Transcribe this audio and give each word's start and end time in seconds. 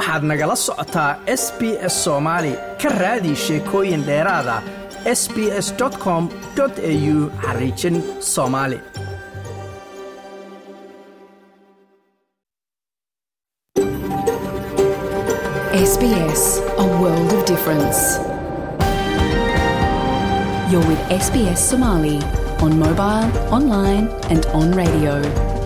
waxaad 0.00 0.22
nagala 0.30 0.56
socotaa 0.66 1.10
s 1.42 1.44
b 1.58 1.60
s 1.92 1.94
soomaali 2.04 2.52
ka 2.82 2.88
raadi 3.02 3.32
sheekooyin 3.44 4.02
dheeraada 4.08 4.56
s 5.20 5.22
b 5.34 5.36
s 5.66 5.68
com 6.04 6.22
au 6.62 7.20
xariijin 7.44 7.96
soomaali 8.32 8.78
on 22.62 22.72
mobile, 22.78 23.28
online, 23.58 24.04
and 24.32 24.42
on 24.58 24.66
radio. 24.82 25.14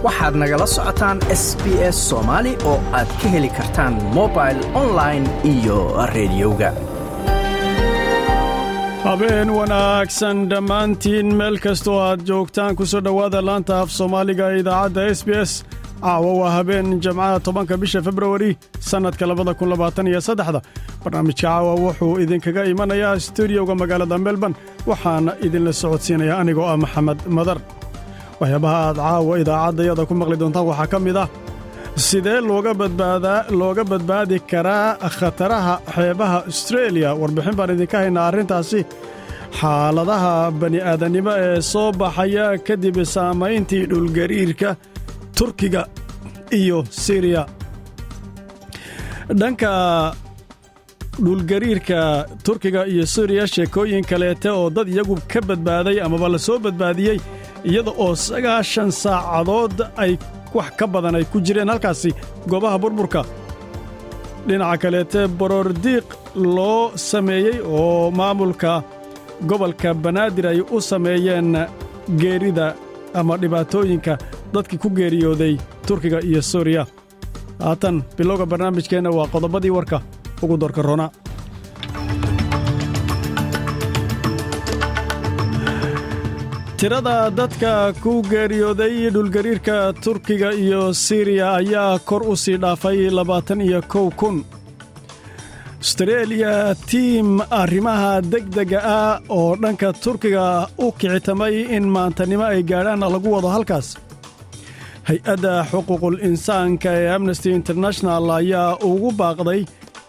waxaad 0.07 0.35
nagala 0.43 0.67
socotaan 0.77 1.19
s 1.43 1.45
b 1.63 1.65
s 1.95 1.97
soomaali 2.09 2.53
oo 2.71 2.77
aad 2.99 3.09
ka 3.21 3.27
heli 3.35 3.51
kartaan 3.59 3.95
mobil 4.17 4.57
online 4.83 5.25
iyo 5.53 5.79
rediyoga 6.15 6.71
habeen 9.05 9.49
wanaagsan 9.59 10.37
dhammaantiin 10.51 11.27
meel 11.41 11.57
kastoo 11.65 11.99
aad 12.09 12.21
joogtaan 12.31 12.77
ku 12.79 12.85
soo 12.93 13.01
dhowaada 13.07 13.41
laanta 13.49 13.75
af 13.83 13.89
soomaaliga 13.99 14.45
ee 14.53 14.59
idaacadda 14.63 15.03
s 15.19 15.21
b 15.27 15.29
s 15.51 15.53
caawa 16.05 16.31
waa 16.41 16.51
habeen 16.57 16.89
jamcaha 17.05 17.41
tobanka 17.47 17.75
bisha 17.83 18.01
februari 18.07 18.51
sannadka 18.91 19.25
labada 19.31 19.53
kun 19.59 19.69
labaatan 19.73 20.07
iyo 20.11 20.21
saddexda. 20.29 20.61
Barnaamijka 21.03 21.41
caawa 21.47 21.73
wuxuu 21.85 22.15
idinkaga 22.25 22.63
imanayaa 22.73 23.21
stuudioga 23.27 23.75
magaalada 23.81 24.17
melbourne 24.27 24.57
waxaana 24.91 25.33
idinla 25.47 25.73
socodsiinaya 25.83 26.35
anigoo 26.43 26.67
ah 26.73 26.77
maxamed 26.85 27.19
madar. 27.37 27.59
Waxyaabaha 28.41 28.79
aad 28.89 28.97
caawa 29.07 29.33
idaacaddayada 29.43 30.03
ku 30.09 30.15
maqli 30.21 30.37
doontaan 30.43 30.67
waxaa 30.71 30.89
ka 30.93 30.99
mid 31.07 31.17
ah 31.25 31.29
sidee 32.07 32.39
looga 33.61 33.85
badbaadi 33.91 34.37
karaa 34.51 34.89
khataraha 35.19 35.75
xeebaha 35.95 36.39
astreeliya 36.51 37.11
warbixin 37.21 37.55
baan 37.59 37.71
idinka 37.77 37.97
haynaa 38.03 38.27
arrintaasi. 38.31 38.81
Xaaladaha 39.61 40.33
bani'aadannimo 40.61 41.33
ee 41.45 41.61
soo 41.73 41.89
baxaya 42.01 42.47
kadib 42.67 42.97
saamayntii 43.15 43.85
dhulgariirka 43.91 44.71
turkiga 45.39 45.83
iyo 46.61 46.79
siriya 47.05 47.43
dhanka 49.41 49.71
dhulgariirka 51.25 52.01
turkiga 52.45 52.87
iyo 52.87 53.05
suriya 53.15 53.47
sheekooyin 53.47 54.05
kaleete 54.11 54.49
oo 54.51 54.71
dad 54.71 54.89
iyagu 54.89 55.17
ka 55.33 55.41
badbaaday 55.49 55.97
amaba 56.07 56.29
la 56.29 56.39
soo 56.39 56.59
badbaadiyey 56.59 57.19
iyada 57.65 57.91
oo 58.05 58.15
sagaashan 58.27 58.91
saacadood 59.03 59.77
ay 59.97 60.13
wax 60.55 60.71
ka 60.79 60.87
badan 60.87 61.17
ay 61.19 61.25
ku 61.33 61.39
jireen. 61.47 61.69
Halkaasi 61.73 62.11
goobaha 62.51 62.79
burburka 62.83 63.23
dhinaca 64.47 64.77
kaleete 64.83 65.21
borordiiq 65.39 66.07
loo 66.57 66.91
sameeyey 67.11 67.57
oo 67.79 68.11
maamulka 68.19 68.83
gobolka 69.49 69.95
banaadir 69.95 70.47
ay 70.53 70.61
u 70.75 70.81
sameeyeen 70.91 71.51
geerida 72.21 72.67
ama 73.21 73.37
dhibaatooyinka 73.43 74.19
dadkii 74.55 74.79
ku 74.85 74.89
geeriyooday 74.99 75.55
turkiga 75.87 76.19
iyo 76.31 76.43
suuriya 76.43 76.87
haatan 77.65 78.03
bilowga 78.19 78.47
barnaamijkeenna 78.47 79.11
waa 79.19 79.29
qodobadii 79.35 79.71
warka 79.77 79.99
ugu 80.43 80.57
doorka 80.61 80.83
rona 80.83 81.07
tirada 86.79 87.31
dadka 87.39 87.73
ku 88.03 88.13
geeriyooday 88.31 89.11
dhulgariirka 89.15 89.77
turkiga 90.05 90.51
iyo 90.65 90.83
siriya 91.05 91.47
ayaa 91.61 91.99
kor 92.09 92.23
u 92.33 92.37
sii 92.37 92.57
dhaafay 92.63 92.99
labaatan 93.19 93.61
iyo 93.61 93.81
kow 93.93 94.09
kun 94.21 94.37
astreeliya 95.85 96.53
tiim 96.91 97.29
arrimaha 97.63 98.13
degdega 98.33 98.81
ah 98.99 99.21
oo 99.39 99.51
dhanka 99.63 99.89
turkiga 100.05 100.45
u 100.85 100.87
kicitamay 101.01 101.55
in 101.77 101.85
maantanimo 101.97 102.45
ay 102.53 102.61
gaadhaan 102.71 103.05
lagu 103.15 103.29
wado 103.35 103.49
halkaas. 103.55 103.89
Hay'adda 105.09 105.53
xuquuqul 105.71 106.17
insaanka 106.29 106.91
ee 107.01 107.09
amnesty 107.17 107.51
international 107.59 108.25
ayaa 108.39 108.69
ugu 108.91 109.11
baaqday 109.21 109.61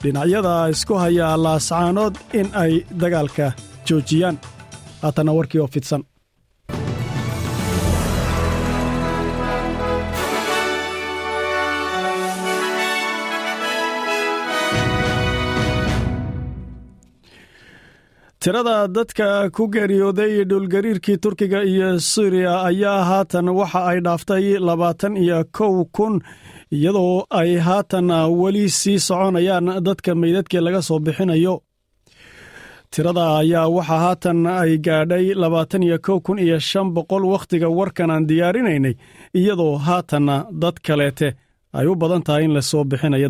dhinacyada 0.03 0.53
isku 0.73 0.93
haya 1.03 1.27
laascaanood 1.45 2.15
in 2.39 2.47
ay 2.63 2.73
dagaalka 3.01 3.47
joojiyaan. 3.87 4.35
Haatanna 5.03 5.31
warkii 5.37 5.61
oo 5.63 5.69
fidsan 5.75 6.01
tirada 18.45 18.87
dadka 18.95 19.49
ku 19.55 19.63
geeriyooday 19.73 20.33
dhulgariirkii 20.49 21.17
turkiga 21.23 21.59
iyo 21.63 21.99
suriya 21.99 22.53
ayaa 22.69 23.03
haatan 23.09 23.47
waxa 23.59 23.81
ay 23.91 23.99
dhaaftay 24.05 24.45
labaatan 24.67 25.13
iyo 25.23 25.39
kow 25.57 25.75
kun 25.95 26.15
iyadoo 26.75 27.25
ay 27.39 27.51
haatan 27.67 28.07
weli 28.41 28.69
sii 28.79 28.99
soconayaan 29.07 29.67
dadka 29.87 30.11
meydadkii 30.21 30.61
laga 30.65 30.81
soo 30.81 30.99
bixinayo. 31.05 31.55
Tirada 32.91 33.25
ayaa 33.41 33.67
waxa 33.77 33.97
haatan 34.05 34.39
ay 34.61 34.77
gaadhay 34.85 35.25
labaatan 35.41 35.83
iyo 35.87 35.97
kow 36.05 36.19
kun 36.25 36.37
iyo 36.45 36.59
shan 36.59 36.93
boqol 36.95 37.23
wakhtiga 37.33 37.69
warkan 37.77 38.11
aan 38.11 38.27
diyaarinaynay 38.29 38.95
iyadoo 39.39 39.77
haatanna 39.85 40.35
dad 40.61 40.77
kaleete 40.87 41.27
ay 41.77 41.85
u 41.87 41.95
badan 41.95 42.23
tahay 42.23 42.43
in 42.45 42.53
la 42.53 42.61
soo 42.61 42.83
bixinayo 42.91 43.29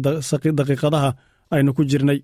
daqiiqadaha 0.59 1.09
aynu 1.56 1.72
ku 1.78 1.84
jirnay 1.92 2.20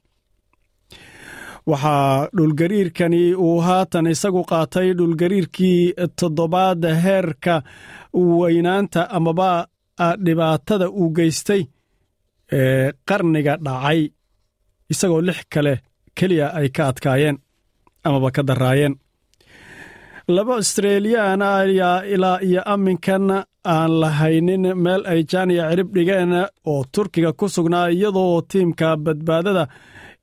waxaa 1.69 2.27
dhulgariirkani 2.37 3.21
uu 3.45 3.57
haatan 3.67 4.07
isagu 4.13 4.41
qaatay 4.51 4.87
dhulgariirkii 4.97 5.93
toddobaad 6.19 6.83
heerka 7.03 7.55
weynaanta 8.39 9.01
amaba 9.17 9.49
dhibaatada 10.25 10.87
uu 10.89 11.09
geystay 11.17 11.61
ee 12.59 12.91
qarniga 13.09 13.53
dhacay 13.65 13.99
isagoo 14.91 15.21
lix 15.27 15.39
kale 15.53 15.73
keliya 16.17 16.47
ay 16.59 16.67
ka 16.75 16.83
adkaayeen 16.91 17.37
amaba 18.07 18.29
ka 18.35 18.41
daraayeen. 18.49 18.95
Laba 20.35 20.53
astreeliyaan 20.61 21.41
ayaa 21.41 21.97
ilaa 22.13 22.37
iyo 22.47 22.61
amminkan 22.73 23.25
aan 23.73 23.91
lahaynin 24.01 24.63
meel 24.83 25.01
ay 25.11 25.21
jaaniya 25.31 25.65
cirib 25.69 25.89
dhigeen 25.95 26.33
oo 26.71 26.81
turkiga 26.93 27.31
ku 27.39 27.45
sugnaa 27.55 27.87
iyadoo 27.95 28.41
tiimka 28.49 28.87
badbaadada 29.05 29.63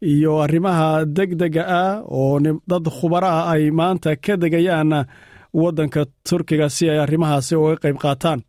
iyo 0.02 0.32
arrimaha 0.44 1.04
degdega 1.04 1.64
ah 1.82 2.02
oo 2.06 2.38
dad 2.70 2.84
khubara 2.96 3.30
ah 3.40 3.50
ay 3.52 3.70
maanta 3.78 4.16
ka 4.24 4.34
degayaan 4.42 4.92
waddanka 5.60 6.06
turkiga 6.28 6.68
si 6.70 6.84
ay 6.90 6.98
arrimahaasi 7.04 7.54
uga 7.56 7.76
qayb 7.82 7.98
qaataan. 8.04 8.40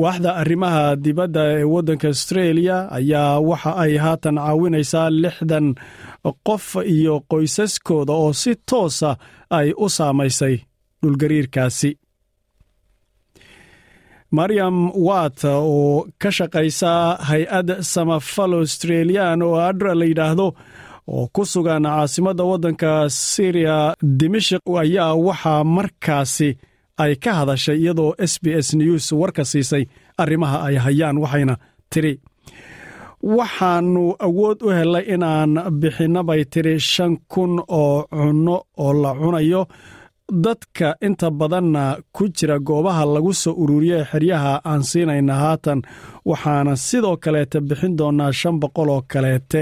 Waaxda 0.00 0.30
arrimaha 0.42 0.96
dibadda 1.04 1.42
ee 1.58 1.64
waddanka 1.74 2.08
astreeliya 2.14 2.76
ayaa 2.98 3.40
waxa 3.48 3.72
ay 3.84 3.92
haatan 4.04 4.36
caawinaysaa 4.44 5.10
lixdan 5.22 5.66
qof 6.46 6.66
iyo 6.94 7.14
qoysaskooda 7.30 8.12
oo 8.22 8.32
si 8.32 8.52
toosa 8.70 9.10
ay 9.58 9.68
u 9.84 9.86
saamaysay 9.96 10.56
dhulgariirkaasi 11.02 11.90
mariam 14.36 14.76
wat 15.06 15.38
oo 15.44 16.06
ka 16.22 16.30
shaqaysa 16.38 16.92
hay'ad 17.30 17.68
samafalo 17.92 18.56
australiyan 18.64 19.40
oo 19.46 19.56
adra 19.68 19.92
la 20.00 20.04
yidhaahdo 20.10 20.46
oo 21.14 21.24
ku 21.34 21.42
sugan 21.52 21.84
caasimadda 21.88 22.44
waddanka 22.50 22.90
syriya 23.32 23.76
dimashik 24.18 24.62
ayaa 24.82 25.12
waxaa 25.26 25.62
markaasi 25.76 26.48
ay 27.02 27.12
ka 27.24 27.30
hadashay 27.38 27.78
iyadoo 27.82 28.10
s 28.30 28.34
b 28.42 28.44
s 28.66 28.68
news 28.80 29.04
warka 29.20 29.42
siisay 29.50 29.84
arrimaha 30.22 30.56
ay 30.68 30.76
hayaan 30.84 31.16
waxayna 31.22 31.54
tiri 31.92 32.12
waxaannu 33.36 34.04
awood 34.26 34.58
u 34.66 34.68
helay 34.78 35.04
inaan 35.14 35.52
bixinno 35.80 36.20
bay 36.28 36.42
tiri 36.52 36.74
shan 36.92 37.12
kun 37.32 37.52
oo 37.80 37.96
cunno 38.18 38.56
oo 38.84 38.92
la 39.02 39.10
cunayo 39.20 39.62
dadka 40.32 40.94
inta 41.06 41.30
badanna 41.30 41.96
ku 42.12 42.24
jira 42.36 42.58
goobaha 42.58 43.04
lagu 43.14 43.32
soo 43.34 43.52
ururiye 43.62 44.04
xeryaha 44.10 44.60
aan 44.64 44.82
siinayna 44.90 45.34
haatan 45.42 45.80
waxaana 46.30 46.76
sidoo 46.76 47.16
kaleete 47.24 47.60
bixin 47.68 47.96
doonnaa 47.98 48.32
shan 48.32 48.56
boqol 48.60 48.88
oo 48.96 49.02
kaleete. 49.12 49.60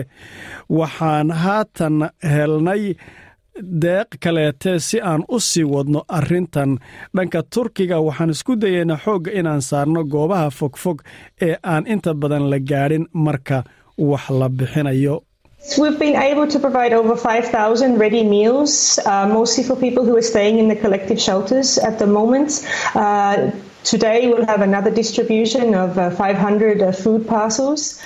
Waxaan 0.79 1.31
haatan 1.43 1.97
helnay 2.33 2.95
deeq 3.83 4.11
kaleete 4.25 4.79
si 4.87 5.01
aan 5.11 5.23
u 5.29 5.41
sii 5.41 5.65
wadno 5.73 6.01
arrintan. 6.19 6.79
Dhanka 7.17 7.41
turkiga 7.55 7.99
waxaan 8.07 8.31
isku 8.35 8.53
dayeynaa 8.63 9.03
xoogga 9.05 9.31
inaan 9.39 9.63
saarno 9.69 10.01
goobaha 10.13 10.51
fogfog 10.59 10.99
ee 11.47 11.57
aan 11.73 11.85
inta 11.93 12.15
badan 12.21 12.45
la 12.51 12.59
gaadhin 12.71 13.05
marka 13.25 13.59
wax 14.11 14.25
la 14.39 14.49
bixinayo 14.49 15.15
We've 15.79 15.99
been 15.99 16.17
able 16.17 16.47
to 16.49 16.59
provide 16.59 16.93
over 16.93 17.15
5,000 17.17 17.99
ready 17.99 18.25
meals, 18.25 18.99
uh, 19.05 19.27
mostly 19.29 19.63
for 19.63 19.77
people 19.77 20.05
who 20.05 20.17
are 20.17 20.23
staying 20.23 20.59
in 20.59 20.69
the 20.69 20.77
collective 20.77 21.21
shelters 21.21 21.77
at 21.79 21.99
the 21.99 22.07
moment. 22.07 22.67
Uh, 22.95 23.51
today 23.85 24.29
we'll 24.29 24.47
have 24.47 24.63
another 24.63 24.91
distribution 24.91 25.75
of 25.75 25.99
uh, 25.99 26.11
500 26.11 26.97
food 26.97 27.27
parcels. 27.29 28.01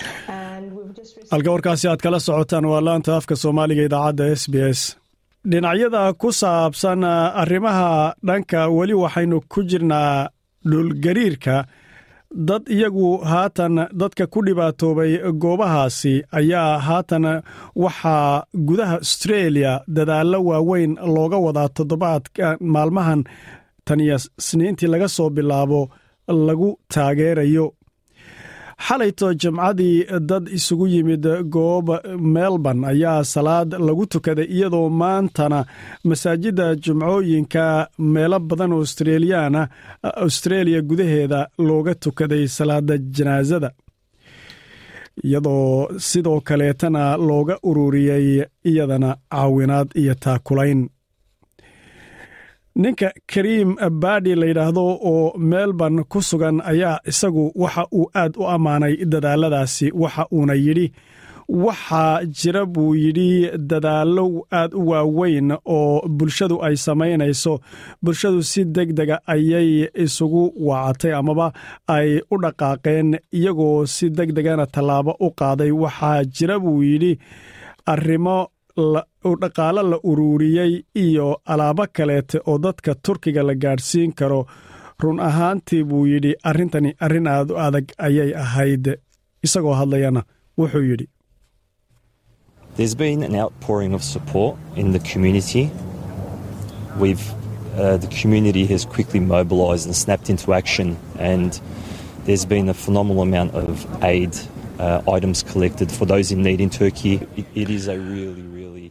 Halka 1.30 1.50
warkaasi 1.54 1.88
aad 1.90 2.02
kala 2.02 2.18
socotaan 2.26 2.66
waa 2.72 2.80
laanta 2.88 3.16
afka 3.20 3.36
soomaaliga 3.44 3.84
idaacadda 3.88 4.26
s 4.40 4.44
b 4.52 4.54
s 4.68 4.80
dhinacyada 5.52 6.02
ku 6.22 6.28
saabsan 6.40 7.00
arrimaha 7.42 7.88
dhanka 8.30 8.60
weli 8.78 8.94
waxaynu 9.04 9.38
ku 9.54 9.60
jirnaa 9.70 10.28
dhulgariirka 10.70 11.56
dad 12.34 12.62
iyagu 12.68 13.18
haatan 13.18 13.74
dadka 14.00 14.26
ku 14.26 14.42
dhibaatoobay 14.46 15.12
goobahaasi 15.42 16.14
ayaa 16.38 16.78
haatan 16.86 17.24
waxaa 17.84 18.44
gudaha 18.68 18.94
austreeliya 18.98 19.72
dadaallo 19.96 20.38
waaweyn 20.48 20.92
looga 21.14 21.38
wadaa 21.46 21.68
toddobaadka 21.68 22.56
maalmahan 22.60 23.24
taniyo 23.84 24.18
sniintii 24.46 24.86
laga 24.92 25.08
soo 25.08 25.30
bilaabo 25.30 25.80
lagu 26.46 26.70
taageerayo 26.94 27.66
xalayto 28.78 29.34
jimcadii 29.34 30.04
dad 30.20 30.48
isugu 30.48 30.86
yimid 30.86 31.26
goob 31.54 31.88
melbourne 32.34 32.86
ayaa 32.86 33.24
salaad 33.24 33.70
lagu 33.86 34.06
tukaday 34.06 34.44
iyadoo 34.56 34.88
maantana 34.90 35.64
masaajidda 36.04 36.74
jimcooyinka 36.84 37.88
meelo 37.98 38.38
badan 38.40 38.72
australiyaana 38.72 39.68
austraeliya 40.24 40.80
gudaheeda 40.82 41.48
looga 41.58 41.94
tukaday 41.94 42.46
salaada 42.48 42.98
janaasada 42.98 43.70
iyadoo 45.24 45.88
sidoo 45.98 46.40
kaleetana 46.40 47.16
looga 47.16 47.58
ururiyey 47.62 48.44
iyadana 48.64 49.16
caawinaad 49.30 49.88
iyo 49.94 50.14
taakulayn 50.14 50.88
ninka 52.82 53.08
kariim 53.32 53.70
baadi 54.02 54.34
la 54.34 54.46
yidhaahdo 54.50 54.84
oo 55.10 55.32
melbourne 55.50 56.02
ku 56.12 56.18
sugan 56.22 56.56
ayaa 56.72 56.98
isagu 57.10 57.44
waxa 57.62 57.84
uu 57.98 58.06
aad 58.20 58.32
u 58.36 58.44
ammaanay 58.54 58.94
dadaaladaasi 59.12 59.86
waxa 60.02 60.22
uuna 60.32 60.54
yidhi 60.64 60.86
waxaa 61.64 62.24
jira 62.38 62.62
buu 62.74 62.94
yidhi 63.02 63.28
dadaallo 63.70 64.24
aad 64.60 64.72
u 64.74 64.82
waaweyn 64.90 65.50
oo 65.76 66.08
bulshadu 66.08 66.56
ay 66.66 66.76
samaynayso. 66.86 67.54
Bulshadu 68.02 68.40
si 68.50 68.60
deg 68.76 68.90
dega 68.98 69.16
ayay 69.34 69.70
isugu 70.04 70.42
wacatay 70.68 71.12
amaba 71.20 71.46
ay 71.96 72.08
u 72.32 72.36
dhaqaaqeen 72.44 73.08
iyagoo 73.38 73.86
si 73.94 74.06
deg 74.18 74.30
degana 74.36 74.66
tallaabo 74.74 75.12
u 75.20 75.28
qaaday. 75.40 75.70
Waxaa 75.82 76.24
jira 76.36 76.56
buu 76.64 76.82
yidhi 76.90 77.12
arrimo 77.92 78.36
dhaqaalo 79.42 79.82
la 79.90 79.98
uruuriyey 80.10 80.72
iyo 80.94 81.26
alaabo 81.52 81.86
kaleete 81.96 82.38
oo 82.46 82.58
dadka 82.58 82.94
turkiga 82.94 83.42
la 83.42 83.54
gaadhsiin 83.54 84.12
karo. 84.14 84.46
Run 85.02 85.20
ahaantii 85.20 85.84
buu 85.84 86.06
yidhi 86.06 86.32
arrintani 86.50 86.90
arrin 87.00 87.26
aad 87.26 87.50
u 87.50 87.56
adag 87.66 87.86
ayay 87.98 88.30
ahayd 88.44 88.84
isagoo 89.46 89.74
hadlayana 89.80 90.22
wuxuu 90.58 90.82
yidhi 90.90 91.06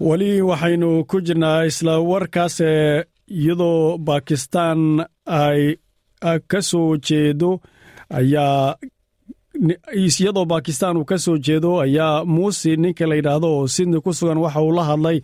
Weli 0.07 0.31
waxaynu 0.49 0.89
ku 1.09 1.17
jirnaa 1.25 1.63
isla 1.69 1.93
warkaase 2.09 2.69
iyadoo 3.39 3.97
bakistan 4.07 4.81
ay 5.43 5.61
ka 6.51 6.59
soo 6.69 6.97
jeedo 7.07 7.49
ayaa 8.19 8.75
iyadoo 9.95 10.45
bakistan 10.53 10.97
uu 10.97 11.05
ka 11.11 11.17
soo 11.25 11.37
jeedo 11.45 11.71
ayaa 11.85 12.25
muusi 12.33 12.71
ninka 12.81 13.05
la 13.07 13.15
yidhaahdo 13.15 13.47
oo 13.57 13.67
sydney 13.75 14.01
ku 14.05 14.11
sugan 14.17 14.37
waxa 14.43 14.61
uu 14.65 14.75
la 14.77 14.83
hadlay 14.89 15.17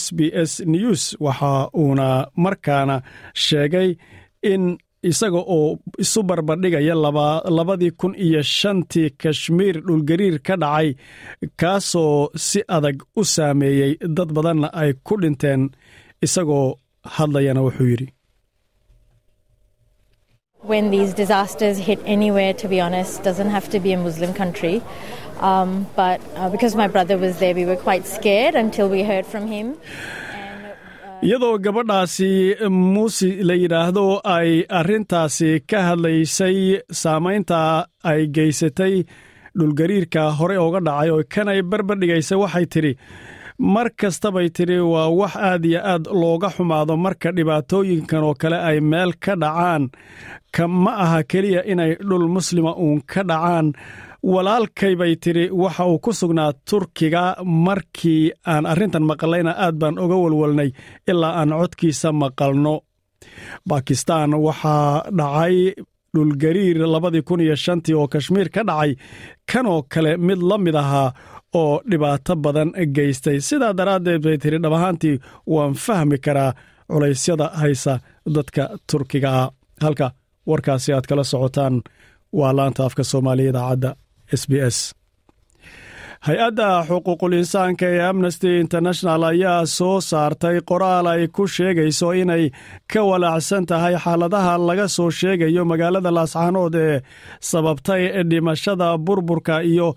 s 0.00 0.02
b 0.16 0.18
s 0.48 0.52
news 0.72 1.02
waxa 1.26 1.52
uuna 1.80 2.06
markaana 2.44 2.96
sheegay 3.44 3.88
in 4.52 4.62
isaga 5.10 5.40
oo 5.56 5.68
isu 6.04 6.20
barbardhigaya 6.28 6.94
labadii 7.58 7.92
kun 8.00 8.12
iyo 8.26 8.40
shantii 8.58 9.08
kashmiir 9.22 9.76
dhulgariir 9.86 10.36
ka 10.46 10.54
dhacay 10.62 10.88
kaasoo 11.60 12.16
si 12.48 12.60
adag 12.76 12.96
u 13.20 13.22
saameeyey 13.34 13.92
dad 14.16 14.30
badanna 14.36 14.68
ay 14.82 14.90
ku 15.06 15.14
dhinteen 15.22 15.62
isagoo 16.26 16.66
hadlayana 17.16 17.60
wuxuu 17.66 17.88
yidhi 17.92 18.08
iyadoo 31.22 31.58
gabadhaasi 31.64 32.30
muusi 32.70 33.28
la 33.48 33.54
yidhaahdo 33.54 34.04
ay 34.36 34.50
arrintaasi 34.78 35.50
ka 35.70 35.78
hadlaysay 35.88 36.58
saamaynta 37.02 37.60
ay 38.10 38.26
geysatay 38.36 38.94
dhulgariirka 39.58 40.22
hore 40.38 40.56
ooga 40.64 40.80
dhacay 40.86 41.10
oo 41.14 41.22
kanay 41.34 41.60
barbardhigaysay 41.70 42.38
waxay 42.42 42.66
tidhi 42.72 42.92
mar 43.74 43.88
kastabay 44.00 44.48
tidhi 44.56 44.78
waa 44.92 45.08
wax 45.20 45.34
aad 45.50 45.64
iyo 45.70 45.80
aad 45.92 46.04
looga 46.20 46.48
xumaado 46.56 46.94
marka 47.04 47.28
dhibaatooyinkan 47.36 48.22
oo 48.28 48.34
kale 48.40 48.58
ay 48.68 48.78
meel 48.90 49.12
ka 49.24 49.32
dhacaan. 49.42 49.84
Ka 50.54 50.64
ma 50.68 50.92
aha 51.04 51.20
keliya 51.30 51.60
inay 51.72 51.92
dhul 52.08 52.26
muslima 52.36 52.72
uun 52.84 53.00
ka 53.12 53.22
dhacaan 53.30 53.66
walaalkay 54.32 54.94
bay 55.00 55.12
tidhi 55.22 55.44
waxa 55.62 55.84
uu 55.90 55.98
ku 56.04 56.10
sugnaa 56.20 56.52
turkiga 56.70 57.22
markii 57.66 58.22
aan 58.52 58.64
arrintan 58.72 59.04
maqallayna 59.10 59.52
aad 59.64 59.74
baan 59.80 59.98
oga 60.04 60.16
walwalnay 60.24 60.70
ilaa 61.10 61.32
aan 61.40 61.50
codkiisa 61.60 62.08
maqalno. 62.22 62.74
Bakistan 63.68 64.30
waxaa 64.46 64.90
dhacay 65.18 65.56
dhulgariir 66.14 66.78
labadii 66.94 67.22
kun 67.28 67.40
iyo 67.40 67.56
shantii 67.64 67.94
oo 68.00 68.08
kashmiir 68.12 68.48
ka 68.54 68.62
dhacay 68.68 68.92
kanoo 69.52 69.80
kale 69.92 70.16
mid 70.26 70.40
la 70.50 70.56
mid 70.58 70.74
ahaa 70.82 71.12
oo 71.60 71.80
dhibaato 71.90 72.32
badan 72.44 72.70
geystay. 72.96 73.38
Sidaa 73.48 73.76
daraaddeed 73.78 74.22
bay 74.24 74.36
tidhi 74.42 74.58
dhab 74.62 74.72
ahaantii 74.78 75.16
waan 75.54 75.74
fahmi 75.84 76.18
karaa 76.24 76.52
culaysyada 76.92 77.46
haysa 77.60 77.94
dadka 78.34 78.62
turkiga 78.90 79.30
ah. 79.42 79.48
Halka 79.84 80.06
warkaasi 80.48 80.90
aad 80.92 81.06
kala 81.08 81.24
socotaan 81.32 81.74
waa 82.38 82.52
laanta 82.56 82.80
afka 82.86 83.04
soomaaliya 83.10 83.50
idaacadda 83.52 83.90
s 84.40 84.42
b 84.50 84.52
s. 84.74 84.78
Hay'adda 86.26 86.68
xuquuqul 86.88 87.34
insaanka 87.40 87.86
ee 87.94 88.00
amnesty 88.10 88.50
international 88.64 89.22
ayaa 89.30 89.66
soo 89.76 89.96
saartay 90.10 90.56
qoraal 90.70 91.06
ay 91.12 91.22
ku 91.36 91.44
sheegayso 91.54 92.08
inay 92.22 92.44
ka 92.92 93.00
walaacsan 93.10 93.64
tahay 93.70 93.94
xaaladaha 94.04 94.54
laga 94.68 94.86
soo 94.96 95.10
sheegayo 95.18 95.62
magaalada 95.70 96.10
laascaanood 96.16 96.74
ee 96.86 96.96
sababtay 97.50 98.02
dhimashada 98.30 98.88
burburka 99.06 99.56
iyo 99.72 99.88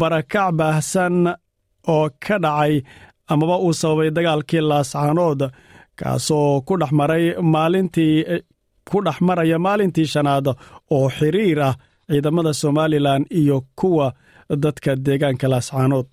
barakac 0.00 0.48
baahsan 0.58 1.16
oo 1.94 2.06
ka 2.24 2.36
dhacay 2.44 2.74
amaba 3.32 3.56
uu 3.66 3.72
sababay 3.80 4.10
dagaalkii 4.16 4.62
laascaanood 4.70 5.40
kaasoo 6.00 6.50
ku 6.66 6.74
dhex 6.80 6.92
maray 7.00 7.24
maalintii 7.54 8.16
ku 8.90 8.98
dhex 9.06 9.18
maraya 9.28 9.58
maalintii 9.66 10.08
shanaad 10.14 10.46
oo 10.96 11.06
xiriir 11.16 11.60
ah 11.68 11.74
ciidamada 12.10 12.52
somalilan 12.62 13.22
iyo 13.40 13.56
kuwa 13.78 14.06
dadka 14.64 14.90
deegaanka 15.06 15.46
laascaanood 15.52 16.06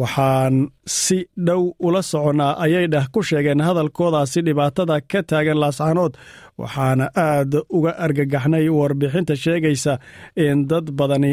waxaan 0.00 0.54
si 0.86 1.18
dhow 1.46 1.62
ula 1.86 2.02
soconnaa 2.10 2.52
ayay 2.64 2.86
dheh 2.92 3.06
ku 3.14 3.20
sheegeen 3.28 3.60
hadalkoodaasi 3.66 4.40
dhibaatada 4.46 4.96
ka 5.10 5.20
taagan 5.30 5.58
laascaanood 5.62 6.12
waxaana 6.60 7.06
aad 7.26 7.52
uga 7.76 7.92
argagaxnay 8.04 8.66
warbixinta 8.78 9.34
sheegaysa 9.44 9.92
in 10.44 10.58
dad 10.70 10.86
badani 10.98 11.32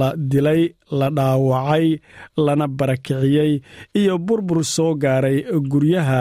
la 0.00 0.08
dilay 0.30 0.62
la 0.98 1.08
dhaawacay 1.16 1.86
lana 2.46 2.66
barakiciyey 2.78 3.52
iyo 4.00 4.14
burbur 4.26 4.60
soo 4.74 4.92
gaaray 5.04 5.38
guryaha 5.72 6.20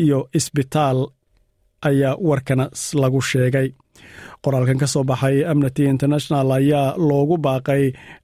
iyo 0.00 0.18
isbitaal 0.38 0.98
ayaa 1.88 2.14
warkana 2.28 2.64
lagu 3.02 3.20
sheegay 3.30 3.68
qoraalkan 4.44 4.78
ka 4.82 4.86
soo 4.92 5.04
baxay 5.10 5.36
amnesty 5.52 5.82
international 5.94 6.48
ayaa 6.58 6.86
loogu 7.08 7.36
baaqay 7.46 7.82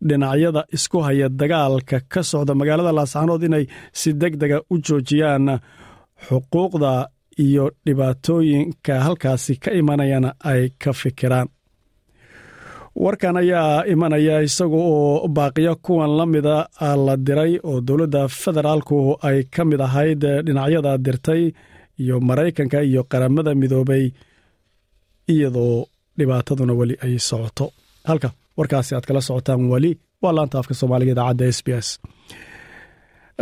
dhinacyada 0.08 0.62
isku 0.76 0.98
haya 1.06 1.28
dagaalka 1.40 1.96
ka 2.12 2.20
socda 2.30 2.52
magaalada 2.60 2.92
laascaanood 2.98 3.42
inay 3.48 3.64
si 4.00 4.10
deg 4.20 4.34
dega 4.42 4.58
u 4.72 4.74
joojiyaan 4.86 5.46
xuquuqda 6.26 6.92
iyo 7.44 7.64
dhibaatooyinka 7.86 8.94
halkaasi 9.06 9.52
ka 9.62 9.70
imanayana 9.80 10.30
ay 10.50 10.62
ka 10.82 10.90
fikiraan. 11.00 11.48
Warkan 12.96 13.36
ayaa 13.36 13.84
imanaya 13.92 14.36
isaga 14.48 14.76
oo 14.92 15.28
baaqiyo 15.36 15.72
kuwan 15.84 16.12
la 16.18 16.24
mida 16.26 16.56
la 17.06 17.14
diray 17.26 17.52
oo 17.68 17.80
dowladda 17.86 18.22
federaalku 18.42 18.98
ay 19.28 19.38
ka 19.54 19.62
mid 19.68 19.80
ahayd 19.86 20.22
dhinacyada 20.46 20.92
dirtay 21.06 21.42
iyo 22.02 22.16
maraykanka 22.28 22.78
iyo 22.88 23.02
qaramada 23.10 23.52
midoobay 23.60 24.04
iyadoo 25.32 25.86
dhibaataduna 26.18 26.72
weli 26.80 26.94
ay 27.04 27.14
socoto. 27.28 27.66
Halka 28.08 28.30
warkaasi 28.58 28.94
aad 28.94 29.06
kala 29.08 29.20
socotaan 29.28 29.62
weli 29.72 29.90
waa 30.22 30.32
laanta 30.36 30.58
afka 30.58 30.74
soomaaliga 30.74 31.12
idaacadda 31.14 31.46
s 31.56 31.60
b 31.64 31.68
s. 31.86 31.88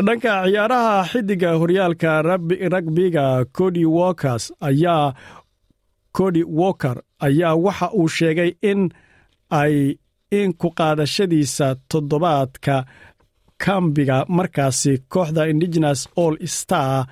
Dhanka 0.06 0.32
ciyaaraha 0.46 0.94
xidiga 1.10 1.50
horyaalka 1.60 2.10
ragbiga 2.74 3.24
cody 3.58 3.84
walkers 3.96 4.44
ayaa 4.68 5.14
cody 6.18 6.42
walker 6.60 6.96
ayaa 7.26 7.54
waxa 7.64 7.86
uu 8.00 8.08
sheegay 8.16 8.50
in 8.70 8.80
ay 9.60 9.74
in 10.38 10.50
ku 10.60 10.68
qaadashadiisa 10.78 11.66
toddobaadka 11.90 12.76
kambiga 13.64 14.16
markaasi 14.36 14.92
kooxda 15.12 15.42
indigenous 15.52 16.00
all 16.22 16.34
star 16.58 17.06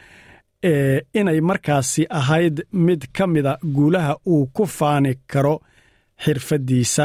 inay 1.19 1.41
markaasi 1.49 2.03
ahayd 2.11 2.57
mid 2.73 3.03
ka 3.17 3.27
mida 3.27 3.53
guulaha 3.77 4.15
uu 4.27 4.47
ku 4.57 4.67
faani 4.67 5.13
karo 5.33 5.55
xirfaddiisa 6.25 7.05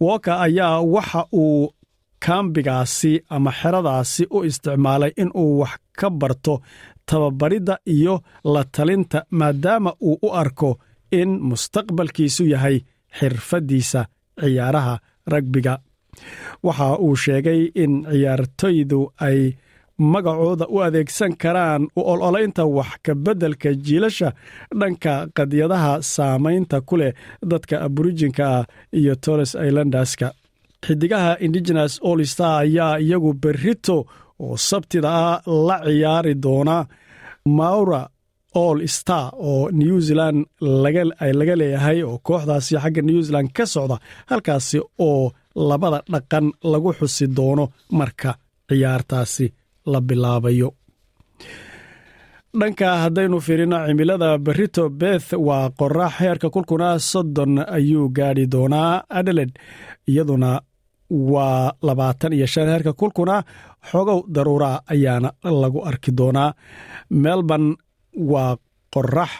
walker 0.00 0.36
ayaa 0.46 0.80
waxa 0.94 1.22
uu 1.32 1.70
kambigaasi 2.26 3.12
ama 3.34 3.50
xeradaasi 3.60 4.22
u 4.30 4.44
isticmaalay 4.48 5.12
in 5.22 5.30
uu 5.42 5.58
wax 5.60 5.74
ka 5.98 6.10
barto 6.10 6.54
tababaridda 7.06 7.74
iyo 7.94 8.14
la 8.44 8.64
talinta 8.64 9.18
maadaama 9.30 9.90
uu 10.00 10.18
u 10.22 10.28
arko 10.42 10.70
in 11.20 11.30
mustaqbalkiisu 11.48 12.42
yahay 12.52 12.76
xirfaddiisa 13.18 14.00
ciyaaraha 14.40 14.94
ragbiga 15.32 15.74
waxa 16.66 16.98
uu 17.06 17.16
sheegay 17.22 17.60
in 17.82 17.92
ciyaartoydu 18.10 19.00
ay 19.26 19.38
magacooda 19.98 20.66
u 20.74 20.80
adeegsan 20.86 21.32
karaan 21.42 21.82
u 21.96 22.00
ololaynta 22.12 22.64
wax 22.76 22.92
ka 23.04 23.12
beddelka 23.14 23.68
jiilasha 23.86 24.28
dhanka 24.80 25.12
qadiyadaha 25.36 25.92
saamaynta 26.02 26.80
ku 26.88 26.96
leh 27.00 27.12
dadka 27.50 27.76
aborijinka 27.86 28.44
ah 28.58 28.64
iyo 28.98 29.14
torres 29.24 29.52
islanderska 29.66 30.28
xidigaha 30.86 31.32
indigenous 31.44 31.94
olstar 32.02 32.52
ayaa 32.62 32.96
iyagu 33.04 33.30
berrito 33.42 33.96
oo 34.44 34.56
sabtida 34.68 35.08
ah 35.28 35.40
la 35.68 35.76
ciyaari 35.86 36.34
doona 36.44 36.76
maura 37.58 38.02
all 38.62 38.78
star 38.96 39.26
oo 39.48 39.70
new 39.80 39.96
zealand 40.06 40.38
ay 41.24 41.32
laga 41.38 41.54
leeyahay 41.60 41.98
oo 42.02 42.18
kooxdaasi 42.26 42.74
xagga 42.82 43.02
new 43.02 43.20
zealand 43.26 43.48
ka 43.56 43.64
socda 43.74 43.96
halkaasi 44.30 44.78
oo 45.08 45.32
labada 45.68 45.98
dhaqan 46.12 46.46
lagu 46.72 46.90
xusi 46.98 47.26
doono 47.36 47.64
marka 47.98 48.30
ciyaartaasi 48.68 49.46
la 49.92 50.00
bilaabayo. 50.00 50.68
Dhanka 52.60 52.88
haddaynu 53.02 53.40
fiirino 53.46 53.76
cimilada 53.86 54.38
berrito 54.38 54.88
beth 55.00 55.32
waa 55.46 55.70
qorax 55.78 56.12
heerka 56.20 56.48
kulkuna 56.54 56.98
soddon 57.10 57.52
ayuu 57.76 58.08
gaadhi 58.16 58.44
doonaa 58.54 59.02
adeled 59.18 59.52
iyaduna 60.10 60.50
waa 61.10 61.72
labaatan 61.82 62.32
iyo 62.32 62.46
shan 62.46 62.68
heerka 62.72 62.92
kulkuna 63.00 63.36
xogow 63.90 64.20
daruuraa 64.34 64.80
ayaana 64.92 65.30
lagu 65.62 65.80
arki 65.90 66.10
doonaa. 66.18 66.54
Melbourne 67.10 67.74
waa 68.32 68.56
qorax 68.94 69.30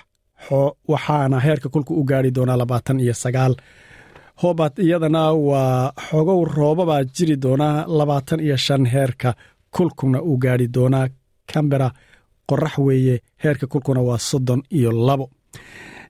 waxaana 0.93 1.39
heerka 1.47 1.69
kulka 1.69 1.93
u 1.95 2.03
gaari 2.05 2.31
doonaa 2.37 2.57
labaatan 2.63 3.01
iyo 3.01 3.15
sagaal. 3.15 3.55
Hobart 4.43 4.79
iyadana 4.79 5.33
waa 5.33 5.93
xogow 6.11 6.45
roobabaa 6.57 7.05
jiri 7.15 7.37
doonaa 7.45 7.87
labaatan 7.99 8.41
iyo 8.41 8.57
shan 8.57 8.85
heerka 8.95 9.31
kulkuna 9.77 10.19
uu 10.23 10.37
gaari 10.45 10.67
doonaa 10.77 11.07
cambera 11.53 11.89
qorax 12.51 12.75
weeye 12.87 13.17
heerka 13.45 13.67
kulkuna 13.73 14.01
waa 14.09 14.19
soddon 14.31 14.61
iyo 14.79 14.91
labo. 15.07 15.27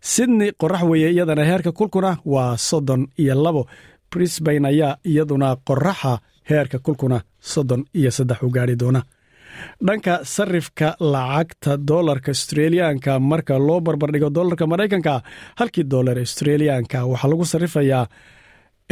Sydney 0.00 0.50
qorax 0.60 0.82
weeye 0.90 1.08
iyadana 1.14 1.44
heerka 1.50 1.72
kulkuna 1.72 2.10
waa 2.24 2.56
soddon 2.56 3.02
iyo 3.18 3.34
labo. 3.44 3.62
Brisbain 4.10 4.64
ayaa 4.64 4.96
iyaduna 5.10 5.56
qoraxa 5.68 6.12
heerka 6.50 6.78
kulkuna 6.78 7.18
soddon 7.52 7.82
iyo 7.98 8.10
saddex 8.10 8.42
u 8.42 8.48
gaari 8.56 8.76
doona 8.82 9.02
dhanka 9.86 10.14
sarifka 10.24 10.88
lacagta 11.00 11.72
dolarka 11.88 12.30
australiyaanka 12.32 13.12
marka 13.30 13.54
loo 13.66 13.80
barbardhigo 13.80 14.30
dolarka 14.36 14.66
maraykanka 14.72 15.14
halkii 15.58 15.84
dolar 15.92 16.16
australiyaanka 16.18 16.98
waxaa 17.10 17.28
lagu 17.30 17.44
sarifayaa 17.52 18.04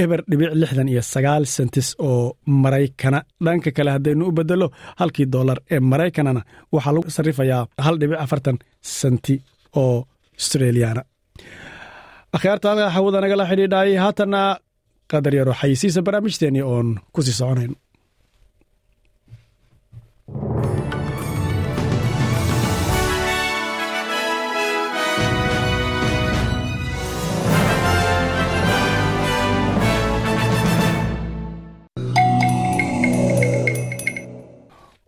eber 0.03 0.21
dhibic 0.31 0.51
lixdan 0.61 0.89
iyo 0.93 1.03
sagaal 1.03 1.45
sentis 1.57 1.89
oo 2.09 2.37
maraykana 2.63 3.19
dhanka 3.45 3.71
kale 3.77 3.91
haddaynu 3.95 4.25
u 4.31 4.33
bedelo 4.39 4.67
halkii 5.01 5.27
dolar 5.35 5.59
ee 5.75 5.81
maraykanana 5.93 6.41
waxaa 6.75 6.93
lagu 6.97 7.11
sarifayaa 7.17 7.63
hal 7.85 7.97
dhibic 8.01 8.19
afartan 8.25 8.57
senti 8.99 9.35
oo 9.83 9.97
australiyaana 10.39 11.03
akhyaarta 12.37 12.67
halka 12.71 12.91
hawada 12.97 13.19
nagala 13.25 13.45
xidhiidhay 13.51 13.91
haatanna 14.05 14.41
qadar 15.13 15.35
yaro 15.39 15.53
xayisiisa 15.61 16.01
barnaamijteennii 16.07 16.65
oon 16.73 16.89
ku 17.15 17.21
sii 17.27 17.37
soconayn 17.41 17.73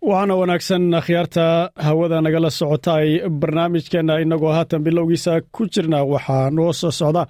waxaana 0.09 0.35
wanaagsan 0.41 0.85
akhyaarta 1.01 1.45
hawada 1.87 2.19
nagala 2.25 2.51
socotay 2.59 3.09
barnaamijkeenna 3.41 4.15
innagoo 4.23 4.53
haatan 4.57 4.83
bilowgiisa 4.87 5.33
ku 5.55 5.63
jirna 5.75 5.99
waxaa 6.13 6.51
noo 6.57 6.73
soo 6.81 6.91
socda 7.01 7.23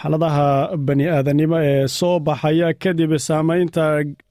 xaaladaha 0.00 0.46
bani 0.86 1.04
aadanimo 1.16 1.58
ee 1.70 1.86
soo 1.98 2.16
baxaya 2.26 2.68
kadib 2.82 3.12
saamaynta 3.28 3.84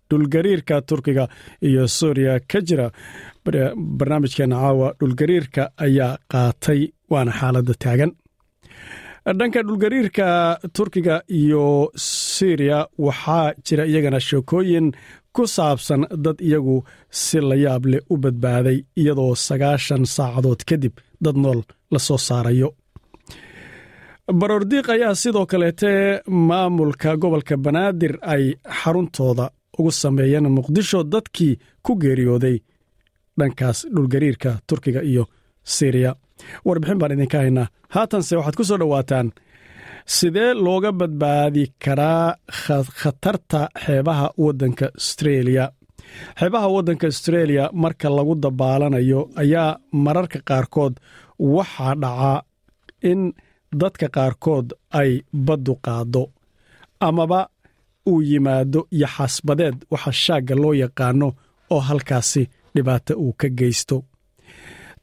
dhulgariirka 0.10 0.76
turkiga 0.90 1.26
iyo 1.68 1.84
suuriya 1.98 2.34
ka 2.52 2.60
jira. 2.68 2.88
Barnaamijkeenna 4.00 4.56
caawa 4.62 4.88
dhulgariirka 5.00 5.64
ayaa 5.86 6.18
qaatay 6.32 6.82
waana 7.12 7.32
xaaladda 7.40 7.74
taagan. 7.84 8.12
Dhanka 9.40 9.60
dhulgariirka 9.68 10.28
turkiga 10.76 11.16
iyo 11.40 11.66
syriya 12.36 12.80
waxaa 13.06 13.54
jira 13.66 13.84
iyagana 13.92 14.20
sheekooyin 14.28 14.88
ku 15.36 15.44
saabsan 15.56 16.02
dad 16.26 16.38
iyagu 16.48 16.78
si 17.10 17.38
la 17.50 17.56
yaab 17.66 17.84
leh 17.92 18.02
u 18.14 18.16
badbaaday 18.24 18.78
iyadoo 19.02 19.34
sagaashan 19.48 20.04
saacadood 20.16 20.62
kadib 20.70 20.94
dad 21.24 21.38
nool 21.44 21.60
la 21.94 22.00
soo 22.08 22.18
saarayo. 22.28 22.70
Baroordiiq 24.40 24.88
ayaa 24.96 25.16
sidoo 25.22 25.46
kaleete 25.52 25.92
maamulka 26.48 27.18
gobolka 27.22 27.56
banaadir 27.66 28.14
ay 28.34 28.44
xaruntooda 28.80 29.46
ugu 29.80 29.92
sameeyeen 30.02 30.48
muqdisho 30.58 31.00
dadkii 31.14 31.54
ku 31.86 31.92
geeriyooday 32.02 32.58
dhankaas 33.40 33.80
dhulgariirka 33.96 34.52
turkiga 34.68 35.02
iyo 35.12 35.24
siriya 35.76 36.12
warbixin 36.66 37.00
baan 37.02 37.12
idinka 37.16 37.38
haynaa. 37.44 37.68
Haatanse 37.94 38.34
waxaad 38.38 38.56
ku 38.60 38.64
soo 38.70 38.78
dhowaataan 38.82 39.28
sidee 40.16 40.52
looga 40.66 40.92
badbaadi 41.00 41.64
karaa 41.84 42.28
khatarta 43.00 43.60
xeebaha 43.84 44.28
waddanka 44.44 44.86
astreeliya 45.00 45.66
xeebaha 46.40 46.68
waddanka 46.76 47.06
astreeliya 47.12 47.66
marka 47.84 48.08
lagu 48.18 48.34
dabaalanayo 48.44 49.22
ayaa 49.42 49.80
mararka 50.06 50.40
qaarkood 50.50 50.94
waxaa 51.56 51.94
dhacaa 52.04 52.38
in 53.12 53.22
dadka 53.82 54.08
qaarkood 54.16 54.68
ay 55.00 55.12
baddu 55.48 55.74
qaaddo 55.86 56.24
amaba 57.08 57.40
uu 58.12 58.22
yimaado 58.30 58.82
yaxasbadeed 59.02 59.78
waxa 59.94 60.12
shaagga 60.24 60.56
loo 60.62 60.74
yaqaano 60.84 61.28
oo 61.74 61.82
halkaasi 61.90 62.44
dhibaato 62.76 63.14
uu 63.24 63.34
ka 63.40 63.48
geysto. 63.60 63.98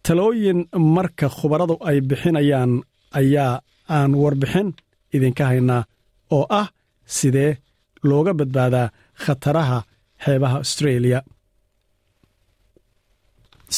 Talooyin 0.05 0.61
marka 0.97 1.27
khubaradu 1.37 1.75
ay 1.89 1.99
bixinayaan 2.09 2.73
ayaa 3.21 3.55
aan 3.97 4.13
warbixin 4.23 4.69
idinka 5.15 5.45
haynaa 5.51 5.83
oo 6.37 6.45
ah 6.61 6.69
sidee 7.17 7.51
looga 8.09 8.33
badbaadaa 8.39 8.89
khataraha 9.23 9.79
xeebaha 10.25 10.57
astreeliya 10.65 11.21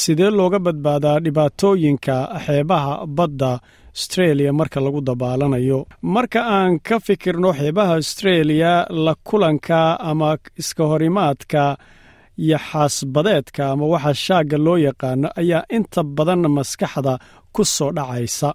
sidee 0.01 0.31
looga 0.39 0.59
badbaadaa 0.67 1.19
dhibaatooyinka 1.25 2.15
xeebaha 2.45 2.93
badda 3.17 3.51
astreeliya 3.97 4.53
marka 4.59 4.79
lagu 4.85 5.01
dabaalanayo? 5.09 5.79
Marka 6.15 6.41
aan 6.57 6.73
ka 6.87 6.97
fikirno 7.07 7.51
xeebaha 7.59 7.95
astreeliya 8.03 8.73
la 9.05 9.15
kulanka 9.29 9.79
ama 10.11 10.31
iska 10.61 10.85
horimaadka 10.91 11.63
yaxaasbadeedka 12.51 13.63
ama 13.73 13.85
waxa 13.93 14.13
shaagga 14.25 14.59
loo 14.67 14.77
yaqaano 14.87 15.29
ayaa 15.41 15.63
inta 15.77 16.01
badan 16.17 16.43
maskaxda 16.57 17.15
ku 17.55 17.63
soo 17.77 17.91
dhacaysa 17.97 18.49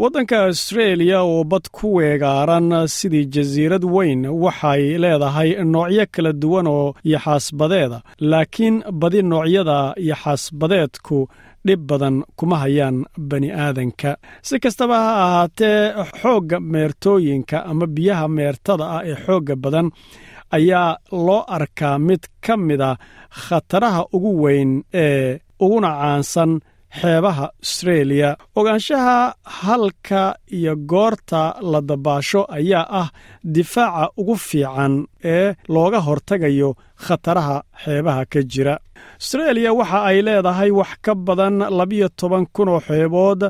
waddanka 0.00 0.36
astreeliya 0.48 1.20
oo 1.22 1.44
bad 1.44 1.66
ku 1.76 1.86
weegaaran 1.96 2.68
sidii 2.96 3.26
jasiirad 3.34 3.84
weyn 3.96 4.20
waxay 4.44 4.82
leedahay 5.02 5.50
noocyo 5.72 6.04
kala 6.14 6.32
duwan 6.42 6.66
oo 6.66 6.94
yaxaasbadeeda 7.12 7.98
laakiin 8.30 8.76
badi 9.00 9.20
noocyada 9.22 9.78
yaxaasbadeedku 10.10 11.18
dhib 11.66 11.80
badan 11.90 12.16
kuma 12.38 12.56
hayaan 12.62 12.96
bani 13.30 13.48
aadanka. 13.52 14.10
Si 14.42 14.56
kastaba 14.62 14.96
ha 15.04 15.12
ahaatee 15.24 15.82
xoogga 16.20 16.56
meertooyinka 16.72 17.56
ama 17.70 17.86
biyaha 17.96 18.26
meertada 18.36 18.84
ah 18.96 19.02
ee 19.10 19.16
xoogga 19.26 19.54
badan 19.64 19.86
ayaa 20.56 20.96
loo 21.26 21.42
arkaa 21.56 21.98
mid 21.98 22.22
ka 22.44 22.56
mida 22.56 22.90
khataraha 23.44 24.02
ugu 24.16 24.32
weyn 24.42 24.70
ee 24.94 25.38
uguna 25.64 25.90
caansan 26.00 26.52
xeebaha 26.98 27.46
astreeliya 27.62 28.30
ogaanshaha 28.58 29.34
halka 29.44 30.22
iyo 30.58 30.74
goorta 30.76 31.42
la 31.72 31.80
dabaasho 31.80 32.40
ayaa 32.58 32.86
ah 33.00 33.08
difaaca 33.54 34.10
ugu 34.20 34.36
fiican 34.36 34.94
ee 35.34 35.54
looga 35.74 36.00
hortagayo 36.06 36.70
khataraha 37.04 37.56
xeebaha 37.84 38.22
ka 38.32 38.40
jira 38.52 38.74
astreeliya 39.20 39.72
waxa 39.78 40.00
ay 40.10 40.18
leedahay 40.26 40.70
wax 40.80 40.92
ka 41.04 41.12
badan 41.26 41.56
labiyo 41.78 42.08
toban 42.18 42.44
kun 42.54 42.68
oo 42.68 42.80
xeebood. 42.88 43.42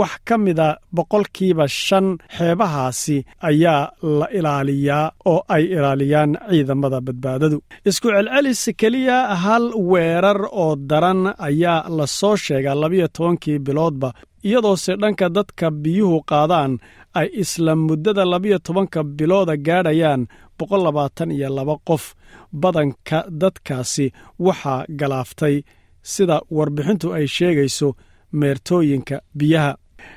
Wax 0.00 0.12
ka 0.24 0.38
mida 0.38 0.68
boqolkiiba 0.96 1.66
shan 1.68 2.06
xeebahaasi 2.36 3.16
ayaa 3.48 3.90
la 4.18 4.26
ilaaliyaa 4.38 5.12
oo 5.32 5.40
ay 5.54 5.64
ilaaliyaan 5.76 6.32
ciidamada 6.50 6.98
badbaadadu. 7.06 7.58
Isku 7.88 8.08
celcelis 8.14 8.62
keliya 8.80 9.18
hal 9.44 9.64
weerar 9.90 10.40
oo 10.62 10.76
daran 10.90 11.20
ayaa 11.48 11.88
la 11.96 12.06
soo 12.18 12.36
sheegaa 12.44 12.74
labiyo 12.82 13.06
tobankii 13.16 13.58
biloodba 13.66 14.08
iyadoose 14.48 14.92
dhanka 15.02 15.26
dadka 15.36 15.66
biyuhu 15.82 16.18
qaadaan 16.30 16.72
ay 17.20 17.28
isla 17.42 17.72
muddada 17.86 18.24
labiyo 18.32 18.58
tobanka 18.66 19.00
bilooda 19.18 19.54
gaadhayaan 19.66 20.22
boqol 20.58 20.82
labaatan 20.86 21.30
iyo 21.36 21.48
laba 21.56 21.74
qof 21.88 22.04
badanka 22.52 23.18
dadkaasi 23.40 24.06
waxaa 24.46 24.84
galaaftay 25.00 25.56
sida 26.02 26.40
warbixintu 26.56 27.14
ay 27.14 27.26
sheegayso 27.26 27.88
meertooyinka 28.32 29.16
biyaha. 29.38 29.72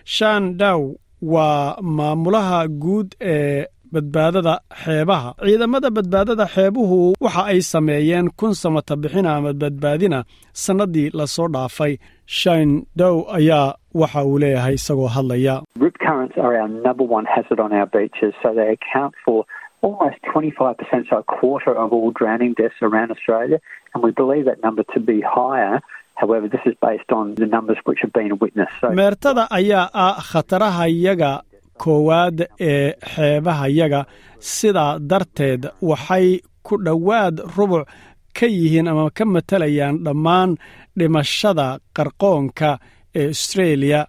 Shan 0.05 0.57
daw 0.57 0.79
waa 1.21 1.75
maamulaha 1.81 2.67
guud 2.67 3.07
ee 3.21 3.65
badbaadada 3.93 4.53
xeebaha. 4.83 5.29
Ciidamada 5.45 5.89
badbaadada 5.97 6.45
xeebuhu 6.55 7.13
waxa 7.25 7.43
ay 7.51 7.59
sameeyeen 7.61 8.27
kun 8.39 8.53
samata 8.61 8.95
bixina 8.95 9.35
ama 9.35 9.53
badbaadina 9.53 10.19
sannaddii 10.63 11.09
la 11.13 11.25
soo 11.27 11.47
dhaafay. 11.47 11.93
Shan 12.25 12.69
dow 12.95 13.15
ayaa 13.37 13.75
waxa 14.01 14.23
uu 14.25 14.39
leeyahay 14.39 14.73
isagoo 14.79 15.07
hadlaya 15.15 15.55
almost 19.87 20.17
25%, 20.33 21.09
so 21.09 21.15
a 21.17 21.23
quarter 21.37 21.73
of 21.83 21.87
all 21.95 22.11
drowning 22.19 22.53
deaths 22.61 22.79
around 22.87 23.09
Australia, 23.15 23.59
and 23.93 23.99
we 24.05 24.11
believe 24.21 24.45
that 24.49 24.59
number 24.67 24.83
to 24.93 24.99
be 25.11 25.17
higher. 25.37 25.75
However, 26.21 26.45
this 26.53 26.61
is 26.69 26.75
based 26.87 27.11
on 27.19 27.25
the 27.41 27.47
numbers 27.55 27.77
which 27.87 27.99
have 28.03 28.13
been 28.19 28.33
witnessed. 28.43 28.75
So, 28.81 28.87
meertada 29.01 29.43
ayaa 29.59 29.85
ah 30.05 30.15
khataraha 30.31 30.85
yaga 31.07 31.31
koowaad 31.83 32.37
ee 32.71 32.93
xeebahayaga 33.13 34.01
sidaa 34.55 34.91
darteed 35.11 35.63
waxay 35.91 36.27
ku 36.67 36.75
dhowaad 36.87 37.35
rubuc 37.57 37.87
ka 38.39 38.45
yihiin 38.57 38.87
ama 38.91 39.05
ka 39.17 39.25
matalayaan 39.35 39.95
dhammaan 40.05 40.51
dhimashada 40.99 41.67
qarqoonka 41.97 42.71
ee 43.21 43.27
astreeliya 43.35 44.01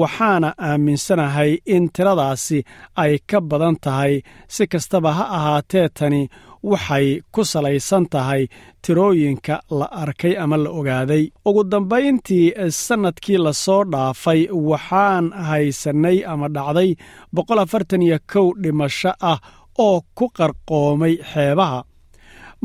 waxaana 0.00 0.48
aaminsanahay 0.68 1.50
in 1.74 1.84
tiradaasi 1.94 2.58
ay 3.02 3.12
ka 3.30 3.38
badan 3.50 3.76
tahay 3.84 4.14
si 4.54 4.64
kastaba 4.72 5.10
ha 5.18 5.24
ahaatee 5.36 5.88
tani 5.98 6.22
waxay 6.70 7.06
ku 7.34 7.40
salaysan 7.52 8.04
tahay 8.12 8.42
tirooyinka 8.84 9.54
la 9.78 9.86
arkay 10.02 10.34
ama 10.42 10.56
la 10.64 10.70
ogaaday. 10.78 11.24
Ugu 11.48 11.62
dambayntii 11.72 12.46
sannadkii 12.84 13.38
la 13.44 13.52
soo 13.64 13.82
dhaafay 13.92 14.40
waxaan 14.70 15.24
haysannay 15.48 16.18
ama 16.32 16.46
dhacday 16.56 16.90
boqol 17.34 17.58
afartan 17.64 18.02
iyo 18.06 18.18
kow 18.32 18.46
dhimasho 18.62 19.12
ah 19.30 19.38
oo 19.86 19.98
ku 20.18 20.24
qarqoomay 20.38 21.14
xeebaha. 21.32 21.80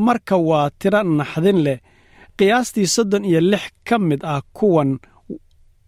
Marka 0.06 0.36
waa 0.50 0.70
tiro 0.80 1.02
naxdin 1.20 1.60
leh 1.66 1.80
qiyaastii 2.38 2.88
soddon 2.96 3.26
iyo 3.30 3.42
lix 3.52 3.66
ka 3.88 3.96
mid 4.00 4.22
ah 4.34 4.42
kuwan 4.58 4.92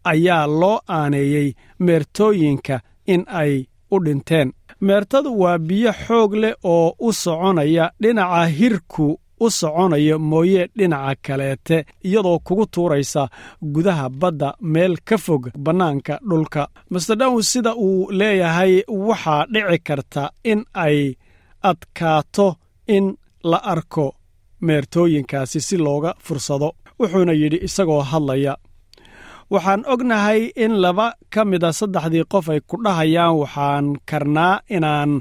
ayaa 0.03 0.47
loo 0.47 0.79
aaneeyey 0.97 1.53
meertooyinka 1.79 2.79
in 3.07 3.23
ay 3.27 3.65
u 3.91 3.99
dhinteen. 4.05 4.53
Meertadu 4.81 5.39
waa 5.41 5.57
biyo 5.59 5.91
xoog 6.05 6.33
leh 6.33 6.55
oo 6.63 6.95
u 6.99 7.13
soconaya 7.13 7.91
dhinaca 8.01 8.45
hirku 8.57 9.19
u 9.39 9.49
soconaya 9.49 10.17
mooye 10.19 10.67
dhinaca 10.77 11.15
kaleete 11.27 11.85
iyadoo 12.07 12.39
kugu 12.43 12.65
tuuraysa 12.73 13.27
gudaha 13.73 14.09
badda 14.09 14.53
meel 14.61 14.95
ka 15.05 15.17
fog 15.17 15.49
bannaanka 15.65 16.19
dhulka. 16.29 16.67
Masterdown 16.89 17.41
sida 17.43 17.75
uu 17.75 18.11
leeyahay 18.11 18.73
waxaa 19.07 19.45
dhici 19.53 19.79
karta 19.87 20.23
in 20.43 20.65
ay 20.73 21.13
adkaato 21.69 22.55
in 22.87 23.05
la 23.43 23.57
arko 23.73 24.15
meertooyinkaasi 24.61 25.59
si 25.61 25.77
looga 25.77 26.11
fursado 26.25 26.69
wuxuuna 26.99 27.33
yidhi 27.41 27.59
isagoo 27.67 28.01
hadlaya 28.11 28.53
waxaan 29.53 29.83
ognahay 29.93 30.41
in 30.63 30.73
laba 30.83 31.07
ka 31.33 31.41
mida 31.49 31.69
saddexdii 31.79 32.25
qof 32.33 32.45
ay 32.53 32.59
ku 32.69 32.75
dhahayaan 32.85 33.35
waxaan 33.41 33.85
karnaa 34.09 34.55
inaan 34.75 35.11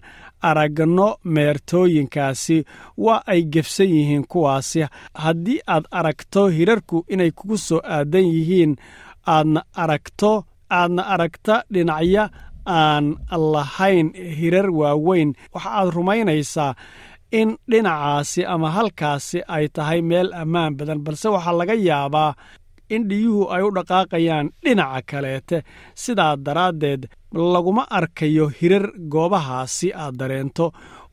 aragno 0.49 1.09
meertooyinkaasi. 1.35 2.59
Waa 3.05 3.23
ay 3.33 3.41
gefsan 3.53 3.91
yihiin 3.97 4.25
kuwaasi. 4.33 4.81
Haddii 5.23 5.61
aad 5.75 5.85
aragto 5.99 6.43
hirarku 6.57 6.99
inay 7.13 7.31
kugu 7.39 7.57
soo 7.67 7.81
aadan 7.95 8.27
yihiin 8.35 8.73
aadna 9.35 9.61
aragto 9.83 10.33
aadna 10.79 11.03
aragta 11.15 11.55
dhinacya 11.73 12.25
aan 12.67 13.05
lahayn 13.55 14.09
hirar 14.39 14.69
waaweyn. 14.81 15.31
Waxa 15.55 15.71
aad 15.79 15.89
rumaynaysaa 15.97 16.73
in 17.41 17.49
dhinacaasi 17.71 18.41
ama 18.55 18.69
halkaasi 18.77 19.39
ay 19.55 19.69
tahay 19.75 20.01
meel 20.09 20.29
ammaan 20.43 20.73
badan 20.79 21.01
balse 21.05 21.29
waxaa 21.35 21.59
laga 21.61 21.75
yaabaa 21.89 22.33
in 22.95 23.09
dhiyuhu 23.11 23.51
ay 23.55 23.63
u 23.63 23.71
dhaqaaqayaan 23.77 24.47
dhinaca 24.65 25.03
kaleete. 25.11 25.59
Sidaa 26.03 26.37
daraaddeed 26.47 27.03
laguma 27.55 27.85
arkayo 27.99 28.47
hirar 28.59 28.87
goobahaasi 29.13 29.89
aad 30.03 30.15
dareento. 30.21 30.67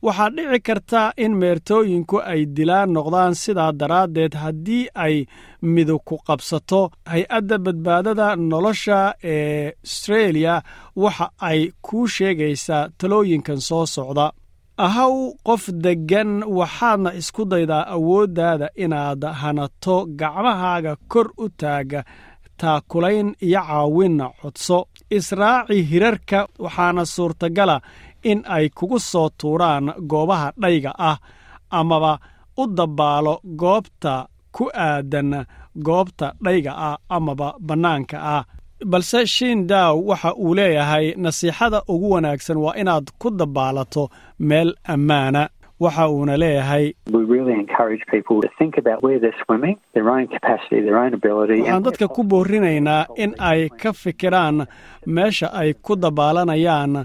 Waxaa 0.04 0.30
dhici 0.36 0.60
karta 0.66 1.02
in 1.24 1.32
meertooyinku 1.40 2.16
ay 2.32 2.40
dilaan 2.56 2.90
noqdaan 2.96 3.34
sidaa 3.42 3.72
daraaddeed 3.80 4.34
haddii 4.42 4.88
ay 4.94 5.16
midugku 5.62 6.16
qabsato. 6.26 6.80
Hay'adda 7.12 7.56
badbaadada 7.64 8.26
nolosha 8.36 8.98
ee 9.32 9.72
astreeliya 9.84 10.54
waxa 11.02 11.26
ay 11.48 11.60
kuu 11.86 12.06
sheegaysaa 12.14 12.88
talooyinkan 12.98 13.60
soo 13.68 13.84
socda 13.86 14.26
ahaw 14.84 15.14
qof 15.46 15.64
deggan 15.84 16.30
waxaadna 16.58 17.10
isku 17.20 17.42
daydaa 17.52 17.84
awooddaada 17.96 18.66
inaad 18.84 19.22
hanato 19.40 19.96
gacmahaaga 20.20 20.92
kor 21.12 21.28
u 21.44 21.46
taaga 21.60 22.00
taakulayn 22.60 23.28
iyo 23.46 23.60
caawinna 23.68 24.26
codso. 24.40 24.78
Israaci 25.18 25.82
hirarka 25.90 26.38
waxaana 26.64 27.02
suurtagala 27.14 27.76
in 28.30 28.40
ay 28.56 28.66
kugu 28.78 28.98
soo 29.10 29.28
tuuraan 29.40 29.86
goobaha 30.10 30.48
dhayga 30.62 30.92
ah 31.10 31.16
amaba 31.78 32.12
u 32.60 32.64
dabbaalo 32.76 33.34
goobta 33.60 34.12
ku 34.56 34.64
aadan 34.86 35.30
goobta 35.86 36.26
dhayga 36.44 36.72
ah 36.88 36.96
amaba 37.16 37.48
bannaanka 37.66 38.16
ah 38.36 38.44
balse 38.84 39.26
shiindaw 39.26 39.94
waxa 40.10 40.34
uu 40.34 40.54
leeyahay 40.54 41.14
nasiixada 41.16 41.82
ugu 41.88 42.10
wanaagsan 42.10 42.56
waa 42.56 42.74
inaad 42.82 43.06
ku 43.18 43.30
dabbaalato 43.30 44.08
meel 44.38 44.74
ammaana. 44.84 45.48
Waxa 45.80 46.08
uuna 46.08 46.36
leeyahay 46.36 46.92
waxaan 50.50 51.82
dadka 51.82 52.08
ku 52.08 52.22
boorinaynaa 52.24 53.06
in 53.16 53.34
ay 53.38 53.68
ka 53.80 53.92
fikiraan 53.92 54.66
meesha 55.06 55.48
ay 55.52 55.74
ku 55.74 55.96
dabbaalanayaan 55.96 57.04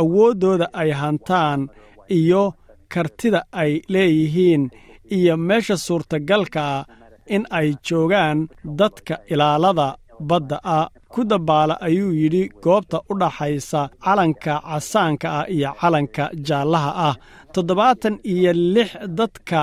awooddooda 0.00 0.66
ay 0.72 0.90
hantaan 0.90 1.68
iyo 2.10 2.54
kartida 2.88 3.40
ay 3.52 3.80
leeyihiin 3.88 4.70
iyo 5.16 5.36
meesha 5.36 5.76
suurtagalka 5.76 6.60
ah 6.76 6.84
in 7.26 7.44
ay 7.50 7.74
joogaan 7.88 8.48
dadka 8.64 9.18
ilaalada 9.32 9.96
badda 10.28 10.56
ah 10.76 10.86
ku 11.12 11.20
dabbaala 11.30 11.74
ayuu 11.86 12.12
yidhi 12.20 12.42
goobta 12.64 12.98
u 13.10 13.12
dhaxaysa 13.20 13.80
calanka 14.04 14.52
casaanka 14.68 15.28
ah 15.40 15.44
iyo 15.54 15.70
calanka 15.80 16.24
jaallaha 16.46 16.90
ah. 17.08 17.14
Toddobaatan 17.52 18.14
iyo 18.32 18.52
lix 18.74 18.90
dadka 19.18 19.60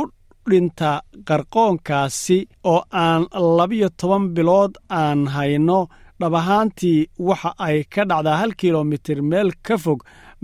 u 0.00 0.02
dhinta 0.50 0.90
qarqoonkaasi 1.28 2.38
oo 2.72 2.80
aan 3.04 3.22
labiyo 3.58 3.88
toban 4.00 4.24
bilood 4.34 4.72
aan 5.00 5.20
hayno 5.34 5.80
dhab 6.20 6.34
ahaantii 6.40 7.00
waxa 7.28 7.50
ay 7.66 7.78
ka 7.92 8.02
dhacdaa 8.10 8.36
hal 8.40 8.52
kilomitir 8.60 9.18
meel 9.30 9.50
ka 9.66 9.74
fog 9.84 10.00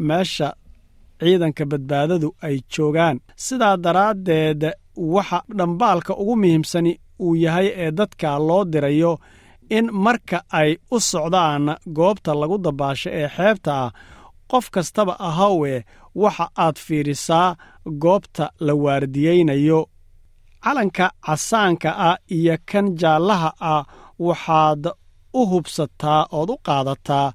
meesha 0.08 0.48
ciidanka 1.20 1.64
badbaadadu 1.70 2.28
ay 2.46 2.56
joogaan. 2.72 3.16
Sidaa 3.44 3.76
daraaddeed 3.84 4.62
waxa 5.14 5.38
dhambaalka 5.58 6.12
ugu 6.22 6.34
muhiimsani 6.40 6.92
uu 7.24 7.34
yahay 7.44 7.68
ee 7.84 7.90
dadka 7.98 8.38
loo 8.48 8.64
dirayo 8.72 9.12
in 9.76 9.86
marka 10.04 10.38
ay 10.60 10.70
u 10.94 11.00
socdaan 11.10 11.64
goobta 11.96 12.30
lagu 12.40 12.56
dabaasho 12.64 13.10
ee 13.20 13.28
xeebta 13.36 13.72
ah 13.84 13.90
qof 14.50 14.66
kastaba 14.74 15.14
ahawe 15.28 15.72
waxa 16.22 16.46
aad 16.64 16.76
fiirisaa 16.86 17.56
goobta 18.04 18.44
la 18.66 18.74
waardiyeynayo 18.84 19.80
calanka 20.64 21.06
casaanka 21.26 21.90
ah 22.08 22.16
iyo 22.36 22.54
kan 22.70 22.86
jaallaha 23.00 23.50
ah 23.72 23.82
waxaad 24.26 24.84
u 25.38 25.42
hubsataa 25.50 26.20
ood 26.38 26.50
u 26.54 26.56
qaadataa 26.66 27.28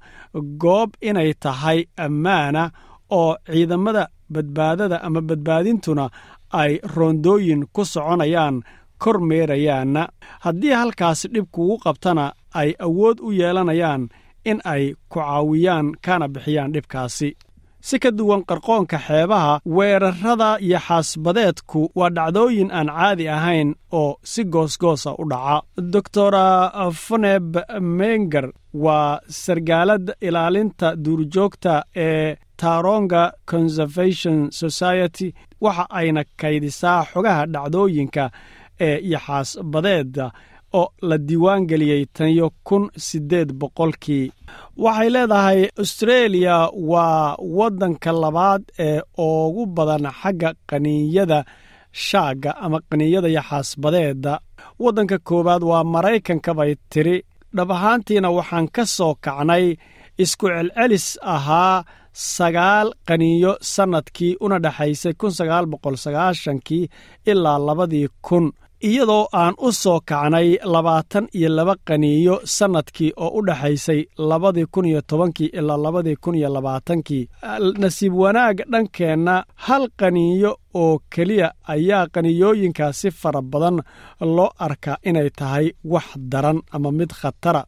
goob 0.62 0.90
inay 1.08 1.30
tahay 1.42 1.78
ammaana 2.04 2.62
oo 3.18 3.32
ciidamada 3.52 4.04
badbaadada 4.34 4.96
ama 5.06 5.20
badbaadintuna 5.28 6.04
ay 6.60 6.72
roondooyin 6.94 7.62
ku 7.74 7.82
soconayaan 7.92 8.56
kor 9.04 9.18
meerayaanna 9.30 10.02
haddii 10.44 10.74
halkaas 10.80 11.20
dhib 11.34 11.46
kugu 11.54 11.76
qabtana 11.84 12.26
ay 12.60 12.70
awood 12.86 13.18
u 13.26 13.32
yeelanayaan 13.40 14.02
in 14.50 14.58
ay 14.74 14.84
ku 15.12 15.18
caawiyaan 15.20 15.86
kana 16.04 16.26
bixiyaan 16.34 16.72
dhibkaasi. 16.74 17.30
Si 17.88 17.98
ka 18.02 18.10
duwan 18.18 18.42
qarqoonka 18.48 18.98
xeebaha 19.06 19.54
weerarrada 19.76 20.50
iyo 20.66 20.78
xaasbadeedku 20.86 21.80
waa 21.98 22.10
dhacdooyin 22.16 22.70
aan 22.78 22.88
caadi 22.96 23.26
ahayn 23.36 23.74
oo 24.00 24.16
si 24.32 24.44
goosgoosa 24.44 25.10
u 25.22 25.24
dhaca. 25.30 25.56
Doctor 25.94 26.32
foneb 27.04 27.56
menger 27.80 28.46
waa 28.84 29.18
sargaalada 29.28 30.12
ilaalinta 30.20 30.96
duurjoogta 31.04 31.82
ee 31.96 32.36
taronga 32.56 33.32
conservation 33.50 34.38
society. 34.50 35.34
Waxa 35.60 35.86
ayna 35.90 36.22
kaydisaa 36.40 37.04
xogaha 37.12 37.46
dhacdooyinka 37.54 38.30
ee 38.80 38.98
iyo 39.08 39.18
xaasbadeeda 39.26 40.26
oo 40.80 40.88
la 41.08 41.16
diiwaan 41.18 41.66
geliyey 41.70 42.02
taniyo 42.16 42.50
kun 42.66 42.84
siddeed 43.06 43.50
boqolkii. 43.60 44.32
Waxay 44.82 45.10
leedahay 45.14 45.60
austreeliya 45.78 46.56
waa 46.90 47.36
waddanka 47.58 48.12
labaad 48.22 48.62
ee 48.86 49.00
ugu 49.18 49.66
badan 49.76 50.04
xagga 50.20 50.50
qaniinyada 50.70 51.38
shaagga 52.06 52.50
ama 52.64 52.78
qaniinyada 52.90 53.28
iyo 53.28 53.42
xaasbadeeda 53.50 54.32
waddanka 54.82 55.16
koowaad 55.28 55.62
waa 55.70 55.84
maraykanka 55.94 56.50
bay 56.58 56.72
tiri. 56.92 57.16
Dhab 57.56 57.70
ahaantiina 57.76 58.28
waxaan 58.38 58.66
ka 58.74 58.82
soo 58.96 59.14
kacnay 59.24 59.66
isku 60.22 60.46
celcelis 60.54 61.06
ahaa 61.34 61.84
sagaal 62.36 62.88
qaniinyo 63.08 63.52
sannadkii 63.74 64.36
una 64.44 64.58
dhexaysay 64.64 65.14
kun 65.20 65.30
sagaal 65.38 65.66
boqol 65.72 65.96
sagaashankii 66.04 66.84
ilaa 67.30 67.58
labadii 67.66 68.08
kun 68.26 68.46
iyadoo 68.88 69.24
aan 69.40 69.54
u 69.66 69.72
soo 69.72 70.00
kacnay 70.08 70.48
labaatan 70.74 71.26
iyo 71.38 71.48
laba 71.56 71.74
qaniinyo 71.88 72.36
sannadkii 72.56 73.12
oo 73.24 73.30
u 73.38 73.46
dhexaysay 73.46 74.00
labadii 74.30 74.66
kun 74.72 74.86
iyo 74.90 75.00
tobankii 75.10 75.50
ilaa 75.58 75.82
labadii 75.84 76.16
kun 76.22 76.34
iyo 76.34 76.48
labaatankii. 76.54 77.28
Nasiib 77.78 78.14
wanaag 78.22 78.56
dhankeenna 78.72 79.34
hal 79.66 79.84
qaniinyo 80.00 80.52
oo 80.74 80.98
keliya 81.14 81.48
ayaa 81.74 82.06
qaniiyooyinkaasi 82.14 83.10
fara 83.20 83.42
badan 83.42 83.76
loo 84.36 84.50
arkaa 84.66 84.96
inay 85.08 85.30
tahay 85.38 85.66
wax 85.92 86.06
daran 86.32 86.58
ama 86.72 86.90
mid 86.92 87.10
khatara. 87.20 87.64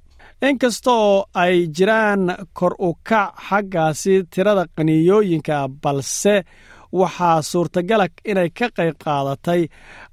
Inkasta 0.49 0.91
oo 0.93 1.25
ay 1.35 1.67
jiraan 1.77 2.23
kor 2.59 2.75
u 2.79 2.95
kac 3.09 3.35
xaggaasi 3.49 4.15
tirada 4.33 4.65
qaniiyooyinka 4.77 5.69
balse 5.83 6.35
waxaa 7.01 7.39
suurtagala 7.51 8.07
inay 8.31 8.49
ka 8.59 8.67
qayb 8.77 8.95
qaadatay 9.05 9.63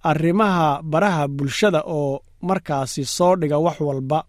arrimaha 0.09 0.67
baraha 0.91 1.23
bulshada 1.37 1.81
oo 1.97 2.13
markaasi 2.47 3.03
soo 3.15 3.33
dhiga 3.41 3.57
wax 3.65 3.77
walba. 3.87 4.19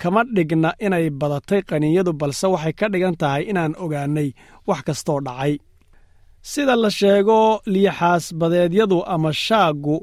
Kama 0.00 0.20
dhigna 0.34 0.70
inay 0.86 1.06
badatay 1.20 1.60
qaniinyadu 1.68 2.12
balse 2.20 2.46
waxay 2.54 2.72
ka 2.78 2.86
dhigan 2.92 3.16
tahay 3.20 3.42
inaan 3.50 3.72
ogaanay 3.84 4.28
wax 4.68 4.80
kastoo 4.86 5.20
dhacay. 5.26 5.54
Sida 6.50 6.74
la 6.82 6.90
sheego 6.98 7.38
liyaxaasbadeedyadu 7.72 8.98
ama 9.14 9.30
shaaggu 9.44 9.96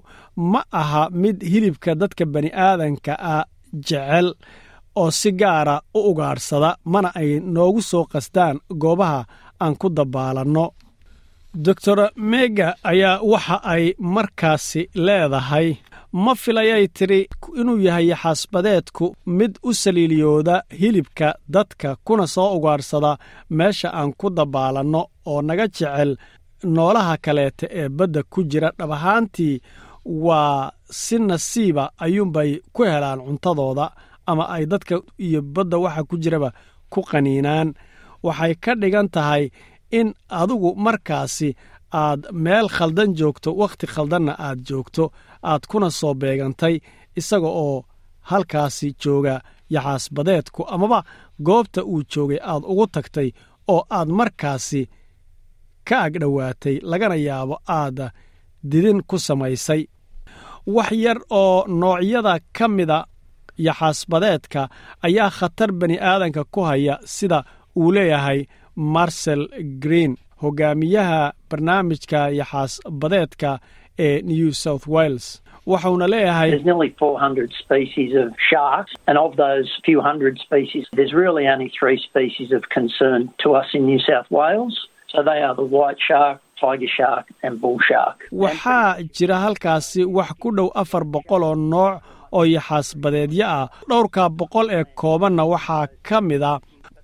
ma 0.52 0.62
aha 0.82 1.04
mid 1.22 1.38
hilibka 1.52 1.92
dadka 2.02 2.26
bani'aadanka 2.34 3.14
ah 3.34 3.46
jecel 3.88 4.28
oo 5.02 5.10
si 5.20 5.30
gaara 5.42 5.76
u 5.98 6.00
ugaadhsada 6.12 6.70
mana 6.94 7.10
ay 7.22 7.30
noogu 7.56 7.82
soo 7.90 8.06
qastaan 8.14 8.56
goobaha 8.82 9.22
aan 9.64 9.74
ku 9.82 9.88
dabaalanno 9.98 10.66
doctor 11.66 12.12
mega 12.16 12.76
ayaa 12.84 13.20
waxa 13.22 13.58
ay 13.64 13.94
markaasi 14.00 14.82
leedahay. 15.06 15.78
Ma 16.14 16.36
filayay 16.36 16.88
tidhi 16.88 17.28
inuu 17.60 17.80
yahay 17.88 18.14
xaasbadeedku 18.22 19.06
mid 19.26 19.58
u 19.64 19.74
saliiliyooda 19.74 20.64
hilibka 20.80 21.36
dadka 21.50 21.96
kuna 22.06 22.28
soo 22.28 22.56
ugaadhsada 22.58 23.18
meesha 23.50 23.90
aan 23.94 24.14
ku 24.20 24.30
dabaalanno 24.30 25.02
oo 25.26 25.42
naga 25.42 25.68
jecel 25.68 26.12
noolaha 26.64 27.18
kaleeta 27.18 27.68
ee 27.80 27.90
badda 27.90 28.24
ku 28.24 28.44
jira. 28.44 28.72
Dhab 28.78 28.92
ahaantii 28.92 29.62
waa 30.06 30.72
si 30.90 31.20
nasiiba 31.20 31.92
ayuunbay 31.98 32.52
ku 32.74 32.84
helaan 32.84 33.20
cuntadooda 33.26 33.92
ama 34.30 34.44
ay 34.56 34.66
dadka 34.66 34.96
iyo 35.26 35.42
badda 35.42 35.78
waxa 35.78 36.04
ku 36.04 36.16
jiraba 36.18 36.50
ku 36.90 37.02
qaniinaan. 37.10 37.74
Waxay 38.24 38.54
ka 38.64 38.72
dhigan 38.76 39.10
tahay 39.10 39.44
in 39.92 40.14
adigu 40.30 40.70
markaasi 40.76 41.50
aad 41.94 42.22
meel 42.32 42.68
khaldan 42.76 43.14
joogto 43.20 43.50
wakhti 43.62 43.86
khaldanna 43.94 44.34
aad 44.48 44.60
joogto 44.70 45.04
aad 45.44 45.64
kuna 45.70 45.90
soo 46.00 46.14
beegantay 46.14 46.76
isaga 47.20 47.48
oo 47.66 47.86
halkaasi 48.30 48.88
jooga 49.04 49.36
yaxaasbadeedku 49.76 50.62
amaba 50.74 51.00
goobta 51.48 51.82
uu 51.84 52.02
joogay 52.14 52.40
aad 52.52 52.64
ugu 52.72 52.88
tagtay 52.88 53.30
oo 53.74 53.82
aad 53.98 54.10
markaasi 54.20 54.82
ka 55.88 55.96
agdhowaatay 56.06 56.76
lagana 56.92 57.16
yaabo 57.28 57.56
aad 57.68 57.98
didin 58.70 59.00
ku 59.08 59.18
samaysay. 59.20 59.82
Wax 60.76 60.92
yar 60.92 61.20
oo 61.30 61.66
noocyada 61.80 62.40
ka 62.58 62.68
mida 62.68 63.06
yaxaasbadeedka 63.68 64.62
ayaa 65.06 65.30
khatar 65.38 65.72
bani 65.72 65.98
aadanka 66.00 66.44
ku 66.54 66.62
haya 66.70 67.00
sida 67.06 67.44
uu 67.76 67.92
leeyahay 67.92 68.40
marsel 68.78 69.48
green 69.86 70.16
hogaamiyaha 70.44 71.34
barnaamijka 71.52 72.30
yaxaasbadeedka 72.40 73.60
ee 74.00 74.22
new 74.22 74.52
south 74.52 74.88
wales 74.88 75.42
wuxuuna 75.68 76.08
leeyahay 76.08 76.50
There's 76.52 76.66
nearly 76.66 76.94
400 77.00 77.52
species 77.64 78.12
of 78.24 78.28
sharks, 78.50 78.92
and 79.08 79.18
of 79.18 79.32
those 79.36 79.68
few 79.86 80.00
hundred 80.02 80.38
species, 80.46 80.86
there's 80.96 81.14
really 81.24 81.46
only 81.54 81.70
three 81.80 81.98
species 82.10 82.50
of 82.58 82.62
concern 82.78 83.30
to 83.44 83.48
us 83.60 83.66
in 83.74 83.82
New 83.86 84.00
South 84.00 84.30
Wales. 84.32 84.76
So 85.14 85.24
they 85.24 85.40
are 85.48 85.56
the 85.56 85.68
white 85.78 86.00
shark, 86.08 86.38
tiger 86.62 86.88
shark, 86.98 87.26
and 87.44 87.54
bull 87.62 87.80
shark. 87.90 88.18
waxaa 88.32 89.02
jira 89.18 89.38
halkaasi 89.46 90.06
wax 90.18 90.32
ku 90.42 90.52
dhow 90.58 90.70
afar 90.84 91.04
boqol 91.16 91.44
oo 91.50 91.56
nooc 91.56 92.02
oo 92.38 92.46
yaxaasbadeedyo 92.56 93.46
ah 93.58 93.68
dhowrka 93.90 94.30
boqol 94.40 94.68
ee 94.78 94.84
koobanna 95.02 95.44
waxaa 95.54 95.88
ka 96.10 96.22
mid 96.22 96.44
a 96.44 96.54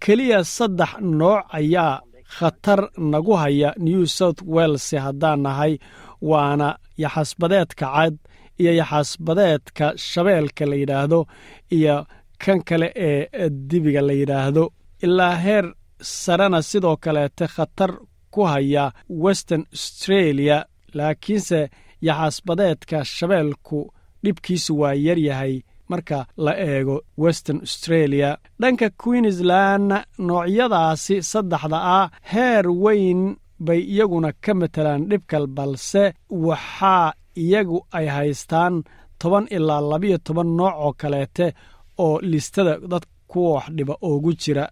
keliya 0.03 0.39
saddex 0.55 0.91
nooc 1.19 1.41
ayaa 1.59 2.01
khatar 2.37 2.81
nagu 3.11 3.33
haya 3.41 3.69
new 3.87 4.03
south 4.17 4.41
wales 4.55 4.87
haddaan 5.05 5.39
nahay 5.45 5.73
waana 6.29 6.69
yaxaasbadeedka 7.03 7.85
cad 7.95 8.15
iyo 8.61 8.71
yaxaasbadeedka 8.81 9.85
shabeelka 10.09 10.63
la 10.69 10.75
yidhaahdo 10.81 11.19
iyo 11.77 11.95
kan 12.43 12.59
kale 12.67 12.87
ee 13.07 13.49
dibiga 13.69 14.01
la 14.07 14.13
yidhaahdo. 14.21 14.63
Ilaa 15.05 15.35
heer 15.45 15.65
sarena 16.01 16.59
sidoo 16.69 16.95
kaleete 17.03 17.45
khatar 17.55 17.91
ku 18.33 18.41
haya 18.51 18.85
western 19.25 19.63
australia 19.75 20.57
laakiinse 20.97 21.59
yaxaasbadeedka 22.07 22.97
shabeelku 23.15 23.79
dhibkiisu 24.23 24.71
waa 24.81 24.93
yar 25.05 25.19
yahay 25.29 25.55
marka 25.93 26.17
la 26.45 26.53
eego 26.71 26.95
western 27.23 27.59
australia. 27.67 28.29
Dhanka 28.61 28.87
queensland 29.03 29.89
noocyadaasi 30.27 31.15
saddexda 31.31 31.77
ah 31.97 32.05
heer 32.31 32.65
weyn 32.83 33.21
bay 33.65 33.79
iyaguna 33.93 34.29
ka 34.43 34.51
matelaan 34.61 35.01
dhibkal 35.09 35.45
balse 35.57 36.03
waxaa 36.47 37.13
iyagu 37.43 37.77
ay 37.97 38.07
haystaan 38.15 38.73
toban 39.21 39.45
ilaa 39.55 39.81
labiyo 39.91 40.17
toban 40.27 40.49
nooc 40.57 40.75
oo 40.85 40.91
kaleete 41.01 41.45
oo 42.05 42.15
listada 42.31 42.73
dad 42.91 43.05
kuwa 43.29 43.49
wax 43.55 43.65
dhiba 43.77 43.95
oogu 44.07 44.31
jira. 44.41 44.65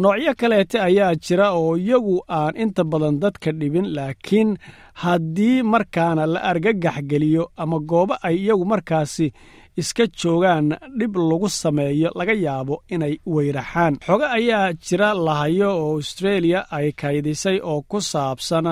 Noocyo 0.00 0.32
kaleete 0.40 0.76
ayaa 0.88 1.14
jira 1.24 1.46
oo 1.60 1.72
iyagu 1.76 2.16
aan 2.38 2.54
inta 2.62 2.82
badan 2.90 3.16
dadka 3.22 3.48
dhibin 3.60 3.86
laakiin 3.96 4.50
haddii 5.02 5.62
markaana 5.72 6.24
la 6.32 6.40
argagax 6.50 6.96
geliyo 7.10 7.44
ama 7.62 7.78
goobo 7.90 8.14
ay 8.26 8.36
iyagu 8.44 8.64
markaasi 8.72 9.26
iska 9.80 10.04
joogaan 10.20 10.66
dhib 10.98 11.12
lagu 11.30 11.48
sameeyo 11.62 12.08
laga 12.18 12.34
yaabo 12.46 12.74
inay 12.94 13.14
weyraxaan. 13.34 13.94
Xogo 14.06 14.26
ayaa 14.38 14.66
jira 14.86 15.08
lahayo 15.26 15.70
oo 15.82 15.90
australia 15.98 16.60
ay 16.76 16.86
kaydisay 17.00 17.58
oo 17.70 17.80
ku 17.90 17.98
saabsan 18.10 18.66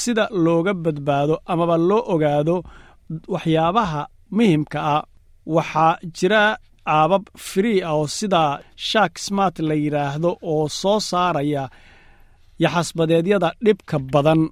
sida 0.00 0.24
looga 0.44 0.72
badbaado 0.84 1.34
amaba 1.52 1.76
loo 1.88 2.02
ogaado 2.14 2.56
waxyaabaha 3.34 4.02
muhimka 4.36 4.78
ah. 4.96 5.02
Waxaa 5.56 5.98
jira 6.16 6.42
aabab 6.96 7.24
free 7.48 7.78
ah 7.88 7.94
oo 7.98 8.06
sida 8.18 8.42
shark 8.88 9.14
smart 9.26 9.56
la 9.68 9.74
yidhaahdo 9.82 10.30
oo 10.52 10.64
soo 10.80 10.98
saaraya 11.10 11.64
yaxasbadeedyada 12.62 13.48
dhibka 13.64 13.96
badan 14.12 14.42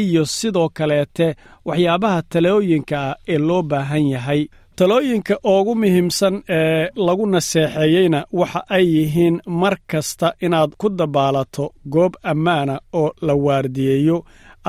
iyo 0.00 0.22
sidoo 0.36 0.68
kaleete 0.76 1.26
waxyaabaha 1.68 2.22
talooyinka 2.32 2.96
ah 3.10 3.16
ee 3.32 3.38
loo 3.48 3.62
baahan 3.70 4.06
yahay 4.14 4.42
talooyinka 4.80 5.38
ugu 5.44 5.74
muhiimsan 5.80 6.42
ee 6.48 6.88
lagu 7.06 7.26
naseexeeyeyna 7.34 8.20
waxa 8.40 8.60
ay 8.76 8.84
yihiin 8.96 9.36
mar 9.60 9.74
kasta 9.90 10.28
inaad 10.46 10.70
ku 10.80 10.88
dabaalato 10.98 11.64
goob 11.94 12.14
ammaana 12.32 12.74
oo 13.00 13.10
la 13.26 13.34
waardiyeeyo. 13.46 14.16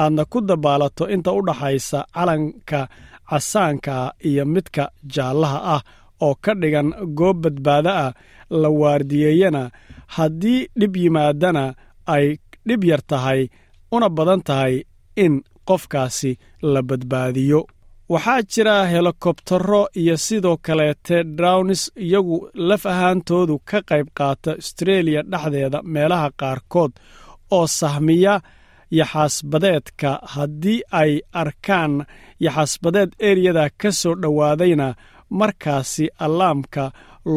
Aadna 0.02 0.24
ku 0.32 0.39
dabaalato 0.50 1.04
inta 1.15 1.32
u 1.32 1.41
dhaxaysa 1.47 2.00
calanka 2.15 2.82
casaanka 3.30 3.95
iyo 4.30 4.43
midka 4.54 4.84
jaallaha 5.15 5.60
ah 5.76 5.82
oo 6.26 6.36
ka 6.43 6.52
dhigan 6.62 6.89
goob 7.19 7.38
badbaado 7.43 7.89
ah 8.06 8.13
la 8.62 8.69
waardiyeeyana 8.82 9.63
haddii 10.15 10.60
dhib 10.80 10.95
yimaadana 11.04 11.63
ay 12.15 12.28
dhib 12.67 12.84
yar 12.89 13.02
tahay 13.12 13.41
una 13.95 14.10
badan 14.17 14.41
tahay 14.47 14.74
in 15.24 15.34
qofkaasi 15.69 16.32
la 16.74 16.82
badbaadiyo 16.89 17.60
waxaa 18.13 18.41
jira 18.52 18.76
helikobtaro 18.91 19.82
iyo 20.02 20.17
sidoo 20.17 20.58
kaleete 20.65 21.17
drownis 21.38 21.84
iyagu 22.06 22.38
laf 22.69 22.84
ahaantoodu 22.86 23.56
ka 23.69 23.78
qayb 23.89 24.08
qaata 24.17 24.52
astreeliya 24.62 25.21
dhexdeeda 25.32 25.80
meelaha 25.93 26.30
qaarkood 26.41 26.91
oo 27.58 27.67
sahmiya 27.80 28.34
yaxaasbadeedka 29.00 30.10
haddii 30.34 30.80
ay 31.02 31.12
arkaan 31.41 31.93
yaxaasbadeed 32.45 33.12
eriyada 33.30 33.65
ka 33.82 33.89
soo 34.02 34.15
dhowaadayna 34.21 34.88
markaasi 35.39 36.06
allaamka 36.26 36.84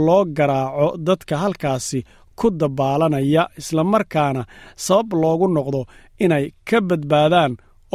loo 0.07 0.25
garaaco 0.37 0.87
dadka 1.07 1.35
halkaasi 1.43 2.01
ku 2.39 2.47
dabaalanaya 2.61 3.43
islamarkaana 3.61 4.43
sabab 4.87 5.09
loogu 5.23 5.47
noqdo 5.57 5.81
inay 6.25 6.47
ka 6.69 6.79
badbaadaan 6.89 7.53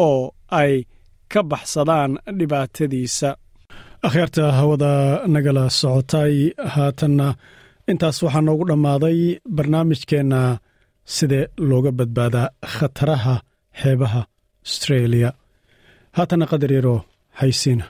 oo 0.08 0.22
ay 0.62 0.74
ka 1.32 1.42
baxsadaan 1.52 2.12
dhibaatadiisa. 2.40 3.30
Akhyaarta 4.08 4.44
hawada 4.60 4.92
nagala 5.34 5.64
socotay 5.80 6.34
haatanna 6.74 7.28
intaas 7.92 8.18
waxaa 8.26 8.44
noogu 8.46 8.64
dhammaaday 8.70 9.20
barnaamijkeenna 9.56 10.40
sidee 11.16 11.46
looga 11.70 11.92
badbaadaa 12.00 12.48
khataraha 12.76 13.36
xeebaha 13.82 14.22
astreeliya 14.68 15.30
haatanna 16.18 16.46
qadar 16.52 16.72
yaro 16.78 16.96
haysiina 17.40 17.86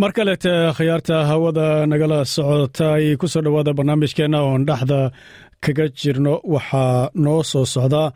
mar 0.00 0.10
kaleete 0.16 0.52
khiyaarta 0.76 1.16
hawada 1.30 1.66
nagala 1.90 2.18
socotay 2.34 3.04
ku 3.20 3.26
soo 3.32 3.42
dhowaada 3.46 3.72
barnaamijkeenna 3.78 4.38
oon 4.48 4.62
dhexda 4.68 5.00
kaga 5.64 5.86
jirno 6.00 6.34
waxaa 6.54 7.10
noo 7.24 7.40
soo 7.50 7.64
socdaa 7.74 8.08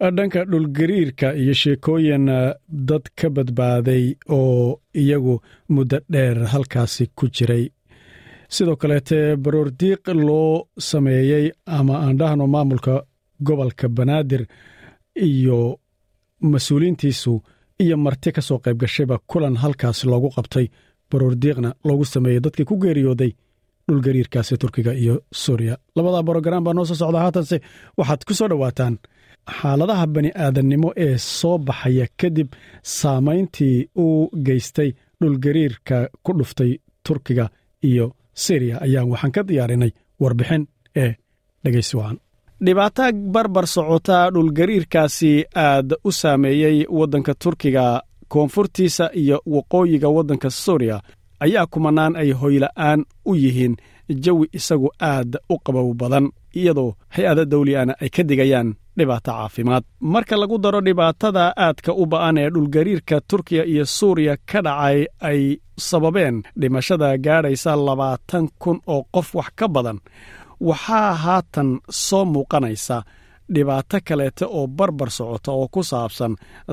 dhanka 0.00 0.44
dhulgariirka 0.44 1.34
iyo 1.34 1.54
sheekooyin 1.54 2.26
dad 2.68 3.04
ka 3.16 3.28
badbaaday 3.30 4.14
oo 4.30 4.80
iyagu 4.94 5.40
muddo 5.68 5.98
dheer 6.12 6.38
halkaasi 6.52 7.06
ku 7.16 7.26
jiray. 7.28 7.64
Sidoo 8.48 8.76
kaleete 8.76 9.36
baroordiiq 9.36 10.08
loo 10.26 10.68
sameeyey 10.78 11.50
ama 11.66 11.94
aan 11.98 12.16
dhahno 12.18 12.46
maamulka 12.46 13.02
gobolka 13.46 13.88
banaadir 13.88 14.46
iyo 15.16 15.78
mas'uuliintiisu 16.40 17.42
iyo 17.82 17.96
marti 17.96 18.32
ka 18.32 18.40
soo 18.42 18.58
qayb 18.58 18.78
gashayba 18.80 19.18
kulan 19.26 19.56
halkaas 19.56 20.04
loogu 20.04 20.30
qabtay. 20.36 20.66
Baroordiiqna 21.10 21.74
loogu 21.84 22.04
sameeyey 22.04 22.40
dadkii 22.40 22.64
ku 22.64 22.76
geeriyooday 22.78 23.32
dhulgariirkaasi 23.88 24.56
turkiga 24.58 24.92
iyo 24.94 25.20
suuriya. 25.32 25.76
Labadaa 25.96 26.22
borograam 26.22 26.64
baa 26.64 26.74
noo 26.74 26.84
soo 26.84 26.94
socda 26.94 27.20
haatanse 27.20 27.60
waxaad 27.98 28.22
ku 28.24 28.34
soo 28.34 28.48
dhowaataan 28.48 28.98
xaaladaha 29.56 30.06
bani 30.14 30.30
aadannimo 30.44 30.88
ee 31.04 31.14
soo 31.38 31.56
baxaya 31.66 32.06
kadib 32.20 32.48
saamayntii 32.98 33.76
uu 34.04 34.30
geystay 34.46 34.90
dhulgariirka 35.20 35.96
ku 36.24 36.32
dhuftay 36.38 36.72
turkiga 37.06 37.46
iyo 37.88 38.06
siriya 38.42 38.76
ayaan 38.84 39.08
waxaan 39.12 39.32
ka 39.36 39.42
diyaarinay 39.48 39.90
warbixin 40.22 40.62
ee 41.02 41.10
dhegaysi 41.64 41.94
wacan 42.00 42.18
dhibaato 42.64 43.04
barbar 43.34 43.66
socota 43.74 44.16
dhulgariirkaasi 44.34 45.32
aad 45.66 45.88
u 46.08 46.10
saameeyey 46.20 46.78
waddanka 46.98 47.32
turkiga 47.42 47.84
koonfurtiisa 48.32 49.04
iyo 49.22 49.36
waqooyiga 49.54 50.08
waddanka 50.16 50.48
suuriya 50.50 50.96
ayaa 51.44 51.66
kumanaan 51.72 52.16
ay 52.22 52.30
hoyla'aan 52.40 53.00
u 53.30 53.32
yihiin 53.42 53.74
jawi 54.24 54.46
isagu 54.58 54.88
aad 55.12 55.30
u 55.52 55.56
qabow 55.64 55.88
badan 56.00 56.26
iyadoo 56.60 56.90
hay'ada 57.14 57.44
dawliana 57.52 57.92
ay 58.02 58.08
ka 58.16 58.22
digayaan 58.28 58.68
dhibaato 58.98 59.30
caafimaad. 59.32 59.84
Marka 60.00 60.36
lagu 60.36 60.58
daro 60.58 60.80
dhibaatada 60.86 61.44
aadka 61.66 61.92
u 61.92 62.04
ba'an 62.12 62.38
ee 62.42 62.50
dhulgariirka 62.54 63.16
turkiya 63.30 63.64
iyo 63.72 63.84
suuriya 63.86 64.34
ka 64.50 64.60
dhacay 64.66 64.98
ay 65.30 65.40
sababeen 65.88 66.36
dhimashada 66.60 67.08
gaadhaysa 67.26 67.72
labaatan 67.86 68.44
kun 68.62 68.78
oo 68.86 69.02
qof 69.14 69.28
wax 69.38 69.48
ka 69.58 69.66
badan. 69.74 69.98
Waxaa 70.68 71.14
haatan 71.24 71.68
soo 72.06 72.24
muuqanaysa 72.24 72.96
dhibaato 73.54 73.96
kaleete 74.08 74.44
oo 74.58 74.66
barbar 74.66 75.10
socota 75.10 75.50
oo 75.52 75.68
ku 75.74 75.82
saabsan 75.90 76.32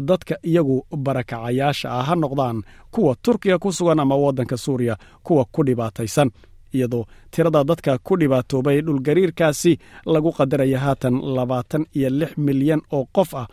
dadka 0.09 0.35
iyagu 0.49 0.77
barakacayaasha 1.05 1.87
ah 1.99 2.03
ha 2.07 2.15
noqdaan 2.15 2.57
kuwa 2.93 3.15
turkiya 3.25 3.59
ku 3.63 3.69
sugan 3.77 3.99
ama 3.99 4.15
waddanka 4.23 4.57
suuriya 4.57 4.95
kuwa 5.25 5.45
ku 5.53 5.63
dhibaataysan 5.67 6.29
iyadoo 6.75 7.03
tirada 7.31 7.61
dadka 7.69 7.91
ku 8.07 8.13
dhibaatoobay 8.21 8.77
dhulgariirkaasi 8.87 9.73
lagu 10.13 10.31
qadaraya 10.37 10.79
haatan 10.85 11.15
labaatan 11.37 11.83
iyo 11.97 12.09
lix 12.19 12.31
milyan 12.47 12.81
oo 12.97 13.05
qof 13.15 13.31
ah 13.41 13.47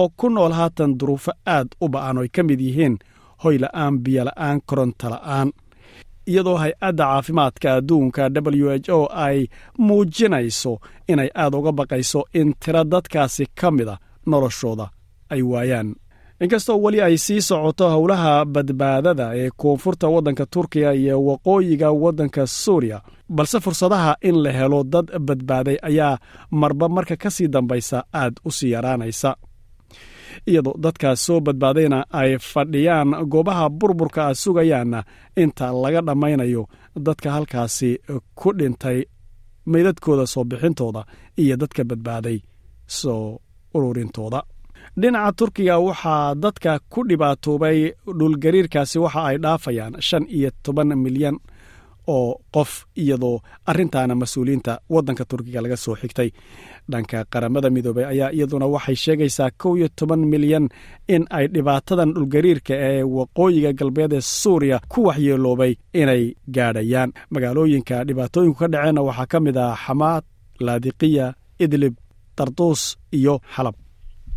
oo 0.00 0.08
ku 0.18 0.26
nool 0.34 0.52
haatan 0.58 0.90
duruufo 0.98 1.32
aad 1.56 1.68
u 1.84 1.86
ba'an 1.94 2.18
oy 2.22 2.28
ka 2.36 2.42
mid 2.48 2.60
yihiin 2.66 2.94
hoyla'aan 3.44 3.94
biyola'aan 4.04 4.56
korontala'aan 4.68 5.48
iyadoo 6.30 6.56
hay'adda 6.62 7.04
caafimaadka 7.10 7.68
adduunka 7.78 8.22
w 8.62 8.68
h 8.86 8.88
o 8.98 9.00
ay 9.26 9.38
muujinayso 9.86 10.72
inay 11.12 11.30
aad 11.42 11.54
uga 11.58 11.72
baqayso 11.78 12.20
in 12.40 12.48
tiro 12.62 12.82
dadkaasi 12.92 13.44
ka 13.60 13.68
mida 13.76 13.94
noloshooda 14.30 14.86
ay 15.32 15.42
waayaan 15.52 15.88
inkastoo 16.40 16.78
weli 16.82 17.00
ay 17.02 17.16
sii 17.16 17.40
socoto 17.42 17.90
howlaha 17.90 18.44
badbaadada 18.44 19.26
ee 19.34 19.50
koonfurta 19.56 20.06
waddanka 20.08 20.46
turkiya 20.46 20.92
iyo 20.94 21.24
waqooyiga 21.24 21.90
waddanka 21.90 22.46
suuriya 22.46 23.02
balse 23.28 23.60
fursadaha 23.60 24.16
in 24.22 24.36
la 24.42 24.52
helo 24.52 24.84
dad 24.84 25.18
badbaaday 25.18 25.76
ayaa 25.82 26.18
marba 26.50 26.88
marka 26.88 27.16
ka 27.16 27.30
sii 27.30 27.48
dambaysa 27.48 28.04
aad 28.14 28.34
u 28.44 28.50
sii 28.50 28.70
yaraanaysa. 28.70 29.36
Iyadoo 30.46 30.74
dadkaas 30.78 31.26
soo 31.26 31.40
badbaadayna 31.40 32.04
ay 32.10 32.38
fadhiyaan 32.38 33.10
goobaha 33.32 33.68
burburka 33.70 34.26
a 34.26 34.34
sugayaanna 34.34 35.00
inta 35.36 35.72
laga 35.82 36.00
dhammaynayo 36.06 36.66
dadka 37.06 37.30
halkaasi 37.32 37.98
ku 38.34 38.52
dhintay 38.58 38.98
meydadkooda 39.66 40.26
soo 40.26 40.44
bixintooda 40.44 41.04
iyo 41.42 41.56
dadka 41.56 41.84
badbaaday 41.84 42.38
soo 42.86 43.38
ururintooda 43.74 44.42
dhinaca 45.00 45.32
turkiga 45.38 45.76
waxaa 45.86 46.34
dadka 46.44 46.72
ku 46.92 47.00
dhibaatoobay 47.08 47.78
dhulgariirkaasi 48.18 48.98
waxa 49.04 49.20
ay 49.30 49.36
dhaafayaan 49.44 49.94
shan 50.08 50.24
iyo 50.36 50.50
toban 50.64 50.90
milyan 51.04 51.36
oo 52.14 52.30
qof 52.54 52.70
iyadoo 53.02 53.36
arrintaana 53.70 54.14
mas'uuliyiinta 54.22 54.72
waddanka 54.94 55.24
turkiga 55.30 55.60
laga 55.64 55.76
soo 55.84 55.94
xigtay. 56.00 56.30
Dhanka 56.90 57.18
qaramada 57.32 57.68
midoobey 57.74 58.04
ayaa 58.12 58.30
iyaduna 58.36 58.66
waxay 58.74 58.96
sheegaysaa 59.04 59.50
kow 59.60 59.72
iyo 59.78 59.88
toban 59.98 60.22
milyan 60.32 60.64
in 61.14 61.22
ay 61.38 61.46
dhibaatadan 61.54 62.10
dhulgariirka 62.16 62.74
ee 62.88 63.02
waqooyiga 63.16 63.70
galbeed 63.80 64.12
ee 64.18 64.20
suuriya 64.40 64.78
ku 64.92 64.98
waxyeeloobay 65.08 65.72
inay 66.00 66.22
gaadhayaan. 66.56 67.10
Magaalooyinka 67.32 67.96
dhibaatooyinku 68.08 68.58
ka 68.60 68.66
dhaceenna 68.72 69.02
waxaa 69.08 69.30
ka 69.32 69.38
mid 69.46 69.56
ah 69.66 69.76
xamaad 69.84 70.24
laadiqiya 70.66 71.26
idlib 71.64 71.94
darduus 72.38 72.82
iyo 73.18 73.34
xalab 73.54 73.76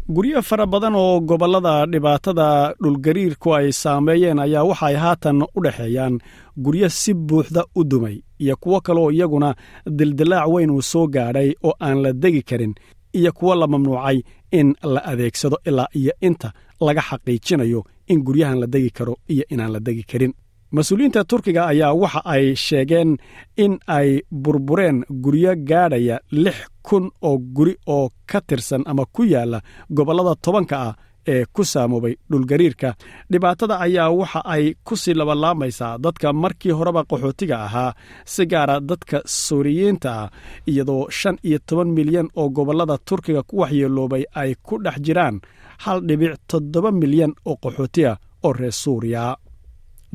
guryo 0.10 0.42
fara 0.42 0.66
badan 0.66 0.96
oo 0.96 1.20
gobollada 1.22 1.86
dhibaatada 1.86 2.74
dhulgariirku 2.84 3.56
ay 3.56 3.72
saameeyeen 3.72 4.40
ayaa 4.40 4.64
waxaay 4.70 4.96
haatan 4.96 5.42
u 5.44 5.60
dhexeeyaan 5.64 6.20
guryo 6.58 6.90
si 6.90 7.14
buuxda 7.14 7.64
u 7.76 7.84
dumay 7.84 8.22
iyo 8.40 8.56
kuwo 8.58 8.82
kaleoo 8.82 9.12
iyaguna 9.12 9.56
dildilaac 9.98 10.48
weyn 10.54 10.72
uu 10.72 10.82
soo 10.82 11.08
gaadhay 11.08 11.50
oo 11.64 11.74
aan 11.80 12.02
la 12.04 12.14
degi 12.14 12.42
karin 12.44 12.74
iyo 13.14 13.32
kuwo 13.32 13.56
la 13.56 13.68
mamnuucay 13.68 14.22
in 14.52 14.76
la 14.84 15.02
adeegsado 15.06 15.58
ilaa 15.66 15.88
iyo 15.94 16.14
inta 16.22 16.54
laga 16.82 17.02
xaqiijinayo 17.02 17.84
in 18.08 18.24
guryahan 18.24 18.60
la 18.60 18.68
degi 18.68 18.90
karo 18.90 19.18
iyo 19.30 19.44
inaan 19.50 19.72
la 19.72 19.80
degi 19.80 20.04
karin 20.04 20.34
mas'uuliyiinta 20.76 21.24
turkiga 21.30 21.62
ayaa 21.72 21.94
waxa 21.94 22.22
ay 22.34 22.56
sheegeen 22.56 23.18
in 23.58 23.74
ay 23.88 24.22
burbureen 24.44 25.04
guryo 25.24 25.54
gaadhaya 25.70 26.18
lix 26.32 26.58
kun 26.88 27.12
oo 27.22 27.38
guri 27.56 27.76
oo 27.88 28.10
ka 28.30 28.40
tirsan 28.48 28.84
ama 28.86 29.04
ku 29.16 29.24
yaalla 29.24 29.60
gobollada 29.96 30.36
tobanka 30.42 30.76
ah 30.88 30.96
ee 31.28 31.46
ku 31.54 31.62
saamoobay 31.64 32.16
dhulgariirka. 32.32 32.90
Dhibaatada 33.32 33.76
ayaa 33.86 34.10
waxa 34.20 34.42
ay 34.54 34.74
ku 34.84 34.96
sii 34.96 35.14
labalaamaysaa 35.14 35.98
dadka 36.04 36.34
markii 36.34 36.72
horeba 36.78 37.04
qaxootiga 37.10 37.58
ahaa 37.68 37.94
si 38.26 38.46
gaara 38.52 38.80
dadka 38.80 39.18
suuriyiinta 39.26 40.10
ah 40.22 40.30
iyadoo 40.72 41.10
shan 41.10 41.38
iyo 41.48 41.60
toban 41.68 41.90
milyan 41.98 42.28
oo 42.40 42.50
gobollada 42.50 42.96
turkiga 43.08 43.44
ku 43.44 43.54
waxyeeloobay 43.62 44.24
ay 44.42 44.56
ku 44.66 44.74
dhex 44.84 44.98
jiraan 45.06 45.36
hal 45.84 46.00
dhibic 46.08 46.34
toddoba 46.50 46.92
milyan 46.92 47.34
oo 47.46 47.56
qaxootiga 47.64 48.12
oo 48.46 48.54
reer 48.54 48.72
suuriya 48.84 49.36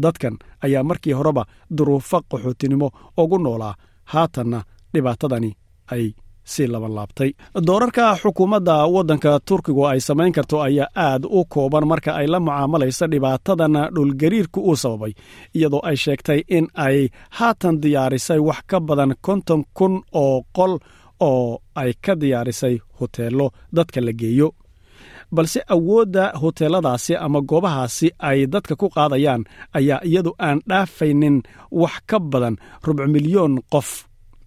dadkan 0.02 0.34
ayaa 0.64 0.82
markii 0.90 1.12
horeba 1.18 1.44
duruufo 1.78 2.18
qaxootinimo 2.30 2.88
ugu 3.22 3.38
noolaa. 3.38 3.74
Haatanna 4.12 4.62
dhibaatadani 4.94 5.50
ay 5.94 6.04
sii 6.44 6.66
labanlaabtay 6.66 7.30
doorarka 7.66 8.04
xukuumadda 8.22 8.74
waddanka 8.94 9.40
turkigu 9.48 9.82
ay 9.86 10.00
samayn 10.00 10.32
karto 10.36 10.56
ayaa 10.62 10.86
aad 11.06 11.24
u 11.24 11.44
kooban 11.54 11.84
marka 11.90 12.10
ay 12.20 12.26
la 12.26 12.40
mucaamalaysa 12.40 13.06
dhibaatadan 13.12 13.74
dhulgariirku 13.94 14.60
uu 14.60 14.76
sababay 14.82 15.12
iyadoo 15.56 15.80
ay 15.88 15.96
sheegtay 16.04 16.40
in 16.56 16.66
ay 16.86 17.08
haatan 17.38 17.80
diyaarisay 17.82 18.38
wax 18.48 18.60
ka 18.70 18.78
badan 18.80 19.12
konton 19.26 19.64
kun 19.78 19.94
oo 20.22 20.42
qol 20.56 20.78
oo 21.20 21.58
ay 21.74 21.92
ka 22.04 22.14
diyaarisay 22.20 22.74
hoteello 23.00 23.46
dadka 23.76 24.00
la 24.06 24.12
geeyo 24.20 24.48
balse 25.34 25.60
awoodda 25.74 26.24
hoteeladaasi 26.42 27.12
ama 27.16 27.40
goobahaasi 27.50 28.08
ay 28.28 28.46
dadka 28.52 28.74
ku 28.80 28.86
qaadayaan 28.96 29.42
ayaa 29.78 30.00
iyadu 30.08 30.32
aan 30.46 30.58
dhaafaynin 30.68 31.36
wax 31.70 31.96
ka 32.10 32.18
badan 32.32 32.56
rubuc 32.86 33.06
milyoon 33.14 33.54
qof 33.72 33.88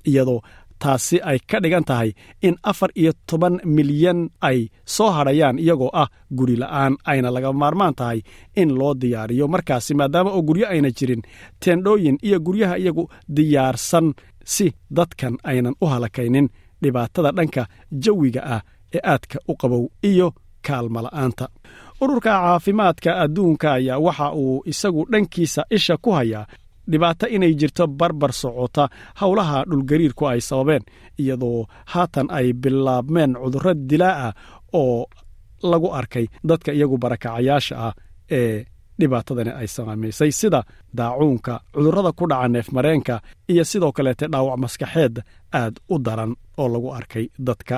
iyadoo 0.09 0.41
taasi 0.83 1.17
ay 1.29 1.39
ka 1.49 1.57
dhigan 1.63 1.83
tahay 1.89 2.09
in 2.47 2.55
afar 2.71 2.89
iyo 3.01 3.11
toban 3.29 3.55
milyan 3.77 4.19
ay 4.49 4.59
soo 4.95 5.09
hadhayaan 5.17 5.59
iyagoo 5.59 5.91
ah 6.01 6.07
guri 6.37 6.55
la'aan. 6.61 6.93
Ayna 7.09 7.29
laga 7.35 7.51
maarmaan 7.61 7.95
tahay 7.99 8.19
in 8.61 8.69
loo 8.79 8.93
diyaariyo 9.01 9.45
markaasi 9.53 9.91
maadaama 9.99 10.29
oo 10.31 10.41
guryo 10.47 10.65
ayna 10.71 10.89
jirin 10.97 11.21
teendhooyin 11.61 12.17
iyo 12.27 12.37
guryaha 12.45 12.75
iyagu 12.81 13.03
diyaarsan 13.35 14.07
si 14.53 14.65
dadkan 14.97 15.35
aynan 15.43 15.75
u 15.81 15.85
halakaynin. 15.91 16.47
Dhibaatada 16.83 17.31
dhanka 17.37 17.63
jawiga 18.03 18.41
ah 18.55 18.61
ee 18.95 19.01
aadka 19.11 19.37
u 19.51 19.53
qabow 19.61 19.83
iyo 20.11 20.27
kaalmala'aanta 20.67 21.45
ururka 22.01 22.29
caafimaadka 22.41 23.11
adduunka 23.23 23.67
ayaa 23.77 23.99
waxa 24.05 24.27
uu 24.43 24.61
isagu 24.71 25.01
dhankiisa 25.11 25.61
isha 25.77 25.95
ku 26.03 26.11
hayaa 26.17 26.45
dhibaato 26.91 27.25
inay 27.35 27.53
jirto 27.59 27.83
barbar 27.99 28.31
socota 28.41 28.83
howlaha 29.21 29.57
dhulgariirku 29.69 30.23
ay 30.31 30.39
sababeen 30.49 30.83
iyadoo 31.21 31.65
haatan 31.93 32.27
ay 32.37 32.47
bilaabmeen 32.61 33.31
cudurro 33.43 33.73
dilaa 33.89 34.15
ah 34.27 34.33
oo 34.81 35.05
lagu 35.71 35.89
arkay 35.99 36.25
dadka 36.49 36.71
iyagu 36.77 36.97
barakacayaasha 37.03 37.75
ah 37.87 37.93
ee 38.39 38.65
dhibaatadani 38.99 39.51
ay 39.61 39.67
saamaysay 39.75 40.31
sida 40.39 40.61
daacuunka 40.97 41.53
cudurrada 41.73 42.11
ku 42.19 42.25
dhaca 42.31 42.47
neefmareenka 42.53 43.15
iyo 43.51 43.63
sidoo 43.71 43.91
kaleete 43.97 44.25
dhaawac 44.33 44.57
maskaxeed 44.63 45.15
aad 45.59 45.75
u 45.93 45.99
daran 46.05 46.31
oo 46.61 46.67
lagu 46.73 46.89
arkay 46.99 47.25
dadka 47.47 47.75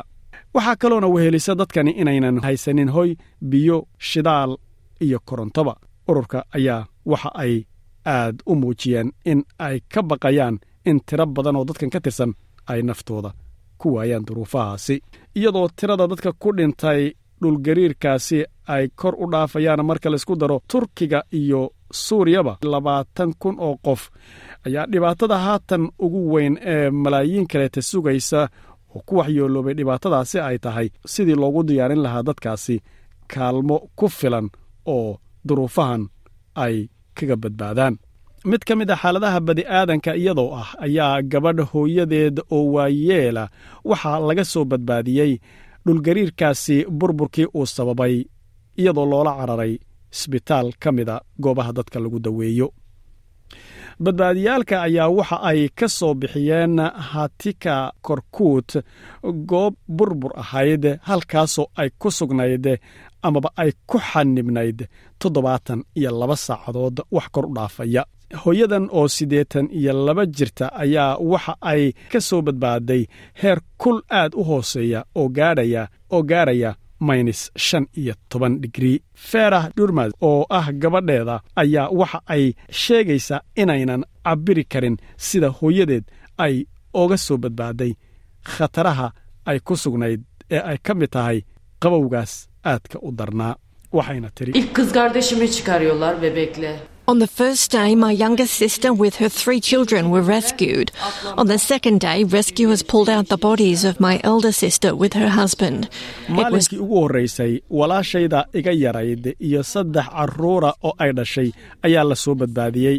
waxaa 0.53 0.75
kaloona 0.75 1.07
wehelisa 1.07 1.55
dadkani 1.55 1.91
inaynan 1.91 2.39
haysanin 2.43 2.89
hoy 2.89 3.15
biyo 3.49 3.87
shidaal 3.99 4.57
iyo 5.01 5.19
korontoba 5.25 5.75
ururka 6.07 6.45
ayaa 6.55 6.85
waxa 7.05 7.31
ay 7.35 7.63
aad 8.05 8.35
u 8.45 8.55
muujiyeen 8.55 9.11
in 9.25 9.43
ay 9.59 9.79
ka 9.93 10.01
baqayaan 10.03 10.59
in 10.85 10.99
tiro 11.05 11.25
badan 11.25 11.55
oo 11.55 11.65
dadkan 11.67 11.89
ka 11.89 11.99
tirsan 12.01 12.31
ay 12.71 12.81
naftooda 12.81 13.31
ku 13.77 13.93
waayaan 13.95 14.25
duruufahaasi. 14.27 14.95
Iyadoo 15.35 15.67
tirada 15.75 16.07
dadka 16.07 16.31
ku 16.41 16.49
dhintay 16.57 17.11
dhulgariirkaasi 17.41 18.39
ay 18.67 18.87
kor 18.95 19.15
u 19.23 19.25
dhaafayaan 19.31 19.85
marka 19.85 20.09
laysku 20.09 20.35
daro 20.35 20.61
turkiga 20.71 21.23
iyo 21.33 21.61
suuriyaba 21.91 22.57
labaatan 22.63 23.33
kun 23.39 23.55
oo 23.59 23.75
qof 23.85 24.01
ayaa 24.67 24.85
dhibaatada 24.91 25.37
haatan 25.37 25.83
ugu 25.99 26.33
weyn 26.33 26.57
ee 26.73 26.89
malaayiin 26.89 27.47
kaleeta 27.47 27.81
sugaysa 27.81 28.47
oo 28.95 29.01
ku 29.07 29.13
waxyooloobay 29.19 29.73
dhibaatadaasi 29.79 30.37
ay 30.47 30.57
tahay 30.65 30.87
sidii 31.13 31.37
loogu 31.41 31.61
diyaarin 31.67 32.01
lahaa 32.05 32.23
dadkaasi 32.29 32.75
kaalmo 33.33 33.77
ku 33.99 34.05
filan 34.19 34.47
oo 34.95 35.09
duruufahan 35.47 36.01
ay 36.63 36.75
kaga 37.17 37.35
badbaadaan. 37.43 37.95
Mid 38.51 38.61
ka 38.67 38.73
mid 38.79 38.89
a 38.89 38.95
xaaladaha 39.01 39.39
badi'aadanka 39.47 40.11
iyadoo 40.21 40.49
ah 40.61 40.69
ayaa 40.85 41.21
gabadh 41.31 41.61
hooyadeed 41.71 42.35
oo 42.55 42.63
waayeela 42.75 43.43
waxaa 43.89 44.19
laga 44.27 44.43
soo 44.53 44.65
badbaadiyey 44.71 45.31
dhulgariirkaasi 45.85 46.75
burburkii 46.99 47.47
uu 47.57 47.65
sababay 47.75 48.15
iyadoo 48.81 49.05
loola 49.11 49.31
cararay 49.39 49.73
isbitaal 50.15 50.67
ka 50.81 50.89
mida 50.97 51.15
goobaha 51.43 51.71
dadka 51.77 51.97
lagu 52.03 52.19
daweeyo 52.25 52.67
badbaadiyaalka 54.05 54.81
ayaa 54.87 55.09
waxa 55.17 55.37
ay 55.49 55.69
ka 55.79 55.87
soo 55.97 56.13
bixiyeen 56.13 56.79
hatika 57.11 57.93
korkuut 58.01 58.71
goob 59.49 59.73
burbur 59.87 60.31
ahayd 60.43 60.83
halkaasoo 61.01 61.67
ay 61.81 61.89
ku 61.99 62.09
sugnayd 62.11 62.65
amaba 63.21 63.49
ay 63.61 63.71
ku 63.89 63.97
xanibnayd 63.99 64.79
toddobaatan 65.19 65.83
iyo 65.95 66.11
laba 66.19 66.35
saacadood 66.35 66.97
wax 67.11 67.27
kor 67.31 67.45
u 67.45 67.53
dhaafaya. 67.55 68.03
Hooyadan 68.43 68.89
oo 68.91 69.07
siddeetan 69.07 69.69
iyo 69.71 69.93
laba 70.05 70.25
jirta 70.25 70.65
ayaa 70.83 71.17
waxa 71.31 71.53
ay 71.61 71.93
ka 72.11 72.19
soo 72.21 72.41
badbaaday 72.41 73.05
heer 73.41 73.59
kul 73.77 74.01
aad 74.09 74.31
u 74.35 74.43
hooseeya 74.43 75.05
oo 75.15 75.27
gaadhaya 75.29 75.87
oo 76.11 76.23
gaaraya 76.23 76.75
maynis 77.07 77.41
shan 77.65 77.85
iyo 78.01 78.13
toban 78.29 78.53
digrii 78.63 78.97
ferah 79.29 79.65
dhurmad 79.77 80.11
oo 80.29 80.45
ah 80.57 80.67
gabadheeda 80.81 81.35
ayaa 81.61 81.89
waxa 81.99 82.19
ay 82.35 82.43
sheegaysaa 82.81 83.41
inaynan 83.61 84.03
cabbiri 84.25 84.63
karin 84.73 84.97
sida 85.27 85.49
hooyadeed 85.57 86.05
ay 86.45 86.55
oga 87.01 87.17
soo 87.25 87.37
badbaaday 87.43 87.91
khataraha 88.53 89.07
ay 89.49 89.59
ku 89.67 89.73
sugnayd 89.83 90.21
ee 90.55 90.61
ay 90.71 90.77
ka 90.85 90.93
mid 90.99 91.09
tahay 91.15 91.39
qabowgaas 91.81 92.33
aadka 92.71 92.97
u 93.07 93.11
darnaa. 93.19 93.55
Waxayna 93.97 94.29
tiri 94.35 94.51
On 97.11 97.19
the 97.19 97.27
first 97.41 97.71
day, 97.71 97.89
my 97.95 98.11
younger 98.23 98.45
sister 98.47 98.89
with 99.03 99.15
her 99.21 99.27
three 99.41 99.59
children 99.69 100.03
were 100.13 100.21
rescued. 100.21 100.91
On 101.41 101.47
the 101.47 101.57
second 101.59 101.99
day, 101.99 102.23
rescuers 102.23 102.83
pulled 102.91 103.09
out 103.15 103.27
the 103.27 103.37
bodies 103.49 103.83
of 103.89 103.99
my 103.99 104.15
elder 104.23 104.51
sister 104.63 104.91
with 105.01 105.13
her 105.21 105.27
husband. 105.39 105.89
Maalinkii 106.29 106.79
ugu 106.79 106.95
horraysay 107.01 107.61
walaashayda 107.69 108.45
iga 108.53 108.71
yarayd 108.83 109.35
iyo 109.39 109.63
saddex 109.63 110.07
carruura 110.15 110.73
oo 110.83 110.93
ay 110.97 111.11
dhashay 111.11 111.49
ayaa 111.83 112.03
la 112.11 112.15
soo 112.15 112.35
badbaadiyey 112.35 112.97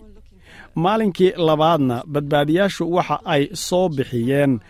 maalinkii 0.75 1.33
labaadna 1.49 2.03
badbaadiyaashu 2.15 2.85
waxa 2.97 3.19
ay 3.35 3.43
soo 3.67 3.89
bixiyeen 3.89 4.61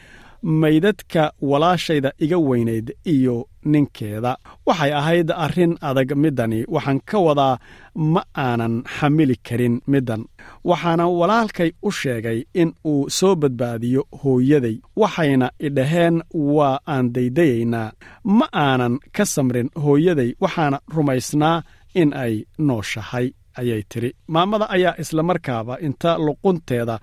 maydadka 0.42 1.32
walaashayda 1.40 2.12
iga 2.18 2.38
weynayd 2.38 2.94
iyo 3.04 3.48
ninkeeda. 3.64 4.36
Waxay 4.66 4.92
ahayd 4.92 5.30
arrin 5.30 5.78
adag 5.80 6.10
middani 6.16 6.64
waxaan 6.68 7.00
ka 7.10 7.18
wadaa 7.18 7.58
ma 7.94 8.22
aanan 8.36 8.82
xamili 8.98 9.36
karin 9.46 9.80
middan. 9.86 10.24
Waxaana 10.64 11.06
walaalkay 11.08 11.70
u 11.82 11.90
sheegay 11.90 12.44
in 12.54 12.74
uu 12.86 13.10
soo 13.10 13.34
badbaadiyo 13.36 14.02
hooyaday. 14.22 14.76
Waxayna 14.96 15.50
idhaheen 15.66 16.22
waa 16.34 16.80
aan 16.86 17.12
daydayaynaa. 17.14 17.92
Ma 18.24 18.46
aanan 18.52 18.98
ka 19.16 19.24
samrin 19.24 19.68
hooyaday 19.84 20.30
waxaana 20.42 20.78
rumaysnaa 20.94 21.62
in 21.94 22.12
ay 22.24 22.34
nooshahay 22.58 23.26
ayay 23.60 23.82
tidhi 23.92 24.10
maamada 24.34 24.66
ayaa 24.76 24.94
islamarkaaba 25.02 25.74
inta 25.86 26.10
luqunteeda 26.26 26.96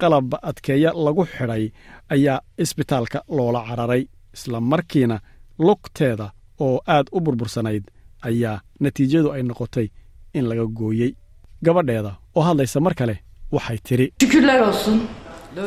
qalab 0.00 0.28
adkeeya 0.50 0.90
lagu 1.06 1.24
xidhay 1.34 1.64
ayaa 2.14 2.38
isbitaalka 2.62 3.18
loola 3.36 3.60
cararay 3.68 4.02
isla 4.36 4.58
markiina 4.72 5.16
lugteeda 5.66 6.26
oo 6.66 6.76
aad 6.94 7.06
u 7.12 7.20
burbursanayd 7.24 7.84
ayaa 8.28 8.60
natiijadu 8.84 9.28
ay 9.36 9.42
noqotay 9.50 9.86
in 10.38 10.44
laga 10.50 10.66
gooyey 10.78 11.10
gabadheeda 11.66 12.12
oo 12.36 12.42
hadlaysa 12.48 12.78
mar 12.86 12.94
kale 13.00 13.14
waxay 13.54 13.78
tidhi 13.88 14.06
Şükürler 14.22 14.60
olsun. 14.68 14.98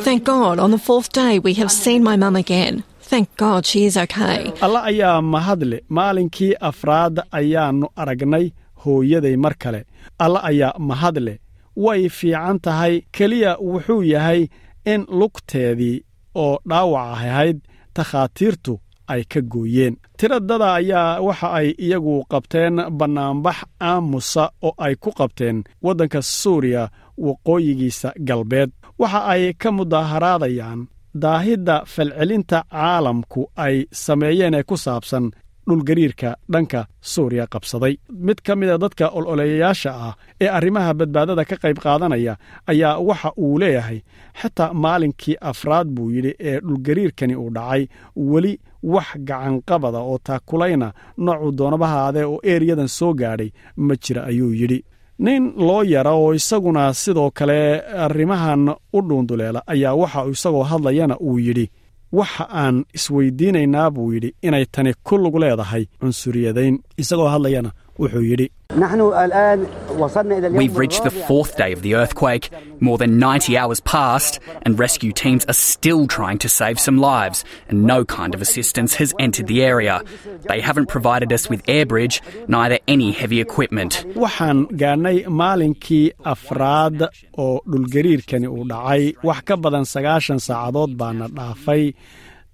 Thank 0.03 0.23
God, 0.25 0.57
on 0.59 0.71
the 0.71 0.77
fourth 0.87 1.09
day, 1.13 1.33
we 1.47 1.53
have 1.53 1.69
seen 1.69 2.03
my 2.03 2.15
mum 2.17 2.35
again. 2.35 2.83
Thank 3.09 3.27
God 3.37 3.65
she 3.65 3.79
is 3.85 3.97
okay. 3.97 4.51
alla 4.61 4.79
ayaa 4.83 5.21
mahadle 5.21 5.77
maalinkii 5.89 6.53
afraad 6.69 7.15
ayaannu 7.39 7.87
aragnay 7.95 8.45
hooyaday 8.85 9.35
mar 9.37 9.53
kale 9.63 9.81
alla 10.23 10.39
ayaa 10.49 10.79
mahadle. 10.79 11.39
Way 11.75 12.09
fiican 12.09 12.59
tahay 12.65 12.93
keliya 13.15 13.51
wuxuu 13.69 14.03
yahay 14.13 14.41
in 14.85 15.01
lugteedii 15.19 15.97
oo 16.43 16.59
dhaawac 16.69 17.07
ahayd 17.17 17.57
takhaatiirtu 17.93 18.73
ay 19.07 19.23
ka 19.31 19.41
gooyeen. 19.41 19.95
Tiradada 20.17 20.73
ayaa 20.79 21.21
waxa 21.27 21.47
ay 21.59 21.67
iyagu 21.85 22.15
qabteen 22.31 22.75
bannaanbax 22.99 23.57
aamusa 23.89 24.43
oo 24.67 24.73
ay 24.85 24.95
ku 25.03 25.09
qabteen 25.19 25.57
waddanka 25.85 26.19
suuriya 26.21 26.83
waqooyigiisa 27.25 28.09
galbeed. 28.27 28.69
Waxa 29.01 29.19
ay 29.33 29.43
ka 29.61 29.69
mudaharaadayaan 29.77 30.81
daahidda 31.23 31.75
falcelinta 31.93 32.59
caalamku 32.71 33.41
ay 33.65 33.75
sameeyeen 34.03 34.53
ee 34.59 34.63
ku 34.69 34.75
saabsan 34.85 35.25
dhulgariirka 35.67 36.29
dhanka 36.53 36.81
suuriya 37.01 37.45
qabsaday. 37.53 37.93
Mid 38.27 38.41
ka 38.45 38.55
mida 38.55 38.77
dadka 38.77 39.05
ololeeyayaasha 39.17 39.91
ah 40.07 40.13
ee 40.41 40.47
arrimaha 40.57 40.93
badbaadada 40.99 41.43
ka 41.49 41.55
qayb 41.63 41.77
qaadanaya 41.85 42.33
ayaa 42.71 42.99
waxa 43.09 43.29
uu 43.37 43.59
leeyahay 43.61 43.99
xitaa 44.41 44.73
maalinkii 44.83 45.35
afraad 45.51 45.87
buu 45.95 46.09
yidhi 46.15 46.31
ee 46.49 46.57
dhulgariirkani 46.67 47.35
uu 47.35 47.49
dhacay 47.57 47.83
weli 48.31 48.53
wax 48.93 49.07
gacanqabada 49.29 49.99
oo 50.09 50.17
taakulayna 50.27 50.87
noocuu 51.25 51.51
doonabahaadee 51.59 52.25
oo 52.31 52.39
eeriyadan 52.51 52.87
soo 52.97 53.13
gaadhay 53.21 53.49
ma 53.77 53.93
jira 54.03 54.21
ayuu 54.29 54.53
yidhi. 54.61 54.79
Nin 55.25 55.43
loo 55.67 55.83
yara 55.83 56.11
oo 56.21 56.33
isaguna 56.39 56.93
sidoo 56.93 57.31
kale 57.37 57.59
arrimahan 58.05 58.63
u 58.97 58.99
dhuunduleela 59.07 59.59
ayaa 59.73 59.93
waxa 60.01 60.21
isagoo 60.33 60.63
hadlayana 60.71 61.15
uu 61.27 61.37
yidhi 61.47 61.65
waxa 62.11 62.47
aan 62.49 62.85
isweydiinaynaa 62.97 63.89
buu 63.91 64.13
yidhi 64.13 64.33
inay 64.41 64.65
tani 64.65 64.93
ku 65.03 65.17
lug 65.17 65.35
leedahay 65.43 65.83
cunsuriyadayn. 65.99 66.79
Isagoo 66.97 67.27
hadlayana 67.33 67.71
wuxuu 67.99 68.21
yidhi 68.31 68.47
We've 69.95 70.77
reached 70.77 71.03
the 71.03 71.11
fourth 71.27 71.55
day 71.57 71.71
of 71.71 71.81
the 71.81 71.95
earthquake. 71.95 72.49
More 72.79 72.97
than 72.97 73.17
90 73.19 73.57
hours 73.57 73.79
passed, 73.79 74.39
and 74.63 74.77
rescue 74.77 75.11
teams 75.13 75.45
are 75.45 75.53
still 75.53 76.07
trying 76.07 76.37
to 76.39 76.49
save 76.49 76.79
some 76.79 76.97
lives, 76.97 77.45
and 77.69 77.83
no 77.83 78.03
kind 78.03 78.35
of 78.35 78.41
assistance 78.41 78.95
has 78.95 79.13
entered 79.19 79.47
the 79.47 79.63
area. 79.63 80.01
They 80.49 80.59
haven't 80.61 80.87
provided 80.87 81.31
us 81.31 81.49
with 81.49 81.61
air 81.67 81.85
bridge, 81.85 82.21
neither 82.47 82.79
any 82.87 83.11
heavy 83.11 83.39
equipment. 83.47 83.93
waxaan 84.15 84.59
gaadhnay 84.81 85.17
maalinkii 85.41 86.11
afraad 86.33 86.99
oo 87.45 87.61
dhulgariirkani 87.71 88.47
uu 88.57 88.63
dhacay 88.71 89.03
wax 89.27 89.39
ka 89.47 89.55
badan 89.63 89.85
sagaashan 89.93 90.39
saacadood 90.47 90.91
baana 91.01 91.27
dhaafay 91.37 91.83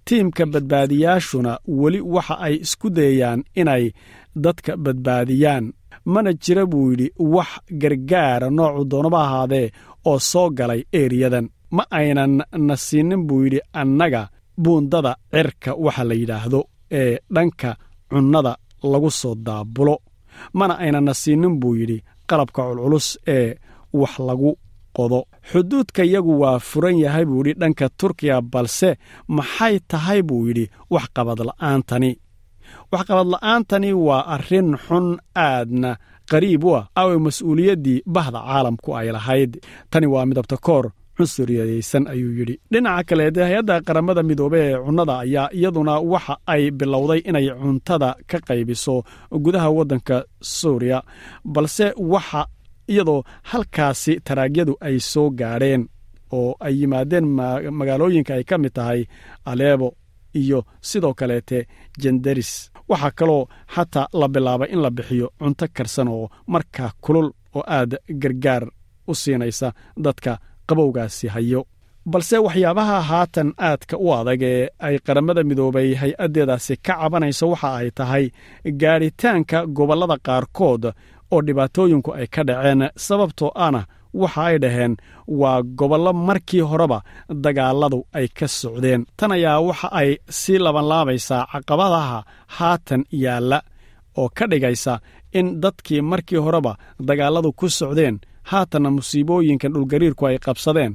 tiimka 0.05 0.45
badbaadiyaashuna 0.53 1.53
weli 1.81 2.01
waxa 2.15 2.35
ay 2.47 2.53
isku 2.65 2.87
dayayaan 2.97 3.39
inay 3.61 3.83
dadka 4.45 4.73
badbaadiyaan 4.85 5.65
mana 6.13 6.29
jira 6.43 6.63
buu 6.71 6.91
yidhi 6.91 7.07
wax 7.17 7.51
gargaara 7.81 8.47
noocu 8.57 8.83
doonaba 8.91 9.19
ahaadee 9.25 9.67
oo 10.09 10.19
soo 10.31 10.49
galay 10.57 10.81
eeriyadan 10.99 11.45
ma 11.75 11.83
aynan 11.99 12.33
na 12.67 12.75
siinin 12.85 13.21
buu 13.27 13.43
yidhi 13.45 13.59
annaga 13.81 14.21
buundada 14.63 15.11
cirka 15.33 15.71
waxa 15.85 16.03
la 16.09 16.13
yidhaahdo 16.21 16.59
ee 16.99 17.13
dhanka 17.35 17.69
cunnada 18.11 18.53
lagu 18.91 19.09
soo 19.11 19.35
daabulo. 19.35 19.95
Mana 20.57 20.73
aynan 20.83 21.03
na 21.07 21.13
siinin 21.21 21.55
buu 21.61 21.75
yidhi 21.79 21.97
qalabka 22.29 22.61
culculus 22.67 23.07
ee 23.35 23.55
wax 23.93 24.13
lagu 24.27 24.51
qodo. 24.97 25.19
Xuduudka 25.51 26.03
yagu 26.13 26.33
waa 26.41 26.59
furan 26.69 26.97
yahay 27.03 27.25
buu 27.29 27.37
yidhi 27.45 27.53
dhanka 27.61 27.85
turkiya 27.99 28.41
balse 28.53 28.89
maxay 29.37 29.75
tahay? 29.89 30.19
buu 30.29 30.47
yidhi 30.47 30.65
wax 30.93 31.05
qabadla'aantani 31.15 32.11
waxqabadla'aantani 32.93 33.91
waa 34.07 34.23
arrin 34.35 34.69
xun 34.85 35.05
aadna 35.47 35.91
qariib 36.31 36.63
u 36.63 36.71
ah 36.79 36.83
awe 37.01 37.15
mas'uuliyaddii 37.25 37.99
bahda 38.15 38.39
caalamku 38.47 38.89
ay 38.99 39.07
lahayd. 39.15 39.51
Tani 39.91 40.07
waa 40.13 40.25
midabta 40.29 40.57
koor 40.65 40.85
cunsuriyaysan 41.17 42.03
ayuu 42.13 42.31
yidhi. 42.39 42.55
Dhinaca 42.71 43.03
kaleete 43.09 43.41
hay'adda 43.47 43.75
qaramada 43.87 44.21
midoobe 44.29 44.59
ee 44.67 44.77
cunnada 44.85 45.13
ayaa 45.23 45.47
iyaduna 45.57 45.93
waxa 46.13 46.33
ay 46.53 46.63
bilowday 46.79 47.19
inay 47.29 47.47
cuntada 47.61 48.09
ka 48.29 48.37
qaybiso 48.47 48.95
gudaha 49.43 49.69
waddanka 49.77 50.17
suuriya 50.59 50.99
balse 51.53 51.87
waxa 52.13 52.41
iyadoo 52.91 53.19
halkaasi 53.49 54.13
taraagyadu 54.27 54.73
ay 54.87 54.95
soo 55.11 55.27
gaadheen 55.39 55.83
oo 56.37 56.51
ay 56.65 56.73
yimaadeen 56.81 57.25
magaalooyinka 57.79 58.33
ay 58.37 58.43
ka 58.49 58.55
mid 58.63 58.73
tahay 58.77 59.01
aleebo 59.51 59.87
iyo 60.33 60.59
sidoo 60.81 61.13
kaleete 61.13 61.67
jendaris 62.01 62.71
waxaa 62.89 63.11
kaloo 63.19 63.47
xataa 63.75 64.07
la 64.19 64.27
bilaabay 64.27 64.69
in 64.73 64.81
la 64.81 64.89
bixiyo 64.91 65.27
cunto 65.39 65.65
karsan 65.73 66.07
oo 66.07 66.29
markaa 66.47 66.91
kulul 67.01 67.29
oo 67.55 67.63
aad 67.67 67.91
gargaar 68.21 68.63
u 69.07 69.15
siinaysa 69.15 69.73
dadka 70.03 70.37
qabowgaasi 70.67 71.27
hayo. 71.27 71.65
Balse 72.11 72.37
waxyaabaha 72.37 73.01
haatan 73.01 73.53
aadka 73.57 73.97
u 73.97 74.13
adag 74.13 74.41
ee 74.43 74.69
ay 74.79 74.95
qaramada 75.05 75.43
midoobay 75.43 75.89
hay'addeedaasi 76.01 76.73
ka 76.85 76.93
cabanayso 77.01 77.45
waxa 77.49 77.69
ay 77.79 77.89
tahay 77.97 78.25
gaadhitaanka 78.81 79.65
gobollada 79.77 80.17
qaarkood 80.27 80.83
oo 81.31 81.41
dhibaatooyinku 81.47 82.11
ay 82.19 82.27
ka 82.35 82.41
dhaceen 82.47 82.81
sababtoo 83.07 83.51
ana 83.55 83.81
waxa 84.13 84.41
ay 84.49 84.57
dhaheen 84.63 84.93
waa 85.27 85.61
gobollo 85.79 86.13
markii 86.13 86.61
horeba 86.71 86.99
dagaalladu 87.43 87.99
ay 88.17 88.27
ka 88.37 88.47
socdeen. 88.47 89.05
Tan 89.17 89.31
ayaa 89.31 89.59
waxa 89.67 89.87
ay 90.01 90.09
sii 90.39 90.57
labanlaabaysaa 90.65 91.47
caqabadaha 91.51 92.19
haatan 92.57 93.03
yaalla 93.23 93.59
oo 94.17 94.29
ka 94.37 94.45
dhigaysa 94.51 94.93
in 95.39 95.47
dadkii 95.63 96.01
markii 96.01 96.41
horeba 96.45 96.73
dagaalladu 97.07 97.49
ku 97.59 97.69
socdeen 97.69 98.19
haatanna 98.51 98.89
musiibooyinkan 98.97 99.73
dhulgariirku 99.73 100.23
ay 100.27 100.37
qabsadeen 100.45 100.93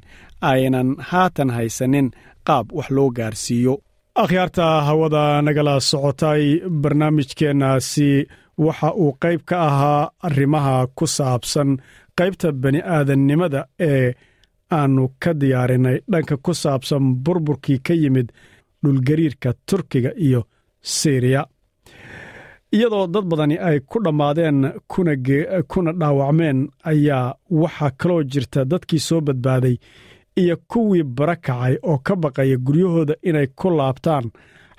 aynan 0.50 0.88
haatan 1.10 1.50
haysanin 1.56 2.10
qaab 2.46 2.66
wax 2.76 2.88
loo 2.96 3.10
gaarsiiyo. 3.18 3.74
Akhyaarta 4.22 4.66
hawada 4.88 5.42
nagala 5.42 5.80
socotay 5.80 6.42
barnaamijkeennaasi 6.82 8.26
waxa 8.58 8.92
uu 8.94 9.12
qayb 9.22 9.40
ka 9.48 9.56
ahaa 9.68 10.10
arrimaha 10.26 10.86
ku 10.96 11.06
saabsan 11.06 11.70
qaybta 12.18 12.52
bani 12.62 12.80
aadannimada 12.96 13.60
ee 13.90 14.14
aannu 14.78 15.04
ka 15.22 15.30
diyaarinay 15.40 15.96
dhanka 16.12 16.36
ku 16.44 16.52
saabsan 16.62 17.04
burburkii 17.24 17.78
ka 17.86 17.94
yimid 18.02 18.28
dhulgariirka 18.82 19.50
turkiga 19.68 20.10
iyo 20.26 20.40
siriya. 20.82 21.42
Iyadoo 22.76 23.06
dad 23.14 23.24
badani 23.30 23.56
ay 23.68 23.78
ku 23.90 23.98
dhammaadeen 24.04 24.58
kuna 25.68 25.92
dhaawacmeen 26.00 26.58
ayaa 26.90 27.34
waxaa 27.50 27.90
kaloo 28.00 28.22
jirta 28.32 28.64
dadkii 28.70 28.98
soo 29.08 29.20
badbaaday 29.20 29.76
iyo 30.42 30.56
kuwii 30.70 31.02
bara 31.16 31.36
kacay 31.36 31.74
oo 31.82 31.98
ka 32.06 32.14
baqaya 32.16 32.56
guryahooda 32.66 33.14
inay 33.28 33.46
ku 33.58 33.68
laabtaan. 33.78 34.26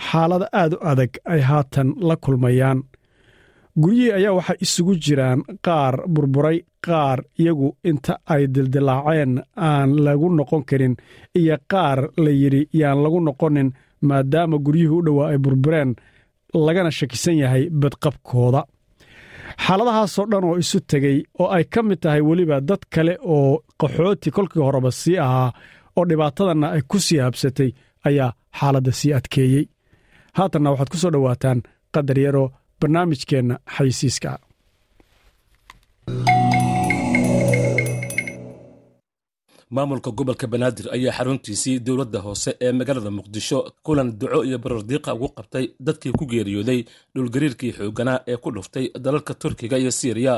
Xaalada 0.08 0.48
aad 0.54 0.74
u 0.74 0.78
adag 0.92 1.12
ay 1.34 1.42
haatan 1.50 1.90
la 2.08 2.16
kulmayaan 2.24 2.80
guryihii 3.82 4.12
ayaa 4.18 4.34
waxaa 4.38 4.62
isugu 4.66 4.94
jiraan 5.06 5.40
qaar 5.66 5.96
burburay 6.14 6.58
qaar 6.88 7.20
iyagu 7.42 7.68
inta 7.90 8.14
ay 8.34 8.44
dildilaaceen 8.54 9.34
aan 9.70 9.90
lagu 10.06 10.28
noqon 10.38 10.64
karin 10.70 10.96
iyo 11.40 11.58
qaar 11.72 12.00
la 12.24 12.32
yidhi 12.42 12.62
yaan 12.82 13.00
lagu 13.04 13.20
noqonin 13.28 13.70
maadaama 14.10 14.58
guryihii 14.66 14.96
u 14.98 15.06
dhowaa 15.06 15.30
ay 15.32 15.38
burbureen 15.46 15.92
lagana 16.66 16.92
shakisan 16.98 17.38
yahay 17.44 17.64
badqabkooda. 17.82 18.62
Xaaladahaasoo 19.66 20.26
dhan 20.32 20.44
oo 20.50 20.56
isu 20.64 20.80
tegey 20.92 21.18
oo 21.42 21.48
ay 21.56 21.64
ka 21.74 21.80
mid 21.88 22.00
tahay 22.04 22.22
weliba 22.30 22.58
dad 22.70 22.84
kale 22.94 23.14
oo 23.36 23.52
qaxooti 23.82 24.30
kolkii 24.36 24.64
horeba 24.68 24.92
sii 25.02 25.18
ahaa 25.26 25.50
oo 25.98 26.04
dhibaatadanna 26.10 26.68
ay 26.76 26.82
ku 26.90 26.98
sii 27.06 27.20
habsatay 27.26 27.70
ayaa 28.08 28.30
xaaladda 28.60 28.92
sii 29.00 29.12
adkeeyey. 29.18 29.66
Haatanna 30.38 30.70
waxaad 30.72 30.90
ku 30.94 30.98
soo 31.02 31.12
dhowaataan 31.14 31.60
qadar 31.94 32.20
yaroo 32.26 32.50
barnaamijkeenna 32.82 33.56
xaysiiska 33.76 34.32
maamulka 39.76 40.12
gobolka 40.18 40.48
banaadir 40.54 40.88
ayaa 40.96 41.14
xaruntiisii 41.18 41.80
dowladda 41.88 42.20
hoose 42.26 42.52
ee 42.66 42.72
magaalada 42.80 43.12
muqdisho 43.18 43.58
kulan 43.86 44.10
duco 44.20 44.40
iyo 44.48 44.58
barardiiqa 44.64 45.14
ugu 45.16 45.28
qabtay 45.38 45.66
dadkii 45.88 46.12
ku 46.20 46.26
geeriyooday 46.32 46.80
dhulgariirkii 47.16 47.72
xoogganaa 47.78 48.20
ee 48.32 48.38
ku 48.44 48.50
dhuftay 48.56 48.86
dalalka 49.06 49.34
turkiga 49.42 49.78
iyo 49.78 49.92
siiriya 50.00 50.36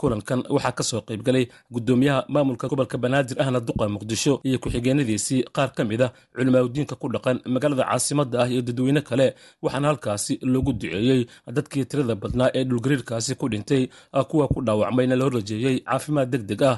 kulankan 0.00 0.40
waxaa 0.54 0.72
ka 0.78 0.82
soo 0.90 1.00
qaybgalay 1.08 1.44
guddoomiyaha 1.74 2.20
maamulka 2.34 2.68
gobolka 2.70 2.96
banaadir 3.04 3.36
ahna 3.42 3.60
duqa 3.68 3.84
muqdisho 3.94 4.32
iyo 4.48 4.58
ku-xigeenadiisii 4.62 5.40
qaar 5.56 5.70
ka 5.76 5.82
mid 5.90 6.02
ah 6.06 6.10
culimaadudiinka 6.34 6.94
ku 7.00 7.06
dhaqan 7.14 7.36
magaalada 7.54 7.84
caasimadda 7.90 8.36
ah 8.42 8.48
iyo 8.52 8.62
dadweyne 8.68 9.00
kale 9.08 9.26
waxaana 9.62 9.86
halkaasi 9.90 10.34
loogu 10.52 10.72
duceeyey 10.80 11.20
dadkii 11.56 11.84
tirada 11.90 12.14
badnaa 12.22 12.50
ee 12.58 12.64
dhulgariirkaasi 12.70 13.32
ku 13.40 13.46
dhintay 13.52 13.82
kuwa 14.30 14.48
ku 14.52 14.58
dhaawacmayna 14.66 15.14
loo 15.20 15.28
rajeeyey 15.36 15.76
caafimaad 15.88 16.30
deg 16.32 16.44
deg 16.50 16.62
ah. 16.72 16.76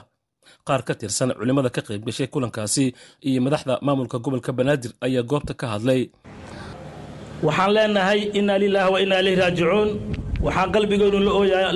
Qaar 0.66 0.82
ka 0.86 0.94
tirsan 1.00 1.30
culimmada 1.38 1.70
ka 1.76 1.80
qayb 1.88 2.02
gashay 2.06 2.26
kulankaasi 2.32 2.84
iyo 3.28 3.40
madaxda 3.46 3.74
maamulka 3.86 4.18
gobolka 4.24 4.50
banaadir 4.58 4.92
ayaa 5.06 5.22
goobta 5.30 5.54
ka 5.60 5.66
hadlay. 5.72 6.02
Waxaan 7.46 7.70
leenahay 7.76 8.20
innaa 8.38 8.58
lilaahi 8.62 8.92
wa 8.94 8.98
innaa 9.04 9.20
ilayhi 9.22 9.38
raajicuun 9.42 9.88
waxaan 10.44 10.68
qalbigeynu 10.74 11.18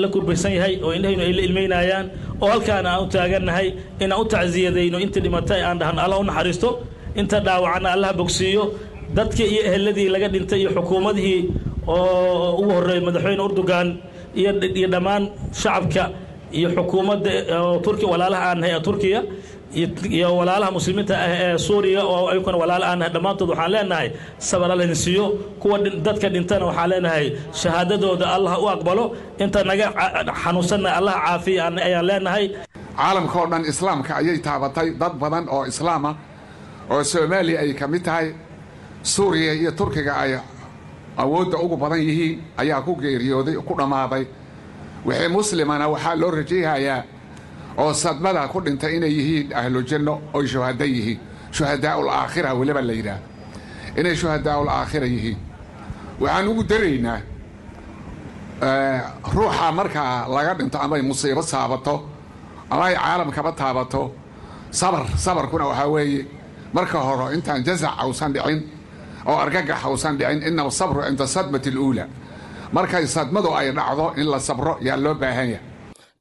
la 0.03 0.09
kurbaysan 0.15 0.53
yahay 0.59 0.75
oo 0.85 0.91
indhahaynu 0.97 1.23
ay 1.27 1.33
la 1.39 1.43
ilmaynayaan 1.49 2.07
oo 2.43 2.49
halkaana 2.53 2.89
aan 2.95 3.03
u 3.05 3.07
taagannahay 3.15 3.69
inaan 4.03 4.21
u 4.23 4.25
tacsiyadayno 4.33 4.99
inta 5.05 5.19
dhimatay 5.25 5.61
aan 5.69 5.77
dhahno 5.81 6.01
alla 6.05 6.17
u 6.19 6.25
naxariisto 6.31 6.69
inta 7.21 7.37
dhaawacanna 7.47 7.89
allaha 7.97 8.13
bogsiiyo. 8.21 8.65
Dadkii 9.17 9.47
iyo 9.53 9.63
eheladii 9.69 10.09
laga 10.15 10.29
dhintay 10.35 10.59
iyo 10.63 10.71
xukuumadihii 10.77 11.41
oo 11.87 12.59
ugu 12.61 12.71
horreeyay 12.77 13.03
madaxweyne 13.07 13.43
urdugan 13.47 13.89
iyo 14.41 14.89
dhammaan 14.95 15.23
shacabka 15.61 16.05
iyo 16.59 16.69
xukuumadda 16.77 17.31
turkiya 17.85 18.09
walaalaha 18.13 18.45
aan 18.51 18.59
nahay 18.61 18.73
ee 18.77 18.83
turkiya 18.89 19.21
iyo 19.75 20.37
walaalaha 20.37 20.71
muslimiinta 20.71 21.15
ah 21.19 21.29
ee 21.29 21.59
suuriya 21.59 22.03
oo 22.05 22.29
ayukuna 22.33 22.57
walaalo 22.63 22.85
aan 22.91 22.99
nahay 22.99 23.13
dhammaantood 23.15 23.49
waxaan 23.51 23.71
leenahay 23.75 24.09
sabar 24.39 24.71
alla 24.73 24.85
idin 24.85 24.95
siiyo 25.05 25.25
kuwa 25.61 25.79
dadka 26.07 26.29
dhintana 26.35 26.65
waxaan 26.71 26.89
leenahay 26.93 27.27
shahaadadooda 27.61 28.27
allah 28.37 28.55
u 28.63 28.67
aqbalo. 28.75 29.05
Inta 29.39 29.61
naga 29.65 29.87
xanuunsanna 30.43 30.91
allah 30.99 31.15
caafiya 31.25 31.65
ayaan 31.89 32.07
leenahay. 32.09 32.45
Caalamka 32.97 33.37
oo 33.41 33.47
dhan 33.53 33.63
islaamka 33.73 34.13
ayay 34.21 34.39
taabatay 34.47 34.89
dad 35.01 35.15
badan 35.23 35.45
oo 35.55 35.63
islaama 35.71 36.11
oo 36.93 37.03
soomaaliya 37.13 37.59
ay 37.65 37.73
ka 37.81 37.87
mid 37.93 38.03
tahay 38.09 38.29
suuriya 39.03 39.53
iyo 39.61 39.71
turkiga 39.79 40.13
ay 40.25 40.33
awoodda 41.23 41.59
ugu 41.65 41.77
badan 41.77 42.01
yihiin 42.07 42.35
ayaa 42.61 42.81
ku 42.87 42.93
geeriyooday 43.03 43.55
ku 43.69 43.73
dhammaaday 43.81 44.25
wixii 45.07 45.29
muslimana 45.37 45.85
waxaa 45.93 46.15
loo 46.21 46.31
rajayhayaa 46.39 46.99
oo 47.79 47.93
sadmada 47.93 48.49
ku 48.49 48.61
dhintay 48.61 48.97
inay 48.97 49.13
yihiin 49.19 49.49
ahlu 49.55 49.81
janno 49.91 50.15
oy 50.35 50.47
shuhada 50.47 50.85
yihiin 50.85 51.19
shuhadaa'ul 51.57 52.09
weliba 52.61 52.81
la 52.83 52.93
yidhaah. 52.93 53.21
Inay 53.99 54.15
shuhadaa'ul 54.21 54.69
yihiin 55.15 55.39
waxaan 56.21 56.49
ugu 56.49 56.63
daraynaa 56.71 57.19
ruuxa 59.35 59.73
markaa 59.73 60.27
laga 60.29 60.55
dhinto 60.59 60.79
amay 60.79 61.03
musiibo 61.03 61.43
saabato 61.43 61.95
ama 62.71 62.87
caalamkaba 62.95 63.53
taabato 63.53 64.03
sabar 64.71 65.05
sabarkuna 65.17 65.65
waxaa 65.71 65.89
weeye 65.95 66.27
marka 66.73 66.99
hore 66.99 67.35
intaan 67.37 67.63
jazac 67.67 67.95
ausan 68.03 68.33
dhicin 68.33 68.61
oo 69.29 69.37
argagax 69.45 69.85
ausan 69.85 70.17
dhicin 70.19 70.43
inama 70.49 70.71
sabru 70.71 71.01
cinda 71.07 71.27
sadmati 71.27 71.69
aluula 71.69 72.05
markay 72.73 73.07
sadmadu 73.07 73.51
ay 73.59 73.71
dhacdo 73.73 74.07
in 74.17 74.27
la 74.33 74.39
sabro 74.41 74.79
yaa 74.81 74.97
loo 74.97 75.15
baahan 75.15 75.49
yahay 75.51 75.63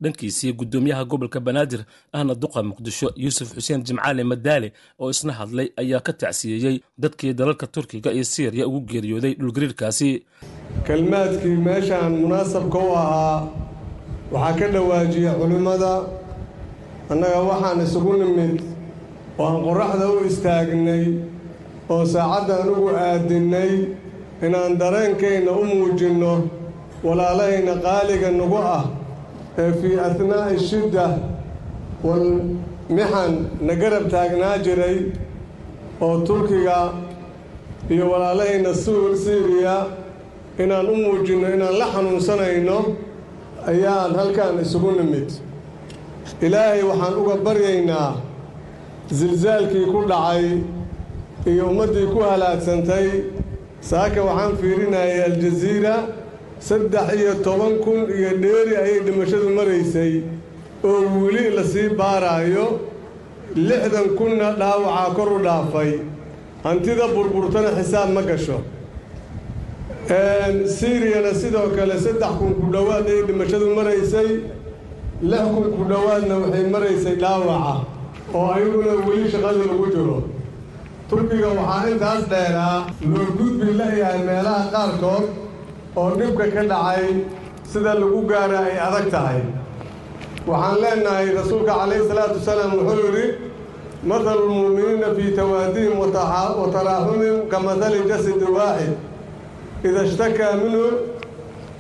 dhankiisii 0.02 0.54
gudoomiyaha 0.60 1.04
gobolka 1.06 1.40
banaadir 1.40 1.82
ahna 2.14 2.34
duqa 2.36 2.64
muqdisho 2.64 3.08
yuusuf 3.16 3.54
xuseen 3.56 3.84
jimcaale 3.88 4.24
madaale 4.24 4.74
oo 5.00 5.10
isna 5.10 5.34
hadlay 5.40 5.68
ayaa 5.82 6.00
ka 6.08 6.14
tacsiyeeyey 6.14 6.78
dadkii 6.98 7.34
dalalka 7.34 7.68
turkiga 7.68 8.12
iyo 8.12 8.24
siiriya 8.24 8.68
ugu 8.68 8.82
geeriyooday 8.92 9.34
dhulgariirkaasi. 9.40 10.10
Kelmaadkii 10.88 11.56
meeshaan 11.68 12.12
munaasabka 12.22 12.78
u 12.78 12.92
ahaa 12.96 13.48
waxaa 14.32 14.58
ka 14.60 14.68
dhawaajiya 14.74 15.32
culimmada 15.40 15.94
annaga 17.12 17.40
waxaan 17.50 17.82
isugu 17.86 18.14
nimid 18.22 18.58
oo 19.40 19.46
aan 19.48 19.58
qorraxda 19.66 20.06
u 20.16 20.26
istaagnay 20.30 21.06
oo 21.94 22.06
saacaddan 22.14 22.70
ugu 22.70 22.90
aadinnay 23.08 23.72
inaan 24.46 24.74
dareenkayna 24.82 25.52
u 25.52 25.64
muujinno 25.72 26.34
walaalahayna 27.06 27.74
qaaliga 27.86 28.30
nagu 28.40 28.58
ah 28.78 28.84
fii 29.56 30.00
ahnaa'i 30.00 30.60
shidda 30.60 31.08
wal 32.04 32.28
mixan 32.90 33.34
na 33.62 33.74
garab 33.82 34.06
taagnaa 34.12 34.58
jiray 34.66 34.98
oo 36.02 36.18
turkiga 36.28 36.78
iyo 37.90 38.06
walaalahayna 38.12 38.74
siiriya 38.74 39.76
inaan 40.64 40.88
u 40.90 40.96
muujinno 40.96 41.48
inaan 41.56 41.76
la 41.80 41.86
xanuunsanayno 41.94 42.78
ayaan 43.72 44.12
halkan 44.20 44.60
isugu 44.64 44.92
nimid. 45.00 45.30
Ilaahay 46.46 46.82
waxaan 46.90 47.16
uga 47.22 47.36
baryaynaa 47.46 48.12
silsaalkii 49.18 49.86
ku 49.92 50.00
dhacay 50.12 50.46
iyo 51.52 51.64
ummaddii 51.72 52.08
ku 52.14 52.20
halaagsantay. 52.30 53.08
Saaka 53.90 54.20
waxaan 54.28 54.54
fiirinayay 54.62 55.20
aljaziira 55.28 55.96
saddex 56.60 57.14
iyo 57.20 57.34
toban 57.44 57.80
kun 57.84 58.08
iyo 58.18 58.32
dheeri 58.42 58.76
ayay 58.78 59.00
dhimashadu 59.06 59.50
maraysay 59.56 60.24
oo 60.84 61.02
weli 61.24 61.50
la 61.56 61.64
sii 61.64 61.90
baaraayo. 61.90 62.80
Lixdan 63.56 64.16
kunna 64.18 64.52
dhaawacaa 64.60 65.14
kor 65.16 65.30
u 65.34 65.40
dhaafay. 65.44 65.92
Hantida 66.64 67.08
burburtana 67.14 67.70
xisaab 67.78 68.10
ma 68.14 68.22
gasho. 68.22 68.58
Siiriyana 70.08 71.34
sidoo 71.34 71.70
kale 71.76 71.98
saddex 72.00 72.32
kun 72.40 72.54
ku 72.60 72.72
dhowaad 72.72 73.08
ayay 73.08 73.24
dhimashadu 73.28 73.76
maraysay. 73.76 74.30
Lix 75.22 75.42
kun 75.54 75.68
ku 75.76 75.84
dhowaadna 75.90 76.36
waxay 76.44 76.66
maraysay 76.70 77.16
dhaawaca 77.16 77.86
oo 78.34 78.52
ayaguna 78.52 78.94
weli 79.08 79.30
shaqada 79.32 79.60
lagu 79.70 79.86
jiro. 79.94 80.24
Turkiga 81.10 81.50
waxaa 81.58 81.90
intaas 81.92 82.24
dheeraa 82.30 82.86
loo 83.12 83.26
gudbi 83.38 83.74
layahay 83.80 84.20
meelaha 84.28 84.64
qaarkood 84.74 85.26
oo 85.98 86.10
dhibka 86.20 86.46
ka 86.56 86.64
dhacay 86.72 87.08
sida 87.72 87.94
lagu 88.02 88.22
gaara 88.30 88.60
ay 88.70 88.78
adag 88.88 89.08
tahay. 89.12 89.42
Waxaan 90.48 90.78
leenahay 90.82 91.28
rasuulka 91.38 91.74
calayhi 91.80 92.08
salaatu 92.10 92.38
wasalaam 92.40 92.72
wuxuu 92.80 93.06
yidhi 93.08 93.26
mathalu 94.10 94.44
lmu'miniina 94.50 95.08
fii 95.18 95.32
tawaadihim 95.38 95.94
wa 96.00 96.08
taraaxumihim 96.76 97.38
ka 97.52 97.58
mathali 97.60 98.00
jasadi 98.10 98.46
waaxid 98.58 98.94
ida 99.88 100.02
ishtakaa 100.10 100.54
minhu 100.62 100.86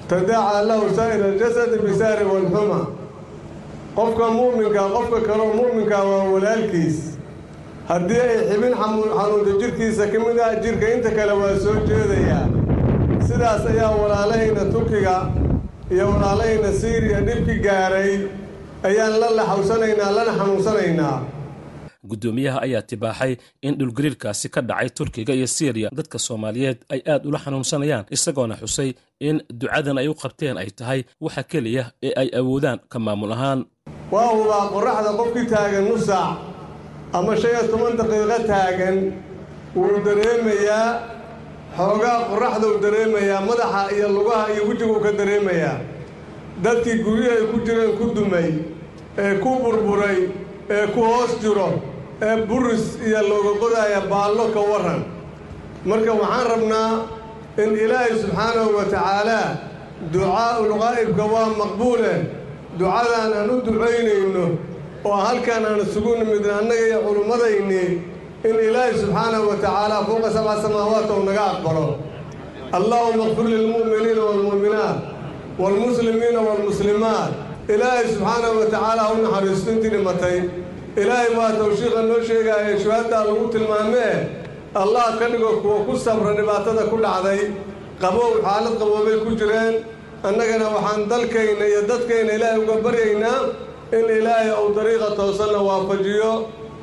tadaacaa 0.09 0.61
lahu 0.70 0.86
saa'ira 0.97 1.26
aljasadi 1.34 1.78
bisaari 1.86 2.26
walxuma 2.32 2.80
qofka 3.97 4.26
mu'minka 4.38 4.82
qofka 4.95 5.20
kaloo 5.28 5.51
mu'minka 5.59 5.97
waa 6.09 6.24
walaalkiis. 6.34 6.97
Haddii 7.89 8.22
ay 8.30 8.38
xibin 8.49 8.74
xanuunta 8.82 9.51
jidhkiisa 9.61 10.03
ka 10.11 10.18
mid 10.26 10.38
ah 10.47 10.53
jidhka 10.63 10.88
inta 10.95 11.09
kale 11.18 11.34
waa 11.41 11.53
soo 11.63 11.76
jeedayaa 11.88 12.45
sidaas 13.36 13.64
ayaa 13.68 13.92
walaalahayna 14.02 14.64
turkiga 14.72 15.16
iyo 15.92 16.06
walaalahayna 16.12 16.70
siiriya 16.80 17.20
dhibki 17.28 17.56
gaaray 17.66 18.12
ayaan 18.88 19.14
la 19.22 19.28
laxawsanaynaa 19.40 20.12
lana 20.18 20.32
xanuunsanaynaa. 20.40 21.18
Guddoomiyaha 22.10 22.60
ayaa 22.66 22.82
tibaaxay 22.90 23.34
in 23.68 23.74
dhulgariirkaasi 23.80 24.48
ka 24.54 24.62
dhacay 24.70 24.90
turkiga 24.98 25.34
iyo 25.38 25.48
siiriya 25.48 25.90
dadka 25.98 26.18
soomaaliyeed 26.28 26.78
ay 26.94 27.02
aad 27.12 27.24
ula 27.30 27.40
xanuunsanayaan 27.44 28.06
isagoona 28.16 28.56
xusay 28.62 28.90
in 29.28 29.36
ducadan 29.60 29.98
ay 30.02 30.08
u 30.08 30.14
qabteen 30.22 30.56
ay 30.62 30.70
tahay 30.80 31.00
waxa 31.26 31.44
keliya 31.52 31.84
ee 32.08 32.14
ay 32.22 32.30
awoodaan 32.40 32.80
ka 32.92 32.98
maamul 33.06 33.34
ahaan. 33.36 33.60
Waa 34.14 34.30
hubaa 34.38 34.64
qorraxda 34.74 35.12
qofkii 35.20 35.48
taagan 35.54 35.84
nus 35.90 36.04
saac 36.10 36.38
ama 37.18 37.32
shan 37.42 37.52
iyo 37.54 37.64
toban 37.72 37.94
daqiiqo 38.00 38.38
taagan 38.52 38.98
wuu 39.76 39.98
dareemayaa 40.06 40.88
xoogaa 41.78 42.19
qorraxduu 42.30 42.73
dareemayaa 42.84 43.41
madaxa 43.49 43.82
iyo 43.95 44.07
lugaha 44.15 44.45
iyo 44.53 44.63
wejiguu 44.69 44.99
ka 45.05 45.11
dareemayaa. 45.19 45.78
Dadkii 46.63 46.97
guryahay 47.05 47.43
ku 47.51 47.57
jireen 47.65 47.93
ku 47.99 48.05
dumay 48.15 48.49
ee 49.23 49.34
ku 49.43 49.49
burburay 49.63 50.19
ee 50.76 50.88
ku 50.93 51.01
hoos 51.09 51.34
jiro 51.43 51.69
ee 52.28 52.36
buris 52.49 52.86
iyo 53.07 53.19
looga 53.30 53.53
qodaaya 53.61 53.99
baallo 54.11 54.45
ka 54.55 54.61
warran. 54.71 55.01
Marka 55.89 56.11
waxaan 56.21 56.45
rabnaa 56.51 56.91
in 57.63 57.71
ilaahay 57.84 58.13
subxaanahu 58.21 58.71
wa 58.78 58.84
tacaalaa 58.93 59.47
ducaa'ul 60.13 60.71
qaa'ibka 60.82 61.23
waa 61.34 61.49
maqbuule. 61.59 62.15
Ducadan 62.80 63.32
aan 63.39 63.49
u 63.49 63.61
ducaynayno 63.67 64.45
oo 65.07 65.11
halkan 65.26 65.63
aan 65.69 65.80
isugu 65.84 66.11
nimidna 66.23 66.53
annaga 66.63 66.86
iyo 66.89 66.99
culummadayni 67.07 67.84
in 68.48 68.56
ilaahay 68.68 68.93
subxaanahu 69.02 69.50
wa 69.50 69.56
tacaala 69.64 69.98
fowqa 70.08 70.30
sabca 70.36 70.56
samaawaat 70.66 71.10
ou 71.10 71.24
naga 71.28 71.43
aqbalo. 71.54 71.88
Allaahuma 72.78 73.26
kfir 73.34 73.46
lilmu'miniina 73.54 74.22
waalmu'minaat 74.28 74.98
waalmuslimiina 75.62 76.39
waalmuslimaat 76.48 77.32
ilaahay 77.74 78.06
subxaanahu 78.14 78.60
wa 78.62 78.66
ha 79.00 79.06
u 79.14 79.18
naxariisto 79.24 79.70
intii 79.72 79.91
dhimatay. 79.96 80.38
Ilaahay 81.02 81.30
waa 81.38 81.52
tawshiiqa 81.60 82.02
noo 82.10 82.20
sheegaaya 82.28 82.80
shuhaaddaa 82.84 83.24
lagu 83.30 83.46
tilmaamee 83.54 84.16
allah 84.82 85.06
ka 85.20 85.26
dhigo 85.32 85.52
kuwa 85.64 85.78
ku 85.88 85.93
sabra 86.06 86.32
dhibaatada 86.38 86.84
ku 86.91 86.98
dhacday. 87.06 87.41
Qabow 88.02 88.30
xaalad 88.46 88.76
qaboobay 88.82 89.18
ku 89.26 89.32
jireen. 89.39 89.76
Annagana 90.28 90.68
waxaan 90.76 91.10
dalkayna 91.10 91.66
iyo 91.72 91.82
dadkayna 91.89 92.32
ilaahay 92.38 92.60
uga 92.64 92.76
baryaynaa 92.86 93.39
in 93.98 94.06
ilaahay 94.18 94.50
uu 94.62 94.70
dariiqa 94.78 95.10
toosanna 95.18 95.60
waafajiyo 95.68 96.32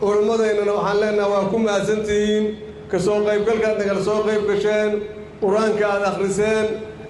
culimmadaynana 0.03 0.73
waxaan 0.79 0.99
leenaha 1.03 1.29
waa 1.35 1.45
ku 1.53 1.57
mahadsantihiin 1.67 2.45
ka 2.91 2.99
soo 3.07 3.19
qaybgalkaad 3.27 3.77
nagala 3.81 4.03
soo 4.09 4.21
qayb 4.29 4.43
gasheen 4.51 4.91
qur'aanka 5.43 5.85
aad 5.95 6.03
akhriseen 6.11 6.67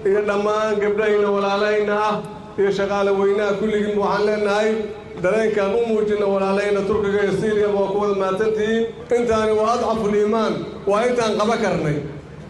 iyo 0.07 0.19
dhammaan 0.29 0.73
gabdhahayna 0.83 1.29
walaalahayna 1.35 1.95
ah 2.09 2.15
iyo 2.59 2.69
shaqaale 2.79 3.11
weynaha 3.19 3.51
kulligiin 3.59 3.97
waxaan 4.03 4.23
leenahay 4.29 4.69
dareenkaan 5.23 5.71
u 5.79 5.81
muujinna 5.89 6.25
walaalahayna 6.33 6.81
turkiga 6.89 7.19
iyo 7.25 7.33
siiriya 7.41 7.69
waa 7.77 7.87
ku 7.93 7.97
wada 8.03 8.15
mahadsantihiin 8.21 8.83
intaani 9.17 9.53
waa 9.59 9.69
adcaful 9.75 10.15
iimaan 10.21 10.53
waa 10.89 11.01
intaan 11.09 11.33
qaba 11.39 11.55
karnay. 11.63 11.97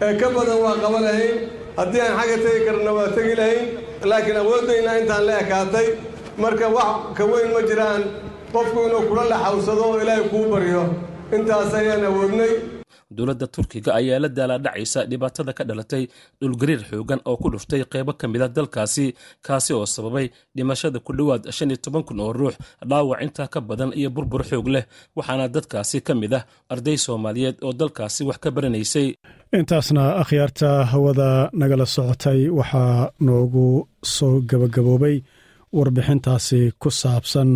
Ee 0.04 0.12
ka 0.20 0.26
badan 0.36 0.58
waa 0.64 0.76
qaba 0.84 0.98
lahayn 1.06 1.36
haddii 1.78 2.00
aan 2.04 2.14
xagga 2.20 2.36
tegi 2.44 2.60
karna 2.68 2.90
waa 2.98 3.08
tegi 3.16 3.34
lahayn. 3.40 3.64
Laakiin 4.10 4.36
awooddayna 4.42 4.90
intaan 5.00 5.22
la 5.28 5.34
ekaatay. 5.42 5.86
Marka 6.42 6.66
wax 6.76 6.90
ka 7.16 7.24
weyn 7.30 7.48
ma 7.54 7.60
jiraan 7.68 8.02
qofku 8.54 8.78
inuu 8.86 9.02
kula 9.08 9.24
laxawsado 9.32 9.82
oo 9.88 9.96
ilaahay 10.02 10.24
kuu 10.32 10.44
baryo. 10.52 10.82
Intaas 11.36 11.72
ayaan 11.78 12.04
awoodnay. 12.08 12.52
Dowladda 13.16 13.46
turkiga 13.54 13.90
ayaa 14.00 14.18
la 14.24 14.28
daalaadhacaysa 14.36 15.00
dhibaatada 15.10 15.52
ka 15.58 15.62
dhalatay 15.68 16.02
dhulgariir 16.40 16.82
xoogan 16.90 17.20
oo 17.28 17.36
ku 17.42 17.46
dhuftay 17.52 17.80
qeybo 17.92 18.12
ka 18.20 18.26
mid 18.32 18.42
a 18.42 18.48
dalkaasi 18.56 19.06
kaasi 19.46 19.70
oo 19.78 19.86
sababay 19.94 20.26
dhimashada 20.56 20.98
ku 21.06 21.12
dhowaad 21.18 21.42
shan 21.56 21.70
iyo 21.70 21.78
toban 21.84 22.02
kun 22.08 22.18
oo 22.24 22.32
ruux 22.38 22.54
dhaawac 22.90 23.18
intaa 23.26 23.48
ka 23.54 23.60
badan 23.68 23.90
iyo 24.00 24.08
burbur 24.16 24.42
xoog 24.50 24.66
leh 24.74 24.84
waxaana 25.16 25.46
dadkaasi 25.54 25.98
ka 26.06 26.12
mid 26.20 26.32
ah 26.38 26.42
arday 26.72 26.96
soomaaliyeed 27.04 27.56
oo 27.66 27.72
dalkaasi 27.80 28.20
wax 28.28 28.38
ka 28.42 28.48
baranaysay. 28.56 29.08
Intaasna 29.58 30.02
akhyaarta 30.22 30.68
hawada 30.92 31.28
nagala 31.60 31.86
socotay 31.94 32.40
waxaa 32.58 33.10
noogu 33.26 33.66
soo 34.16 34.34
gabagaboobay 34.50 35.16
warbixintaasi 35.76 36.60
ku 36.82 36.88
saabsan 37.00 37.50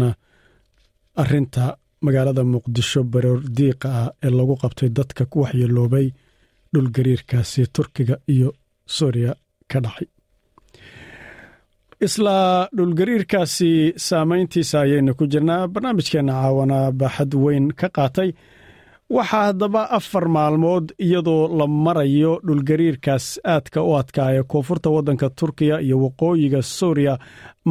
arinta 1.23 1.65
magaalada 2.05 2.43
muqdisho 2.55 3.01
baroordiiqa 3.13 3.89
ah 4.01 4.09
ee 4.27 4.31
lagu 4.39 4.55
qabtay 4.63 4.89
dadka 4.99 5.23
ku 5.33 5.37
waxyeeloobay 5.45 6.07
dhulgariirkaasi 6.73 7.63
turkiga 7.77 8.17
iyo 8.35 8.49
suuriya 8.97 9.33
ka 9.71 9.79
dhacay. 9.85 10.09
Isla 12.07 12.37
dhulgariirkaasi 12.77 13.71
saameyntiisa 14.07 14.77
ayaynu 14.85 15.13
ku 15.19 15.25
jirnaa. 15.33 15.69
Barnaamijkeenna 15.73 16.33
caawana 16.41 16.79
baaxad 17.01 17.33
weyn 17.45 17.67
ka 17.81 17.89
qaatay. 17.97 18.31
Waxaa 19.17 19.45
haddaba 19.47 19.83
afar 19.99 20.25
maalmood 20.37 20.87
iyadoo 21.07 21.43
la 21.59 21.67
marayo 21.85 22.33
dhulgariirkaas 22.47 23.27
aadka 23.55 23.81
u 23.89 23.91
adkaaya 24.01 24.43
koonfurta 24.53 24.89
waddanka 24.97 25.27
turkiya 25.39 25.77
iyo 25.87 25.97
waqooyiga 26.05 26.61
suuriya 26.63 27.15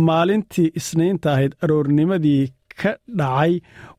maalintii 0.08 0.72
isniinta 0.80 1.28
ahayd 1.34 1.54
aroornimadii 1.64 2.44
ka 2.80 2.92
dhacay 3.20 3.54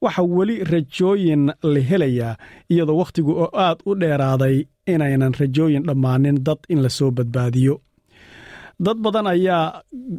waxa 0.05 0.23
weli 0.37 0.57
rajooyin 0.73 1.45
la 1.73 1.81
helayaa 1.91 2.35
iyadoo 2.73 2.97
wakhtigu 3.01 3.33
oo 3.43 3.51
aad 3.65 3.79
u 3.89 3.95
dheeraaday 4.01 4.57
inaynan 4.93 5.35
rajooyin 5.41 5.85
dhammaanin 5.89 6.37
dad 6.47 6.61
in 6.73 6.81
la 6.85 6.89
soo 6.99 7.11
badbaadiyo. 7.19 7.75
Dad 8.85 8.99
badan 9.05 9.27
ayaa 9.35 9.65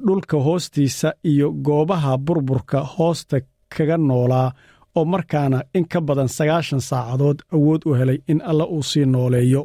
dhulka 0.05 0.37
hoostiisa 0.45 1.09
iyo 1.31 1.47
goobaha 1.65 2.11
burburka 2.25 2.79
hoosta 2.93 3.37
kaga 3.73 3.97
noolaa 4.07 4.49
oo 4.97 5.05
markaana 5.13 5.59
in 5.77 5.85
ka 5.91 5.99
badan 6.07 6.29
sagaashan 6.37 6.81
saacadood 6.89 7.39
awood 7.55 7.81
u 7.85 7.93
helay 7.99 8.19
in 8.31 8.39
alla 8.49 8.65
uu 8.75 8.83
sii 8.89 9.05
nooleeyo. 9.13 9.61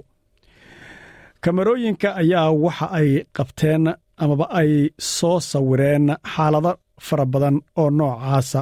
Kamarooyinka 1.42 2.08
ayaa 2.22 2.50
waxa 2.64 2.86
ay 2.98 3.10
qabteen 3.36 3.84
amaba 4.22 4.46
ay 4.60 4.72
soo 5.16 5.38
sawireen 5.50 6.06
xaalado 6.34 6.72
fara 7.06 7.26
badan 7.32 7.56
oo 7.80 7.90
noocaasa 7.98 8.60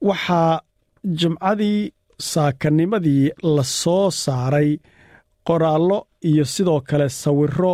waxaa 0.00 0.60
jimcadii 1.18 1.92
saakanimadii 2.30 3.30
la 3.56 3.64
soo 3.64 4.10
saaray 4.10 4.70
qoraallo 5.46 5.98
iyo 6.30 6.44
sidoo 6.44 6.80
kale 6.80 7.08
sawirro 7.08 7.72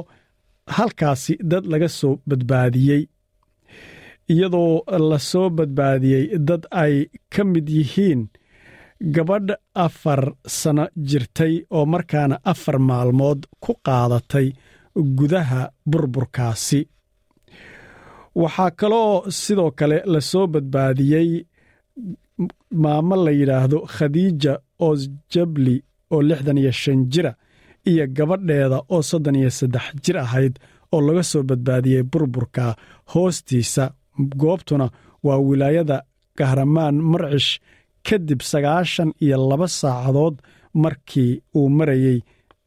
halkaasi 0.77 1.37
dad 1.51 1.65
laga 1.73 1.89
soo 1.89 2.19
badbaadiyey. 2.29 3.03
Iyadoo 4.33 4.83
la 5.11 5.19
soo 5.19 5.51
badbaadiyey 5.51 6.25
dad 6.49 6.63
ay 6.71 6.95
ka 7.33 7.45
mid 7.45 7.69
yihiin 7.69 8.23
gabadh 9.15 9.53
afar 9.75 10.23
sano 10.47 10.85
jirtay 11.09 11.55
oo 11.77 11.85
markaana 11.93 12.37
afar 12.53 12.79
maalmood 12.89 13.41
ku 13.63 13.73
qaadatay 13.87 14.49
gudaha 15.19 15.63
burburkaasi. 15.91 16.81
Waxaa 18.43 18.71
kaloo 18.81 19.31
sidoo 19.31 19.71
kale 19.79 19.99
la 20.13 20.21
soo 20.31 20.47
badbaadiyey 20.47 21.31
maamo 22.83 23.17
la 23.25 23.31
yidhaahdo 23.41 23.79
khadiija 23.95 24.53
osjabli 24.89 25.77
oo 26.15 26.21
lixdan 26.29 26.59
iyo 26.63 26.73
shan 26.83 27.01
jira 27.13 27.33
iyo 27.91 28.05
gabadheeda 28.17 28.79
oo 28.95 29.03
soddon 29.11 29.37
iyo 29.41 29.51
saddex 29.59 29.85
jir 30.05 30.17
ahayd 30.25 30.55
oo 30.95 31.01
laga 31.07 31.23
soo 31.31 31.43
badbaadiyey 31.49 32.03
burburka. 32.13 32.65
Hoostiisa 33.13 33.85
goobtuna 34.41 34.87
waa 35.27 35.39
wilaayada 35.49 35.97
kahramaan 36.39 36.97
marcish 37.13 37.51
kadib 38.09 38.41
sagaashan 38.51 39.11
iyo 39.25 39.37
laba 39.51 39.67
saacadood 39.81 40.37
markii 40.83 41.33
uu 41.59 41.69
marayey 41.79 42.19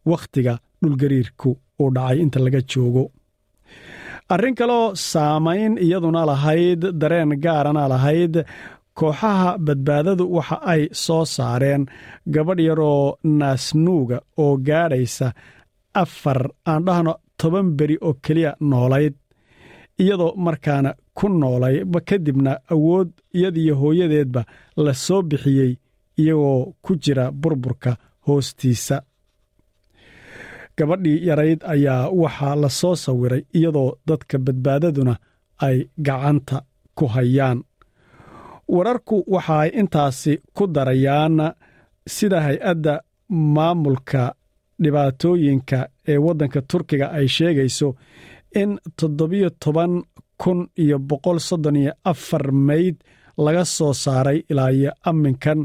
wakhtiga 0.09 0.53
dhulgariirku 0.81 1.49
uu 1.81 1.89
dhacay 1.95 2.17
inta 2.23 2.39
laga 2.45 2.61
joogo. 2.71 3.03
Arrin 4.33 4.55
kaloo 4.59 4.95
saamayn 5.09 5.73
iyaduna 5.85 6.21
lahayd 6.31 6.81
dareen 7.01 7.31
gaarana 7.43 7.83
lahayd 7.93 8.33
kooxaha 8.99 9.49
badbaadadu 9.65 10.23
waxa 10.35 10.57
ay 10.73 10.81
soo 11.03 11.23
saareen 11.35 11.83
gabadh 12.33 12.61
yaroo 12.67 13.03
naasnuuga 13.39 14.17
oo 14.43 14.53
gaadhaysa 14.67 15.27
afar 16.01 16.39
aan 16.71 16.81
dhahno 16.87 17.13
toban 17.39 17.67
beri 17.77 17.95
oo 18.07 18.13
keliya 18.25 18.51
noolayd 18.69 19.15
iyadoo 20.01 20.31
markaana 20.45 20.91
ku 21.17 21.25
noolay 21.41 21.75
kadibna 22.09 22.51
awood 22.73 23.09
iyadiyo 23.37 23.73
hooyadeedba 23.81 24.41
la 24.85 24.93
soo 25.05 25.21
bixiyey 25.29 25.71
iyagoo 26.21 26.59
ku 26.83 26.91
jira 27.03 27.25
burburka 27.41 27.91
hoostiisa. 28.25 28.97
Gabadhii 30.77 31.25
yarayd 31.27 31.59
ayaa 31.73 32.09
waxaa 32.21 32.55
la 32.63 32.69
soo 32.79 32.95
sawiray 33.03 33.43
iyadoo 33.57 33.91
dadka 34.07 34.37
badbaadaduna 34.45 35.13
ay 35.67 35.77
gacanta 36.05 36.57
ku 36.97 37.05
hayaan 37.15 37.59
wararku 38.75 39.17
waxa 39.33 39.55
ay 39.63 39.69
intaasi 39.81 40.33
ku 40.55 40.63
darayaan 40.75 41.37
sida 42.15 42.39
hay'adda 42.47 42.93
maamulka 43.55 44.23
dhibaatooyinka 44.83 45.79
ee 46.11 46.17
waddanka 46.25 46.59
turkiga 46.71 47.07
ay 47.17 47.27
sheegayso 47.35 47.87
in 48.61 48.71
toddobiyo 48.99 49.49
toban 49.63 49.93
kun 50.41 50.59
iyo 50.83 50.97
boqol 51.09 51.39
soddon 51.47 51.75
iyo 51.81 51.91
afar 52.11 52.45
meyd 52.67 52.95
laga 53.45 53.63
soo 53.65 53.93
saaray 54.03 54.39
ilaa 54.51 54.69
iyo 54.77 54.91
amminkan 55.09 55.59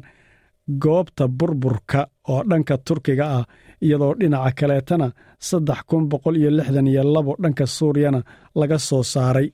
goobta 0.83 1.25
burburka 1.39 2.01
oo 2.33 2.41
dhanka 2.51 2.75
turkiga 2.87 3.25
ah 3.39 3.45
iyadoo 3.85 4.13
dhinaca 4.21 4.53
kaleetana 4.59 5.07
saddex 5.49 5.81
kun 5.89 6.05
boqol 6.13 6.37
iyo 6.41 6.51
lixdan 6.59 6.87
iyo 6.93 7.03
labo 7.15 7.33
dhanka 7.43 7.65
suuriyana 7.77 8.21
laga 8.61 8.79
soo 8.89 9.03
saaray 9.15 9.49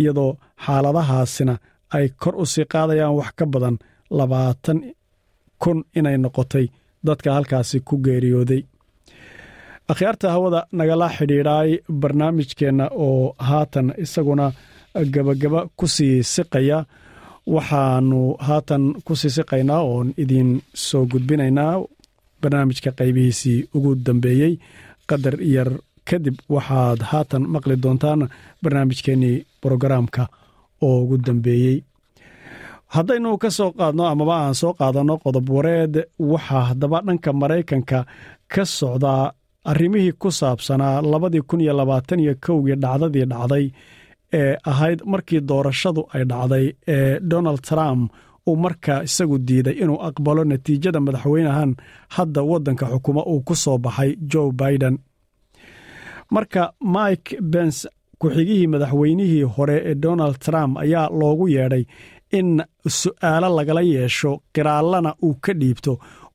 iyadoo 0.00 0.30
xaaladahaasina 0.64 1.54
ay 1.96 2.06
kor 2.20 2.34
u 2.42 2.44
sii 2.52 2.66
qaadayaan 2.72 3.14
wax 3.18 3.30
ka 3.38 3.44
badan 3.52 3.76
labaatan 4.18 4.78
kun 5.62 5.78
inay 5.98 6.16
noqotay 6.24 6.66
dadka 7.06 7.28
halkaasi 7.36 7.76
ku 7.88 7.94
geeriyooday. 8.04 8.62
Akhyaarta 9.92 10.26
hawada 10.34 10.60
nagala 10.78 11.06
xidhiidhaay 11.16 11.70
barnaamijkeenna 12.00 12.86
oo 13.06 13.34
haatan 13.48 13.86
isaguna 14.04 14.46
gabagaba 15.14 15.60
ku 15.78 15.86
sii 15.94 16.22
siqaya. 16.34 16.78
Waxaannu 17.54 18.20
haatan 18.46 18.84
ku 19.06 19.12
sii 19.20 19.32
siqaynaa 19.36 19.82
oon 19.92 20.08
idiin 20.22 20.50
soo 20.86 21.04
gudbinaynaa 21.12 21.74
barnaamijka 22.42 22.90
qaybihiisii 22.98 23.58
ugu 23.76 23.90
dambeeyey. 24.06 24.54
Qadar 25.08 25.36
yar 25.54 25.70
kadib 26.08 26.36
waxaad 26.54 27.00
haatan 27.10 27.42
maqli 27.52 27.76
doontaan 27.82 28.20
barnaamijkeennii 28.62 29.36
brogaraamka 29.62 30.22
oo 30.86 30.96
ugu 31.02 31.16
dambeeyey. 31.26 31.76
Haddaynu 32.94 33.30
ka 33.42 33.50
soo 33.56 33.70
qaadno 33.78 34.04
amaba 34.12 34.34
aan 34.44 34.54
soo 34.60 34.72
qaadanno 34.78 35.14
qodob 35.24 35.46
wareed 35.56 35.94
waxaa 36.32 36.64
haddaba 36.68 36.98
dhanka 37.06 37.30
maraykanka 37.40 37.98
ka 38.52 38.62
socdaa 38.78 39.24
arrimihii 39.70 40.12
ku 40.20 40.28
saabsanaa 40.38 40.96
labadii 41.12 41.44
kun 41.48 41.60
iyo 41.64 41.72
labaatan 41.80 42.20
iyo 42.24 42.34
kowgii 42.46 42.76
dhacdadii 42.82 43.26
dhacday 43.32 43.64
ee 44.40 44.54
ahayd 44.70 44.98
markii 45.12 45.40
doorashadu 45.48 46.02
ay 46.14 46.24
dhacday 46.30 46.66
ee 46.94 47.20
donald 47.30 47.60
trump 47.68 48.02
uu 48.48 48.56
markaa 48.64 49.00
isagu 49.08 49.36
diiday 49.48 49.76
inuu 49.82 49.98
aqbalo 50.08 50.42
natiijada 50.50 51.00
madaxweynahan 51.06 51.70
hadda 52.16 52.40
waddanka 52.50 52.84
xukumo 52.92 53.22
uu 53.32 53.40
ku 53.46 53.54
soo 53.64 53.78
baxay 53.84 54.10
joe 54.30 54.50
biden. 54.60 54.94
Marka 56.34 56.62
mike 56.94 57.30
bens 57.52 57.78
ku-xigihii 58.22 58.66
madaxweynihii 58.74 59.42
hore 59.56 59.76
ee 59.90 59.94
donald 60.04 60.36
trump 60.46 60.72
ayaa 60.84 61.06
loogu 61.20 61.46
yeedhay 61.56 61.84
in 62.38 62.48
su'aalo 63.00 63.48
lagala 63.58 63.82
yeesho 63.94 64.30
qiraallana 64.54 65.10
uu 65.26 65.34
ka 65.44 65.52
dhiibto 65.60 65.92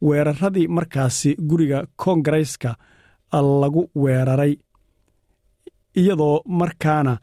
weeraradii 0.07 0.67
markaasi 0.77 1.29
guriga 1.49 1.79
koongareeska 2.01 2.71
lagu 3.61 3.81
weeraray. 4.03 4.53
Iyadoo 6.01 6.41
markaana 6.59 7.13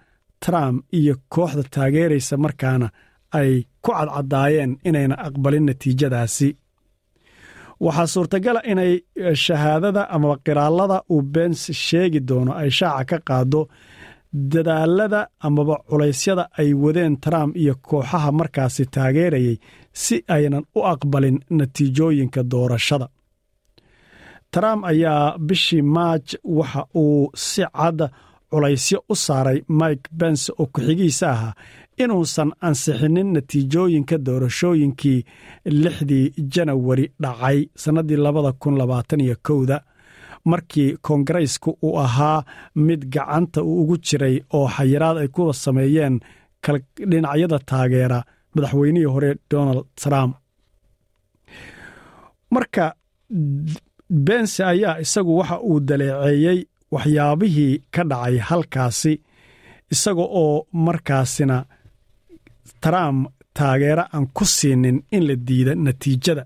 trump 0.44 0.84
iyo 0.98 1.14
kooxda 1.34 1.62
taageeraysa 1.74 2.36
markaana 2.44 2.88
ay 3.38 3.50
ku 3.84 3.90
cadcadaayeen 3.98 4.72
inayna 4.88 5.14
aqbalin 5.26 5.64
natiijadaasi. 5.68 6.48
Waxaa 7.84 8.06
suurtagala 8.14 8.60
inay 8.72 8.92
shahaadada 9.44 10.02
amaba 10.14 10.36
qiraallada 10.46 10.98
uu 11.14 11.22
bens 11.34 11.60
sheegi 11.86 12.20
doono 12.28 12.52
ay 12.62 12.70
shaaca 12.78 13.04
ka 13.10 13.18
qaado 13.28 13.60
dadaalada 14.34 15.28
amaba 15.40 15.76
culaysyada 15.88 16.48
ay 16.58 16.70
wadeen 16.74 17.16
trump 17.24 17.56
iyo 17.56 17.74
kooxaha 17.88 18.32
markaasi 18.32 18.86
taageerayay 18.94 19.56
si 19.92 20.16
aynan 20.28 20.64
u 20.74 20.80
aqbalin 20.92 21.38
natiijooyinka 21.58 22.42
doorashada. 22.42 23.08
Trump 24.50 24.84
ayaa 24.84 25.38
bishii 25.38 25.82
maaj 25.82 26.26
waxa 26.44 26.82
uu 26.94 27.30
si 27.34 27.62
cad 27.76 27.98
culaysyo 28.50 28.98
u 29.08 29.14
saaray 29.16 29.58
mike 29.68 30.06
bence 30.18 30.52
oo 30.58 30.66
ku-xigiisa 30.72 31.26
ahaa 31.34 31.54
inuusan 32.02 32.50
ansixinin 32.60 33.32
natiijooyinka 33.34 34.16
doorashooyinkii 34.26 35.24
lixdii 35.82 36.32
janawari 36.52 37.06
dhacay 37.22 37.58
sannaddii 37.82 38.16
labada 38.16 38.52
kun 38.52 38.74
labaatan 38.78 39.20
iyo 39.20 39.36
kowda 39.46 39.76
markii 40.50 40.96
koongareysku 41.06 41.70
uu 41.86 41.96
ahaa 42.04 42.44
mid 42.86 43.00
gacanta 43.14 43.60
ugu 43.62 43.96
jiray 44.06 44.36
oo 44.56 44.66
xayiraad 44.76 45.16
ay 45.22 45.28
ku 45.34 45.42
sameeyeen 45.64 46.14
dhinacyada 47.10 47.58
taageera 47.70 48.18
madaxweynihii 48.54 49.10
hore 49.14 49.30
donald 49.50 49.84
trump. 50.02 50.32
Marka 52.54 52.84
bense 54.26 54.62
ayaa 54.72 54.98
isagu 55.04 55.32
waxa 55.38 55.56
uu 55.68 55.80
daleeceeyey 55.88 56.58
waxyaabihii 56.94 57.74
ka 57.94 58.02
dhacay 58.10 58.36
halkaasi 58.48 59.12
isaga 59.94 60.24
oo 60.42 60.66
markaasina 60.86 61.56
trump 62.84 63.18
taageero 63.58 64.04
aan 64.14 64.26
ku 64.36 64.44
siinin 64.56 64.98
in 65.16 65.22
la 65.28 65.34
diida 65.46 65.72
natiijada 65.74 66.44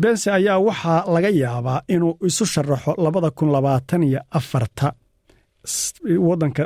bense 0.00 0.28
ayaa 0.38 0.58
waxaa 0.68 1.00
laga 1.14 1.30
yaabaa 1.42 1.80
inuu 1.94 2.12
isu 2.28 2.44
sharaxo 2.52 2.92
labada 3.04 3.30
kun 3.38 3.48
labaatan 3.54 4.02
iyo 4.08 4.20
afarta. 4.38 4.88
Waddanka 6.28 6.64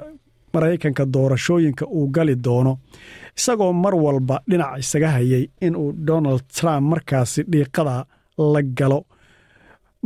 maraykanka 0.55 1.05
doorashooyinka 1.15 1.85
uu 1.87 2.07
gali 2.15 2.35
doono. 2.45 2.73
Isagoo 3.39 3.73
mar 3.83 3.95
walba 4.05 4.37
dhinac 4.51 4.73
isaga 4.83 5.09
hayay 5.17 5.45
inuu 5.67 5.89
donald 6.09 6.43
trump 6.57 6.85
markaasi 6.91 7.41
dhiiqada 7.53 7.97
la 8.53 8.63
galo. 8.79 9.01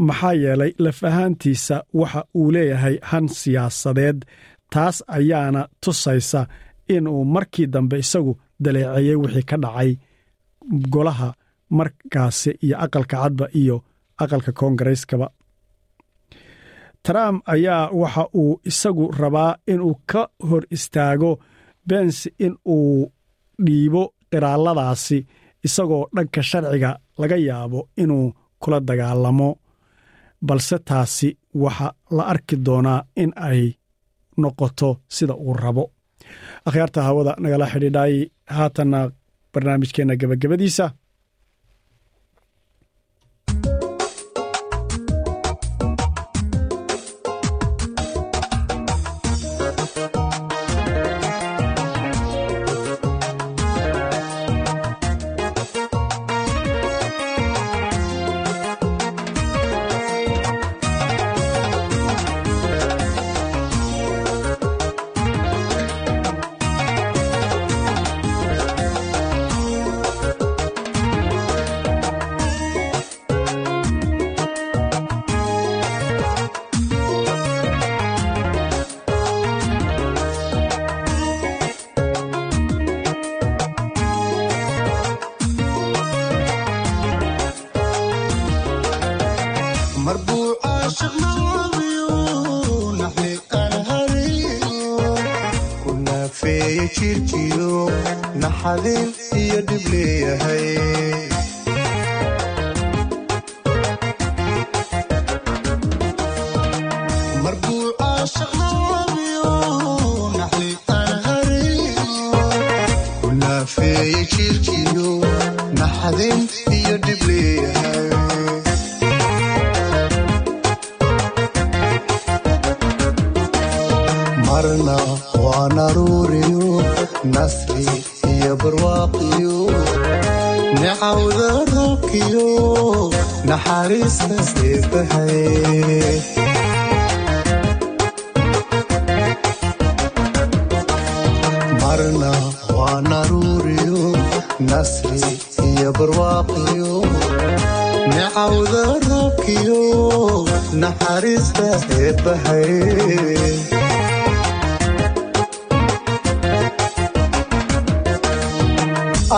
Maxaa 0.07 0.33
yeelay 0.43 0.73
laf 0.85 0.99
ahaantiisa 1.09 1.77
waxa 2.01 2.21
uu 2.39 2.51
leeyahay 2.55 2.97
han 3.11 3.27
siyaasadeed 3.39 4.19
taas 4.73 4.97
ayaana 5.17 5.63
tusaysa 5.83 6.41
inuu 6.95 7.25
markii 7.35 7.67
dambe 7.75 7.97
isagu 8.05 8.33
daleeceeyey 8.65 9.17
wixii 9.23 9.43
ka 9.51 9.57
dhacay 9.65 9.91
golaha 10.95 11.29
markaasi 11.79 12.51
iyo 12.65 12.77
aqalka 12.85 13.17
cadba 13.23 13.47
iyo 13.61 13.77
aqalka 14.23 14.51
koongareyskaba 14.59 15.27
trump 17.07 17.37
ayaa 17.55 17.83
waxa 18.01 18.25
uu 18.41 18.61
isagu 18.71 19.05
rabaa 19.21 19.53
inuu 19.73 19.95
ka 20.11 20.23
hor 20.49 20.63
istaago 20.77 21.31
bens 21.89 22.19
in 22.45 22.55
uu 22.75 23.13
dhiibo 23.67 24.03
qiraalladaasi 24.31 25.19
isagoo 25.67 26.05
dhanka 26.17 26.41
sharciga 26.51 26.91
laga 27.21 27.37
yaabo 27.49 27.81
inuu 28.03 28.27
kula 28.63 28.79
dagaalamo 28.89 29.49
balse 30.47 30.77
taasi 30.89 31.29
waxa 31.63 31.89
la 32.17 32.23
arki 32.33 32.57
doonaa 32.67 33.01
in 33.23 33.31
ay 33.49 33.61
noqoto 34.43 34.89
sida 35.15 35.35
uu 35.47 35.55
rabo. 35.63 35.85
Akhyaarta 36.67 37.01
hawada 37.07 37.33
nagala 37.43 37.67
xidhiidhay 37.73 38.15
haatanna 38.57 39.01
barnaamijkeenna 39.53 40.15
gebagabadiisa 40.21 40.87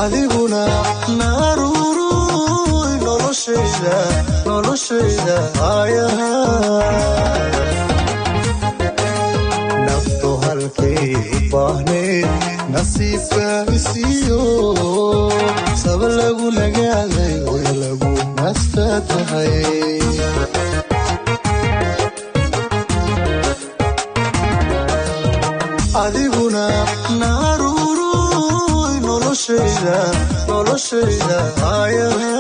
adiguna 0.03 0.63
naruuruy 1.19 2.93
noloshayda 3.07 3.97
noloshayda 4.47 5.37
aayaha 5.71 6.31
naftu 9.87 10.31
halkay 10.45 11.09
u 11.37 11.41
baahnayd 11.53 12.29
nasiibka 12.75 13.47
isiiyo 13.77 14.43
saba 15.83 16.09
lagu 16.21 16.47
nagaaday 16.59 17.35
nasta 18.47 19.01
tahay 19.09 19.55
adiguna 26.05 26.65
naruuruy 27.21 28.95
noloshayda 29.07 29.97
noloshayda 30.49 31.39
aayaha 31.71 32.33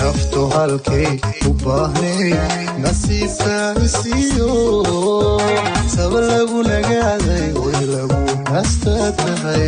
naftu 0.00 0.40
halkay 0.54 1.08
u 1.50 1.52
baahnayd 1.64 2.40
nasiibka 2.84 3.56
isiiyo 3.86 4.50
saba 5.94 6.20
lagu 6.30 6.58
nagaaday 6.70 7.46
way 7.62 7.80
lagu 7.94 8.20
nasta 8.52 8.96
tahay 9.22 9.66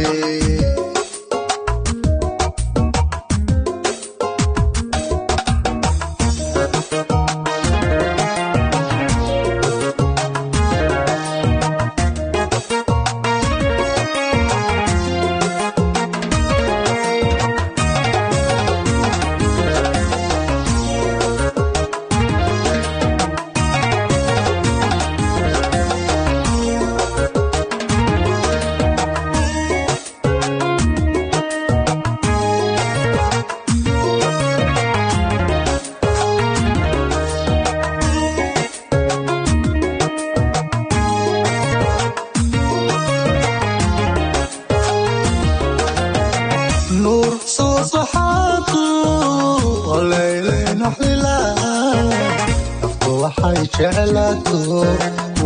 waxay 53.23 53.59
jeclaato 53.77 54.59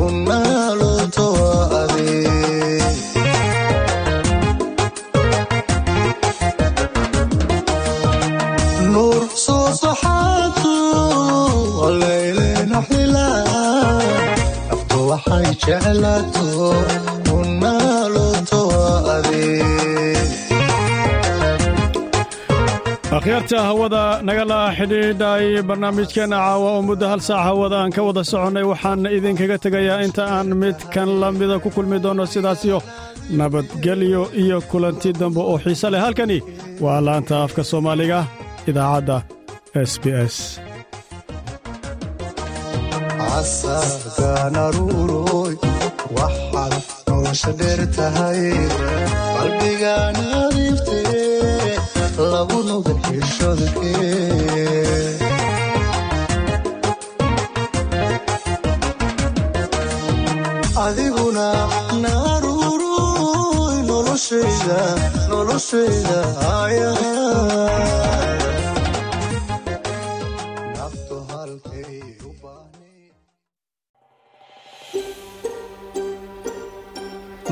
unaalooto 0.05 1.27
adenuur 7.89 9.23
soo 9.45 9.67
soxaatu 9.83 10.73
alaylena 11.89 12.81
xila 12.89 13.27
afto 14.75 14.99
waxay 15.11 15.47
jeclaato 15.65 16.47
unaalooto 17.39 18.61
ade 19.15 19.45
akhyaarta 23.19 23.59
hawada 23.69 24.03
nagala 24.29 24.59
xidhiidhay 24.79 25.45
barnaamijkeenna 25.69 26.39
caawa 26.45 26.69
oo 26.77 26.83
muddo 26.89 27.07
hal 27.13 27.21
saac 27.29 27.43
hawada 27.49 27.77
aan 27.83 27.93
ka 27.97 28.01
wada 28.09 28.23
soconnay 28.31 28.65
waxaan 28.71 29.03
idinkaga 29.17 29.57
tegayaa 29.65 29.99
inta 30.07 30.23
aan 30.37 30.49
mid 30.63 30.79
kan 30.95 31.09
la 31.21 31.29
mida 31.39 31.57
ku 31.65 31.69
kulmi 31.77 31.99
doonno 32.05 32.25
sidaasiyo 32.35 32.79
nabadgelyo 33.39 34.23
iyo 34.43 34.59
kulanti 34.71 35.09
dambe 35.21 35.41
oo 35.51 35.57
xiise 35.65 35.89
leh. 35.93 36.01
Halkani 36.07 36.39
waa 36.85 36.99
laanta 37.07 37.35
afka 37.45 37.63
soomaaliga 37.71 38.19
idaacadda 38.71 39.17
s 39.91 39.93
b 40.03 40.05
s. 40.33 40.37
Casagaan 43.19 44.57
aruuroy 44.67 45.55
waxaad 46.17 46.75
nolosha 47.09 47.51
dheer 47.59 47.81
tahay 47.97 48.41
qalbigaan 49.37 50.17
adiiftee 50.35 50.48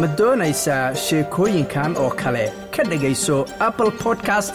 ma 0.00 0.06
doonaysaa 0.18 0.84
sheekooyinkan 1.04 1.92
oo 2.04 2.10
kale. 2.22 2.44
Ka 2.76 2.82
dhegayso 2.90 3.36
apple 3.68 3.90
podcast 4.04 4.54